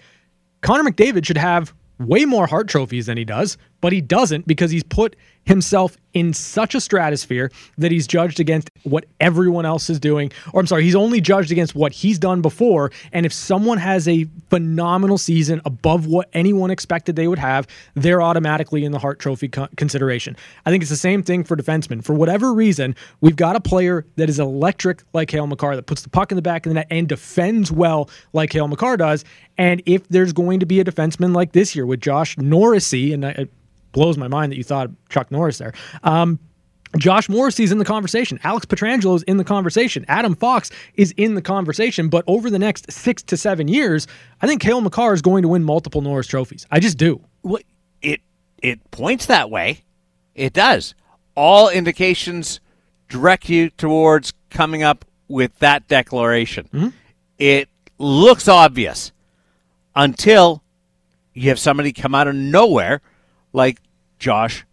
Connor 0.62 0.84
McDavid 0.84 1.26
should 1.26 1.38
have 1.38 1.74
way 2.00 2.26
more 2.26 2.46
Hart 2.46 2.68
trophies 2.68 3.06
than 3.06 3.18
he 3.18 3.26
does, 3.26 3.58
but 3.82 3.94
he 3.94 4.02
doesn't 4.02 4.46
because 4.46 4.72
he's 4.72 4.84
put 4.84 5.16
himself 5.46 5.98
in 6.14 6.34
such 6.34 6.74
a 6.74 6.82
stratosphere 6.82 7.52
that 7.78 7.92
he's 7.92 8.08
judged 8.08 8.40
against 8.40 8.70
what 8.84 9.06
everyone 9.20 9.66
else 9.66 9.90
is 9.90 10.00
doing. 10.00 10.32
Or 10.54 10.62
I'm 10.62 10.68
sorry, 10.68 10.84
he's 10.84 10.96
only 10.96 11.20
judged 11.20 11.52
against 11.52 11.76
what 11.76 11.92
he's 11.92 12.18
done 12.18 12.42
before. 12.42 12.92
And 13.12 13.26
if 13.26 13.34
someone 13.34 13.78
has 13.78 14.08
a 14.08 14.26
phenomenal 14.50 15.18
season 15.18 15.62
above 15.66 16.08
what 16.08 16.30
anyone 16.34 16.72
expected 16.72 17.16
they 17.16 17.28
would 17.28 17.40
have, 17.40 17.68
they're 17.96 18.22
automatically 18.22 18.86
in 18.86 18.92
the 18.94 19.00
Hart 19.00 19.20
Trophy 19.20 19.50
co- 19.50 19.68
consideration. 19.76 20.38
I 20.66 20.72
think 20.72 20.82
it's 20.82 20.90
the 20.90 20.96
same 20.96 21.22
thing 21.22 21.44
for 21.44 21.58
defensemen. 21.58 22.04
For 22.04 22.14
whatever 22.14 22.54
reason, 22.54 22.96
we've 23.20 23.36
got 23.36 23.58
a 23.58 23.62
player 23.62 24.06
that 24.16 24.30
is 24.30 24.40
electric 24.40 25.04
like 25.14 25.28
Cale 25.28 25.48
Makar 25.48 25.76
that 25.76 25.86
puts 25.86 26.02
the 26.02 26.10
puck 26.10 26.32
in 26.32 26.38
the 26.38 26.42
back 26.42 26.66
of 26.66 26.70
the 26.70 26.76
net 26.76 26.88
and 26.90 27.10
defends 27.10 27.72
well 27.72 28.10
like 28.32 28.50
Cale 28.50 28.70
Makar 28.70 28.96
does. 28.98 29.26
And 29.58 29.84
if 29.86 30.08
there's 30.08 30.34
going 30.34 30.62
to 30.62 30.66
be 30.66 30.80
a 30.80 30.86
defenseman 30.86 31.36
like 31.36 31.52
this 31.52 31.76
year 31.76 31.86
with 31.86 32.00
Josh 32.00 32.38
Norrisy, 32.38 33.14
and 33.14 33.26
I, 33.26 33.48
blows 33.96 34.18
my 34.18 34.28
mind 34.28 34.52
that 34.52 34.58
you 34.58 34.64
thought 34.64 34.92
Chuck 35.10 35.32
Norris 35.32 35.58
there. 35.58 35.74
Um, 36.04 36.38
Josh 36.98 37.28
Morrissey's 37.28 37.72
in 37.72 37.78
the 37.78 37.86
conversation. 37.86 38.40
Alex 38.44 38.66
Pietrangelo 38.66 39.16
is 39.16 39.24
in 39.24 39.38
the 39.38 39.44
conversation. 39.44 40.06
Adam 40.08 40.36
Fox 40.36 40.70
is 40.96 41.14
in 41.18 41.36
the 41.36 41.42
conversation. 41.42 42.10
But 42.10 42.24
over 42.28 42.50
the 42.50 42.60
next 42.60 42.92
six 42.92 43.24
to 43.24 43.38
seven 43.38 43.68
years, 43.68 44.06
I 44.42 44.48
think 44.48 44.62
Cale 44.62 44.82
Makar 44.82 45.14
is 45.14 45.22
going 45.22 45.42
to 45.42 45.48
win 45.48 45.64
multiple 45.64 46.02
Norris 46.02 46.28
trophies. 46.28 46.68
I 46.70 46.80
just 46.80 46.98
do. 46.98 47.22
Well, 47.42 47.62
it 48.02 48.22
it 48.62 48.92
points 48.92 49.26
that 49.26 49.50
way. 49.50 49.82
It 50.36 50.54
does. 50.54 50.94
All 51.36 51.70
indications 51.70 52.60
direct 53.10 53.50
you 53.50 53.70
towards 53.72 54.34
coming 54.50 54.84
up 54.84 55.06
with 55.28 55.58
that 55.60 55.88
declaration. 55.88 56.94
It 57.38 57.70
looks 57.98 58.48
obvious 58.48 59.12
until 59.96 60.62
you 61.34 61.50
have 61.50 61.60
somebody 61.60 61.92
come 61.92 62.16
out 62.16 62.28
of 62.28 62.36
nowhere 62.36 63.02
like 63.54 63.80
Josh 64.26 64.66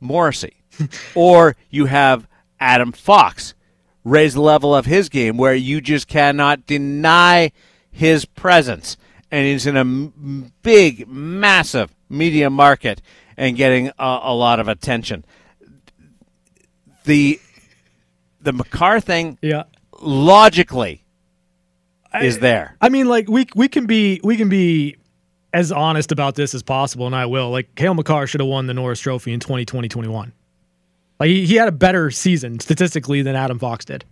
Morrissey. 0.00 0.54
or 1.14 1.54
you 1.70 1.86
have 1.86 2.26
Adam 2.58 2.90
Fox 2.90 3.54
raise 4.02 4.34
the 4.34 4.40
level 4.40 4.74
of 4.74 4.86
his 4.86 5.08
game 5.08 5.36
where 5.36 5.54
you 5.54 5.80
just 5.80 6.08
cannot 6.08 6.66
deny 6.66 7.52
his 7.92 8.24
presence. 8.24 8.96
And 9.30 9.46
he's 9.46 9.66
in 9.68 9.76
a 9.76 9.80
m- 9.80 10.52
big, 10.62 11.06
massive 11.06 11.94
media 12.08 12.50
market 12.50 13.00
and 13.36 13.56
getting 13.56 13.86
a, 14.00 14.18
a 14.24 14.34
lot 14.34 14.58
of 14.58 14.66
attention. 14.66 15.24
The 17.04 17.40
the 18.40 18.52
Makar 18.52 18.98
thing 19.00 19.38
Yeah. 19.42 19.64
logically 20.00 21.04
is 22.20 22.40
there. 22.40 22.76
I 22.80 22.88
mean, 22.88 23.06
like 23.06 23.28
we 23.28 23.46
we 23.54 23.68
can 23.68 23.86
be 23.86 24.20
we 24.24 24.36
can 24.36 24.48
be 24.48 24.96
as 25.52 25.72
honest 25.72 26.12
about 26.12 26.34
this 26.34 26.54
as 26.54 26.62
possible, 26.62 27.06
and 27.06 27.14
I 27.16 27.26
will. 27.26 27.50
Like 27.50 27.74
Cale 27.74 27.94
Makar 27.94 28.26
should 28.26 28.40
have 28.40 28.48
won 28.48 28.66
the 28.66 28.74
Norris 28.74 29.00
Trophy 29.00 29.32
in 29.32 29.40
2020-21. 29.40 30.32
Like 31.20 31.28
he, 31.28 31.46
he 31.46 31.54
had 31.56 31.68
a 31.68 31.72
better 31.72 32.10
season 32.10 32.60
statistically 32.60 33.22
than 33.22 33.34
Adam 33.36 33.58
Fox 33.58 33.84
did. 33.84 34.04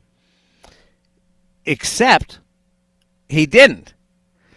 except 1.65 2.39
he 3.29 3.47
didn't. 3.47 3.95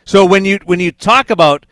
So 0.06 0.26
when 0.26 0.46
you 0.46 0.60
when 0.66 0.80
you 0.80 0.92
talk 0.92 1.30
about 1.30 1.66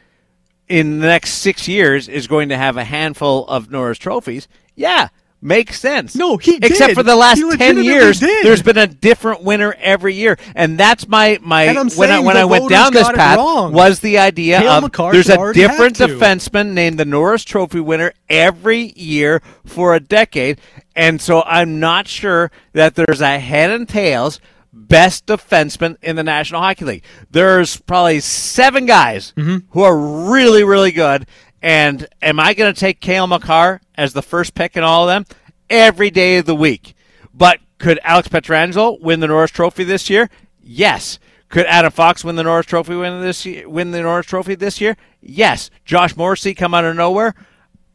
in 0.68 1.00
the 1.00 1.08
next 1.08 1.36
six 1.36 1.68
years 1.68 2.08
is 2.08 2.28
going 2.28 2.50
to 2.50 2.58
have 2.58 2.78
a 2.78 2.84
handful 2.84 3.48
of 3.48 3.72
Norris 3.72 3.98
trophies, 3.98 4.48
yeah, 4.76 5.10
makes 5.42 5.80
sense. 5.80 6.16
No, 6.16 6.38
he 6.38 6.56
except 6.58 6.90
did. 6.90 6.96
for 6.96 7.04
the 7.04 7.16
last 7.16 7.42
ten 7.58 7.84
years, 7.84 8.20
did. 8.20 8.46
there's 8.46 8.62
been 8.64 8.78
a 8.78 8.88
different 8.88 9.44
winner 9.44 9.76
every 9.80 10.14
year, 10.16 10.38
and 10.56 10.78
that's 10.80 11.08
my 11.08 11.40
my 11.42 11.68
when 11.96 12.12
I 12.12 12.20
when 12.20 12.38
I 12.38 12.46
went 12.46 12.70
down 12.70 12.94
this 12.94 13.10
path 13.12 13.38
was 13.72 14.00
the 14.00 14.18
idea 14.20 14.68
of 14.70 14.84
Makar 14.84 15.12
there's 15.12 15.30
a 15.30 15.54
different 15.54 15.98
defenseman 15.98 16.74
named 16.74 17.00
the 17.00 17.06
Norris 17.06 17.44
Trophy 17.44 17.80
winner 17.80 18.14
every 18.30 18.94
year 18.96 19.42
for 19.66 19.94
a 19.96 20.00
decade, 20.00 20.60
and 20.96 21.22
so 21.22 21.44
I'm 21.44 21.80
not 21.80 22.08
sure 22.08 22.52
that 22.74 22.96
there's 22.96 23.22
a 23.22 23.40
head 23.40 23.70
and 23.70 23.88
tails 23.88 24.40
best 24.74 25.26
defenseman 25.26 25.96
in 26.04 26.16
the 26.16 26.24
National 26.24 26.62
Hockey 26.62 26.86
League. 26.86 27.04
There's 27.32 27.78
probably 27.78 28.20
seven 28.20 28.86
guys 28.86 29.34
Mm-hmm. 29.36 29.58
who 29.72 29.82
are 29.82 29.98
really, 30.30 30.64
really 30.64 30.92
good. 30.92 31.26
And 31.62 32.08
am 32.22 32.40
I 32.40 32.54
going 32.54 32.74
to 32.74 32.80
take 32.80 33.00
Cale 33.00 33.28
Makar 33.28 33.82
as 33.96 34.14
the 34.14 34.22
first 34.22 34.54
pick 34.54 34.78
in 34.78 34.84
all 34.84 35.10
of 35.10 35.14
them 35.26 35.38
every 35.70 36.10
day 36.10 36.38
of 36.38 36.46
the 36.46 36.56
week? 36.56 36.96
But 37.34 37.60
could 37.80 38.00
Alex 38.04 38.28
Pietrangelo 38.28 39.00
win 39.02 39.20
the 39.20 39.28
Norris 39.28 39.52
Trophy 39.52 39.84
this 39.84 40.10
year? 40.10 40.30
Yes. 40.62 41.20
Could 41.50 41.66
Adam 41.66 41.92
Fox 41.92 42.24
win 42.24 42.36
the 42.36 42.44
Norris 42.44 42.66
Trophy 42.66 42.96
win 42.96 43.22
this 43.22 43.46
year, 43.46 43.68
win 43.70 43.92
the 43.92 44.02
Norris 44.02 44.26
Trophy 44.26 44.56
this 44.56 44.82
year? 44.82 44.98
Yes. 45.22 45.70
Josh 45.86 46.16
Morrissey 46.16 46.54
come 46.54 46.74
out 46.74 46.86
of 46.86 46.96
nowhere? 46.96 47.34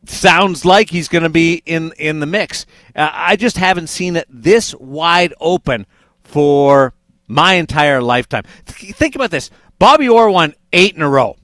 sounds 0.05 0.65
like 0.65 0.91
he's 0.91 1.07
going 1.07 1.23
to 1.23 1.29
be 1.29 1.63
in 1.65 1.93
in 1.97 2.19
the 2.19 2.27
mix. 2.27 2.67
Uh, 2.97 3.09
I 3.13 3.37
just 3.37 3.57
haven't 3.57 3.87
seen 3.87 4.17
it 4.17 4.27
this 4.29 4.75
wide 4.75 5.33
open 5.41 5.87
for 6.25 6.93
my 7.29 7.55
entire 7.55 8.03
lifetime. 8.03 8.43
Th- 8.67 8.93
Think 8.97 9.15
about 9.15 9.31
this: 9.31 9.49
Bobby 9.79 10.09
Orr 10.09 10.29
won 10.29 10.55
eight 10.73 10.97
in 10.97 11.03
a 11.03 11.09
row. 11.09 11.37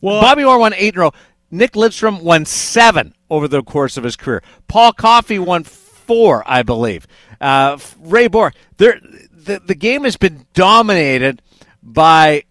Well, 0.00 0.20
Bobby 0.20 0.44
Orr 0.44 0.58
won 0.58 0.72
eight 0.74 0.94
in 0.94 1.00
a 1.00 1.02
row. 1.04 1.12
Nick 1.50 1.72
Lidstrom 1.72 2.22
won 2.22 2.44
seven 2.44 3.14
over 3.28 3.48
the 3.48 3.62
course 3.62 3.96
of 3.96 4.04
his 4.04 4.16
career. 4.16 4.42
Paul 4.68 4.92
Coffey 4.92 5.38
won 5.38 5.64
four, 5.64 6.42
I 6.46 6.62
believe. 6.62 7.06
Uh, 7.40 7.78
Ray 7.98 8.28
Bourque. 8.28 8.54
There, 8.76 9.00
the 9.32 9.60
the 9.64 9.74
game 9.74 10.04
has 10.04 10.16
been 10.16 10.46
dominated 10.54 11.42
by 11.82 12.44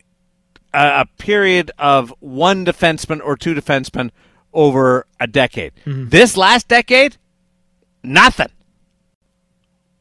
a, 0.74 1.02
a 1.02 1.06
period 1.18 1.72
of 1.78 2.14
one 2.20 2.66
defenseman 2.66 3.22
or 3.24 3.38
two 3.38 3.54
defensemen 3.56 4.12
over 4.54 5.06
a 5.20 5.28
decade. 5.28 5.74
This 5.86 6.36
last 6.36 6.68
decade, 6.68 7.18
nothing. 8.04 8.50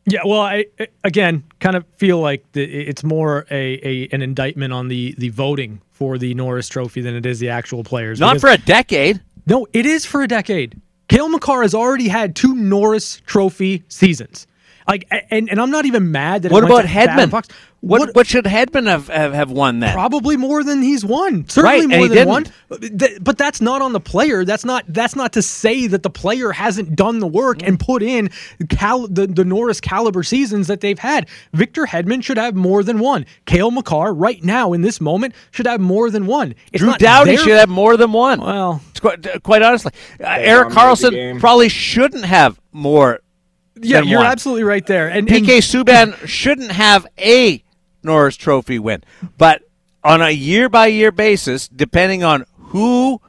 Yeah, 0.06 0.20
well, 0.24 0.40
I- 0.40 0.64
again 1.04 1.44
kind 1.60 1.76
of 1.76 1.84
feel 1.96 2.20
like 2.20 2.44
the, 2.52 2.62
it's 2.62 3.04
more 3.04 3.46
a, 3.50 3.80
a 3.82 4.08
an 4.12 4.22
indictment 4.22 4.72
on 4.72 4.88
the 4.88 5.14
the 5.18 5.28
voting 5.30 5.80
for 5.92 6.18
the 6.18 6.34
Norris 6.34 6.68
Trophy 6.68 7.00
than 7.00 7.14
it 7.14 7.26
is 7.26 7.40
the 7.40 7.48
actual 7.48 7.84
players. 7.84 8.20
Not 8.20 8.40
for 8.40 8.50
a 8.50 8.58
decade. 8.58 9.20
no, 9.46 9.66
it 9.72 9.86
is 9.86 10.04
for 10.06 10.22
a 10.22 10.28
decade. 10.28 10.80
Cale 11.08 11.28
Makar 11.28 11.62
has 11.62 11.74
already 11.74 12.08
had 12.08 12.36
two 12.36 12.54
Norris 12.54 13.20
Trophy 13.26 13.82
seasons. 13.88 14.46
Like, 14.88 15.06
and 15.30 15.50
and 15.50 15.60
I'm 15.60 15.70
not 15.70 15.84
even 15.86 16.10
mad 16.10 16.42
that. 16.42 16.50
it 16.50 16.54
What 16.54 16.62
went 16.64 16.72
about 16.72 16.82
to 16.82 16.88
Hedman? 16.88 17.30
Fox. 17.30 17.48
What, 17.80 18.12
what 18.16 18.26
should 18.26 18.44
Hedman 18.44 18.88
have, 18.88 19.06
have, 19.06 19.32
have 19.32 19.50
won 19.52 19.78
then? 19.78 19.92
Probably 19.92 20.36
more 20.36 20.64
than 20.64 20.82
he's 20.82 21.04
won. 21.04 21.48
Certainly 21.48 21.76
Right, 21.76 21.80
and 21.84 21.90
more 21.90 21.98
he 22.00 22.08
than 22.08 22.16
didn't. 22.16 22.28
one. 23.08 23.18
But 23.22 23.38
that's 23.38 23.60
not 23.60 23.82
on 23.82 23.92
the 23.92 24.00
player. 24.00 24.44
That's 24.44 24.64
not 24.64 24.84
that's 24.88 25.14
not 25.14 25.32
to 25.34 25.42
say 25.42 25.86
that 25.86 26.02
the 26.02 26.10
player 26.10 26.50
hasn't 26.50 26.96
done 26.96 27.20
the 27.20 27.26
work 27.28 27.62
and 27.62 27.78
put 27.78 28.02
in 28.02 28.30
cal- 28.68 29.06
the, 29.06 29.28
the 29.28 29.44
Norris 29.44 29.80
caliber 29.80 30.24
seasons 30.24 30.66
that 30.66 30.80
they've 30.80 30.98
had. 30.98 31.28
Victor 31.52 31.84
Hedman 31.84 32.24
should 32.24 32.36
have 32.38 32.56
more 32.56 32.82
than 32.82 32.98
one. 32.98 33.26
Cale 33.46 33.70
Makar, 33.70 34.12
right 34.12 34.42
now 34.42 34.72
in 34.72 34.82
this 34.82 35.00
moment, 35.00 35.34
should 35.52 35.66
have 35.66 35.80
more 35.80 36.10
than 36.10 36.26
one. 36.26 36.56
It's 36.72 36.80
Drew 36.80 36.90
not 36.90 36.98
Doughty 36.98 37.36
their- 37.36 37.38
should 37.44 37.58
have 37.58 37.68
more 37.68 37.96
than 37.96 38.10
one. 38.10 38.40
Well, 38.40 38.80
It's 38.90 38.98
quite, 39.00 39.42
quite 39.44 39.62
honestly, 39.62 39.92
uh, 40.18 40.24
Erik 40.26 40.70
Karlsson 40.70 41.38
probably 41.38 41.68
shouldn't 41.68 42.24
have 42.24 42.58
more 42.72 43.20
Yeah, 43.82 44.02
you're 44.02 44.18
one. 44.20 44.26
absolutely 44.26 44.64
right 44.64 44.86
there. 44.86 45.08
And, 45.08 45.30
and 45.30 45.46
PK 45.46 45.58
Subban 45.58 46.26
shouldn't 46.26 46.72
have 46.72 47.06
a 47.18 47.62
Norris 48.02 48.36
Trophy 48.36 48.78
win, 48.78 49.02
but 49.36 49.62
on 50.04 50.22
a 50.22 50.30
year 50.30 50.68
by 50.68 50.86
year 50.86 51.10
basis, 51.12 51.68
depending 51.68 52.22
on 52.24 52.44
who 52.56 53.20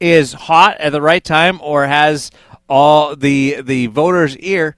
is 0.00 0.32
hot 0.32 0.76
at 0.78 0.90
the 0.90 1.00
right 1.00 1.22
time 1.22 1.60
or 1.62 1.86
has 1.86 2.30
all 2.68 3.14
the 3.14 3.60
the 3.62 3.86
voters' 3.88 4.36
ear, 4.38 4.76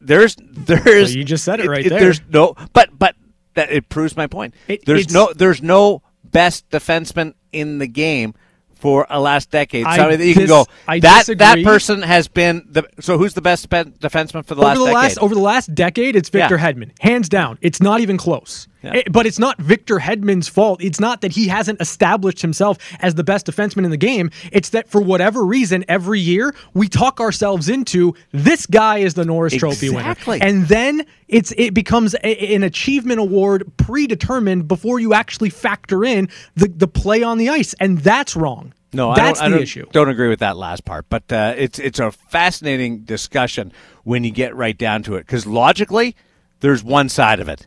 there's 0.00 0.36
there's 0.40 1.10
Well, 1.10 1.16
you 1.18 1.24
just 1.24 1.44
said 1.44 1.60
it 1.60 1.68
right 1.68 1.88
there. 1.88 2.00
There's 2.00 2.20
no, 2.28 2.54
but 2.72 2.90
but 2.98 3.14
that 3.54 3.70
it 3.70 3.88
proves 3.88 4.16
my 4.16 4.26
point. 4.26 4.54
It- 4.68 4.84
there's 4.84 5.12
no 5.12 5.32
there's 5.34 5.62
no 5.62 6.02
best 6.24 6.68
defenseman 6.70 7.34
in 7.52 7.78
the 7.78 7.86
game. 7.88 8.34
For 8.80 9.06
a 9.10 9.20
last 9.20 9.50
decade, 9.50 9.84
I 9.84 9.96
somebody 9.96 10.16
that 10.16 10.26
you 10.26 10.34
can 10.34 10.46
go. 10.46 10.66
I 10.88 11.00
that 11.00 11.26
that 11.38 11.62
person 11.62 12.00
has 12.02 12.28
been 12.28 12.66
the. 12.70 12.88
So 13.00 13.18
who's 13.18 13.34
the 13.34 13.42
best 13.42 13.68
defenseman 13.68 14.44
for 14.46 14.54
the 14.54 14.62
over 14.62 14.68
last 14.68 14.78
the 14.78 14.84
decade? 14.86 14.94
last 14.94 15.18
over 15.18 15.34
the 15.34 15.40
last 15.40 15.74
decade, 15.74 16.16
it's 16.16 16.30
Victor 16.30 16.56
Yeah. 16.56 16.72
Hedman, 16.72 16.90
hands 17.00 17.28
down. 17.28 17.58
It's 17.60 17.82
not 17.82 18.00
even 18.00 18.16
close. 18.16 18.68
Yeah. 18.82 18.94
It- 18.94 19.12
but 19.12 19.26
it's 19.26 19.38
not 19.38 19.58
Victor 19.58 19.98
Hedman's 19.98 20.48
fault. 20.48 20.82
It's 20.82 21.00
not 21.00 21.20
that 21.20 21.32
he 21.32 21.48
hasn't 21.48 21.80
established 21.80 22.40
himself 22.42 22.78
as 23.00 23.14
the 23.14 23.24
best 23.24 23.46
defenseman 23.46 23.84
in 23.84 23.90
the 23.90 23.96
game. 23.96 24.30
It's 24.52 24.70
that 24.70 24.88
for 24.88 25.00
whatever 25.00 25.44
reason, 25.44 25.84
every 25.88 26.20
year 26.20 26.54
we 26.74 26.88
talk 26.88 27.20
ourselves 27.20 27.68
into 27.68 28.14
this 28.32 28.66
guy 28.66 28.98
is 28.98 29.14
the 29.14 29.24
Norris 29.24 29.54
Trophy 29.54 29.90
winner, 29.90 30.14
and 30.26 30.66
then 30.68 31.04
it's 31.28 31.52
it 31.56 31.74
becomes 31.74 32.14
a, 32.24 32.54
an 32.54 32.62
achievement 32.62 33.20
award 33.20 33.70
predetermined 33.76 34.66
before 34.68 34.98
you 34.98 35.12
actually 35.14 35.50
factor 35.50 36.04
in 36.04 36.28
the 36.54 36.68
the 36.68 36.88
play 36.88 37.22
on 37.22 37.38
the 37.38 37.48
ice, 37.48 37.74
and 37.80 37.98
that's 37.98 38.34
wrong. 38.36 38.72
No, 38.92 39.14
that's 39.14 39.40
I 39.40 39.44
don't, 39.44 39.50
the 39.52 39.56
I 39.56 39.58
don't, 39.58 39.62
issue. 39.62 39.86
Don't 39.92 40.08
agree 40.08 40.28
with 40.28 40.40
that 40.40 40.56
last 40.56 40.84
part, 40.84 41.06
but 41.08 41.30
uh, 41.32 41.54
it's 41.56 41.78
it's 41.78 42.00
a 42.00 42.10
fascinating 42.10 43.00
discussion 43.00 43.72
when 44.04 44.24
you 44.24 44.30
get 44.32 44.56
right 44.56 44.76
down 44.76 45.02
to 45.04 45.14
it. 45.16 45.26
Because 45.26 45.46
logically, 45.46 46.16
there's 46.60 46.82
one 46.82 47.08
side 47.08 47.38
of 47.40 47.48
it, 47.48 47.66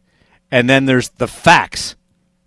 and 0.54 0.70
then 0.70 0.86
there's 0.86 1.10
the 1.10 1.28
facts 1.28 1.96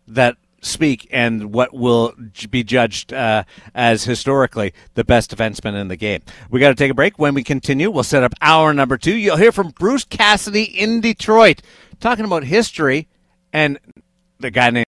that 0.06 0.36
speak 0.60 1.08
and 1.10 1.52
what 1.52 1.74
will 1.74 2.14
be 2.50 2.62
judged 2.62 3.12
uh, 3.12 3.42
as 3.74 4.04
historically 4.04 4.72
the 4.94 5.02
best 5.02 5.36
defenseman 5.36 5.74
in 5.74 5.88
the 5.88 5.96
game. 5.96 6.22
We 6.48 6.60
got 6.60 6.68
to 6.68 6.76
take 6.76 6.92
a 6.92 6.94
break. 6.94 7.18
When 7.18 7.34
we 7.34 7.42
continue, 7.42 7.90
we'll 7.90 8.04
set 8.04 8.22
up 8.22 8.32
hour 8.40 8.72
number 8.72 8.96
two. 8.96 9.16
You'll 9.16 9.38
hear 9.38 9.50
from 9.50 9.70
Bruce 9.70 10.04
Cassidy 10.04 10.62
in 10.62 11.00
Detroit, 11.00 11.62
talking 11.98 12.24
about 12.24 12.44
history 12.44 13.08
and 13.52 13.76
the 14.38 14.52
guy 14.52 14.70
named 14.70 14.86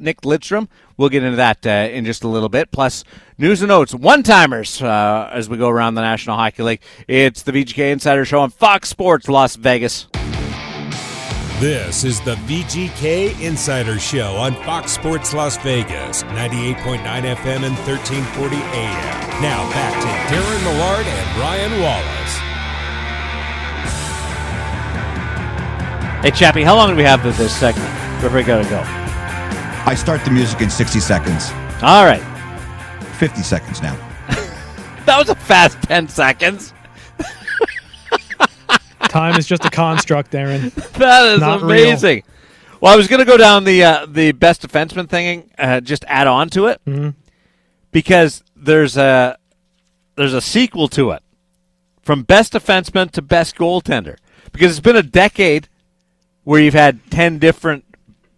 Nick- 0.00 0.22
Lidstrom. 0.22 0.66
We'll 0.96 1.08
get 1.08 1.22
into 1.22 1.36
that 1.36 1.64
uh, 1.64 1.88
in 1.92 2.04
just 2.04 2.24
a 2.24 2.28
little 2.28 2.48
bit. 2.48 2.72
Plus, 2.72 3.04
news 3.38 3.62
and 3.62 3.68
notes, 3.68 3.94
one 3.94 4.24
timers 4.24 4.82
uh, 4.82 5.30
as 5.32 5.48
we 5.48 5.56
go 5.56 5.68
around 5.68 5.94
the 5.94 6.00
National 6.00 6.36
Hockey 6.36 6.64
League. 6.64 6.80
It's 7.06 7.42
the 7.42 7.52
VGK 7.52 7.92
Insider 7.92 8.24
Show 8.24 8.40
on 8.40 8.50
Fox 8.50 8.88
Sports 8.88 9.28
Las 9.28 9.54
Vegas. 9.54 10.08
This 11.60 12.04
is 12.04 12.20
the 12.20 12.34
VGK 12.34 13.40
Insider 13.40 13.98
Show 13.98 14.36
on 14.36 14.52
Fox 14.64 14.92
Sports 14.92 15.32
Las 15.32 15.56
Vegas, 15.56 16.22
98.9 16.24 17.00
FM 17.00 17.64
and 17.64 17.74
1340 17.88 18.56
AM. 18.56 19.40
Now 19.40 19.66
back 19.70 19.94
to 20.02 20.06
Darren 20.34 20.62
Millard 20.64 21.06
and 21.06 21.40
Ryan 21.40 21.80
Wallace. 21.80 22.36
Hey, 26.22 26.30
Chappie, 26.38 26.62
how 26.62 26.76
long 26.76 26.90
do 26.90 26.96
we 26.96 27.04
have 27.04 27.22
for 27.22 27.30
this 27.30 27.56
segment 27.56 27.88
before 28.20 28.36
we 28.36 28.42
got 28.42 28.62
to 28.62 28.68
go? 28.68 28.82
I 29.86 29.94
start 29.96 30.22
the 30.26 30.32
music 30.32 30.60
in 30.60 30.68
60 30.68 31.00
seconds. 31.00 31.52
All 31.82 32.04
right. 32.04 32.20
50 33.18 33.40
seconds 33.42 33.80
now. 33.80 33.96
That 35.06 35.18
was 35.18 35.30
a 35.30 35.34
fast 35.34 35.80
10 35.84 36.08
seconds. 36.08 36.74
Time 39.08 39.36
is 39.38 39.46
just 39.46 39.64
a 39.64 39.70
construct, 39.70 40.34
Aaron. 40.34 40.70
That 40.94 41.26
is 41.34 41.40
Not 41.40 41.62
real. 41.62 41.70
amazing. 41.70 42.22
Well, 42.80 42.92
I 42.92 42.96
was 42.96 43.08
going 43.08 43.20
to 43.20 43.24
go 43.26 43.36
down 43.36 43.64
the 43.64 43.82
uh, 43.84 44.06
the 44.06 44.32
best 44.32 44.62
defenseman 44.66 45.08
thing, 45.08 45.50
uh, 45.58 45.80
just 45.80 46.04
add 46.08 46.26
on 46.26 46.50
to 46.50 46.66
it, 46.66 46.80
Mm-hmm. 46.86 47.10
because 47.90 48.42
there's 48.54 48.96
a 48.96 49.38
there's 50.16 50.34
a 50.34 50.40
sequel 50.40 50.88
to 50.88 51.10
it, 51.12 51.22
from 52.02 52.22
best 52.22 52.52
defenseman 52.52 53.10
to 53.12 53.22
best 53.22 53.56
goaltender, 53.56 54.16
because 54.52 54.72
it's 54.72 54.80
been 54.80 54.96
a 54.96 55.02
decade 55.02 55.68
where 56.44 56.60
you've 56.60 56.74
had 56.74 57.00
ten 57.10 57.38
different 57.38 57.84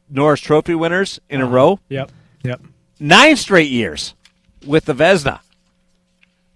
Norris 0.09 0.41
Trophy 0.41 0.75
winners 0.75 1.19
in 1.29 1.41
a 1.41 1.47
row, 1.47 1.81
Yep. 1.89 2.11
Yep. 2.45 2.61
nine 3.01 3.37
straight 3.37 3.71
years 3.71 4.15
with 4.67 4.85
the 4.87 4.95
Vezina. 4.95 5.41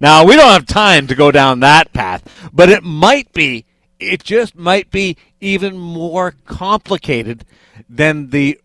Now 0.01 0.25
we 0.25 0.35
don't 0.37 0.53
have 0.53 0.67
time 0.67 1.07
to 1.09 1.15
go 1.15 1.31
down 1.31 1.61
that 1.61 1.93
path, 1.93 2.23
but 2.53 2.69
it 2.69 2.83
might 2.83 3.33
be. 3.33 3.65
It 4.11 4.23
just 4.23 4.57
might 4.57 4.91
be 4.91 5.17
even 5.41 5.77
more 5.79 6.35
complicated 6.45 7.45
than 7.89 8.31
the 8.31 8.61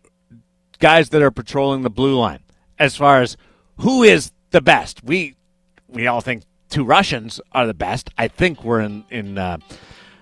guys 0.78 1.10
that 1.10 1.22
are 1.22 1.30
patrolling 1.30 1.82
the 1.82 1.90
blue 1.90 2.16
line 2.18 2.40
as 2.78 2.96
far 2.96 3.20
as 3.20 3.36
who 3.78 4.02
is 4.02 4.32
the 4.50 4.60
best. 4.60 5.02
We 5.04 5.34
we 5.88 6.06
all 6.06 6.20
think 6.20 6.42
two 6.68 6.84
Russians 6.84 7.40
are 7.52 7.66
the 7.66 7.74
best. 7.74 8.10
I 8.18 8.28
think 8.28 8.64
we're 8.64 8.80
in 8.80 9.04
in 9.10 9.38
uh, 9.38 9.58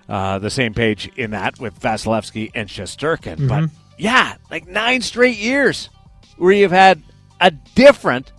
uh, 0.09 0.39
the 0.39 0.51
same 0.51 0.75
page 0.75 1.11
in 1.17 1.33
that 1.33 1.59
with 1.59 1.79
Vasilevskiy 1.81 2.51
and 2.55 2.69
Shesterkin. 2.69 3.49
But 3.49 3.71
yeah, 3.99 4.35
like 4.51 4.67
nine 4.67 5.03
straight 5.03 5.39
years 5.39 5.89
where 6.37 6.53
you've 6.53 6.73
had 6.73 7.03
a 7.41 7.51
different 7.51 8.33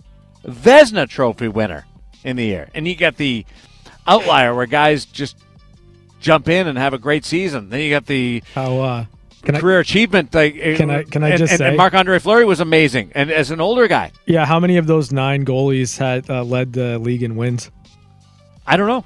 Vezina 0.44 1.08
Trophy 1.08 1.48
winner 1.48 1.84
in 2.24 2.36
the 2.36 2.44
year, 2.44 2.68
and 2.74 2.86
you 2.86 2.94
get 2.94 3.16
the 3.16 3.44
outlier 4.06 4.54
where 4.54 4.66
guys 4.66 5.04
just 5.04 5.36
jump 6.20 6.48
in 6.48 6.66
and 6.66 6.76
have 6.78 6.94
a 6.94 6.98
great 6.98 7.24
season. 7.24 7.70
Then 7.70 7.80
you 7.80 7.90
got 7.90 8.06
the 8.06 8.42
How 8.54 8.78
uh 8.80 9.04
can 9.42 9.54
I 9.54 9.60
career 9.60 9.78
achievement. 9.78 10.34
Like, 10.34 10.54
Can 10.54 10.90
I- 10.90 11.04
can 11.04 11.22
I 11.22 11.28
and, 11.30 11.38
just 11.38 11.52
and, 11.52 11.58
say- 11.58 11.76
Marc 11.76 11.94
Andre 11.94 12.18
Fleury 12.18 12.44
was 12.44 12.58
amazing, 12.60 13.12
and 13.14 13.30
as 13.30 13.50
an 13.52 13.60
older 13.60 13.86
guy, 13.86 14.10
Yeah, 14.26 14.44
how 14.44 14.58
many 14.60 14.76
of 14.78 14.86
those 14.86 15.12
nine 15.12 15.44
goalies 15.44 15.96
had 15.96 16.28
uh, 16.28 16.42
led 16.44 16.72
the 16.72 16.98
league 16.98 17.22
in 17.22 17.36
wins? 17.36 17.70
I 18.66 18.76
don't 18.76 18.88
know. 18.88 19.04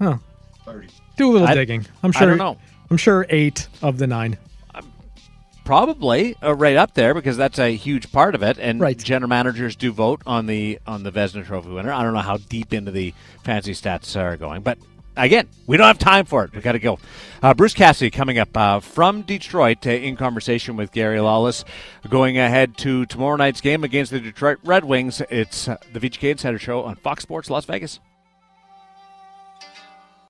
Huh. 0.00 0.18
Do 1.16 1.30
a 1.30 1.32
little 1.32 1.48
I- 1.48 1.54
digging. 1.54 1.86
I'm 2.02 2.12
I 2.14 2.18
sure. 2.18 2.28
don't 2.28 2.38
know. 2.38 2.58
I'm 2.90 2.98
sure 2.98 3.26
eight 3.30 3.66
of 3.82 3.96
the 3.98 4.06
nine. 4.06 4.36
Probably 5.64 6.36
uh, 6.44 6.54
right 6.54 6.76
up 6.76 6.94
there 6.94 7.12
because 7.12 7.36
that's 7.36 7.58
a 7.58 7.74
huge 7.74 8.12
part 8.12 8.36
of 8.36 8.42
it, 8.44 8.56
and 8.60 8.78
Right. 8.80 8.96
general 8.96 9.28
managers 9.28 9.74
do 9.74 9.90
vote 9.90 10.22
on 10.24 10.46
the 10.46 10.78
on 10.86 11.02
the 11.02 11.10
Vezina 11.10 11.44
Trophy 11.44 11.70
winner. 11.70 11.92
I 11.92 12.04
don't 12.04 12.12
know 12.14 12.20
how 12.20 12.36
deep 12.36 12.72
into 12.72 12.92
the 12.92 13.12
fancy 13.42 13.72
stats 13.72 14.14
are 14.20 14.36
going, 14.36 14.62
but 14.62 14.78
again, 15.16 15.48
we 15.66 15.76
don't 15.76 15.86
have 15.86 15.98
time 15.98 16.24
for 16.24 16.44
it. 16.44 16.52
We 16.54 16.60
got 16.60 16.72
to 16.72 16.78
go. 16.78 16.98
Uh, 17.42 17.54
Bruce 17.54 17.74
Cassidy 17.74 18.10
coming 18.10 18.38
up 18.38 18.56
uh, 18.56 18.80
from 18.80 19.22
Detroit 19.22 19.86
uh, 19.86 19.90
in 19.90 20.16
conversation 20.16 20.76
with 20.76 20.92
Gary 20.92 21.20
Lawless, 21.20 21.64
going 22.08 22.38
ahead 22.38 22.76
to 22.78 23.06
tomorrow 23.06 23.36
night's 23.36 23.60
game 23.60 23.84
against 23.84 24.12
the 24.12 24.20
Detroit 24.20 24.58
Red 24.64 24.84
Wings. 24.84 25.20
It's 25.30 25.68
uh, 25.68 25.76
the 25.92 26.00
VGK 26.00 26.32
Insider 26.32 26.58
Show 26.58 26.82
on 26.84 26.96
Fox 26.96 27.22
Sports 27.22 27.50
Las 27.50 27.64
Vegas. 27.64 28.00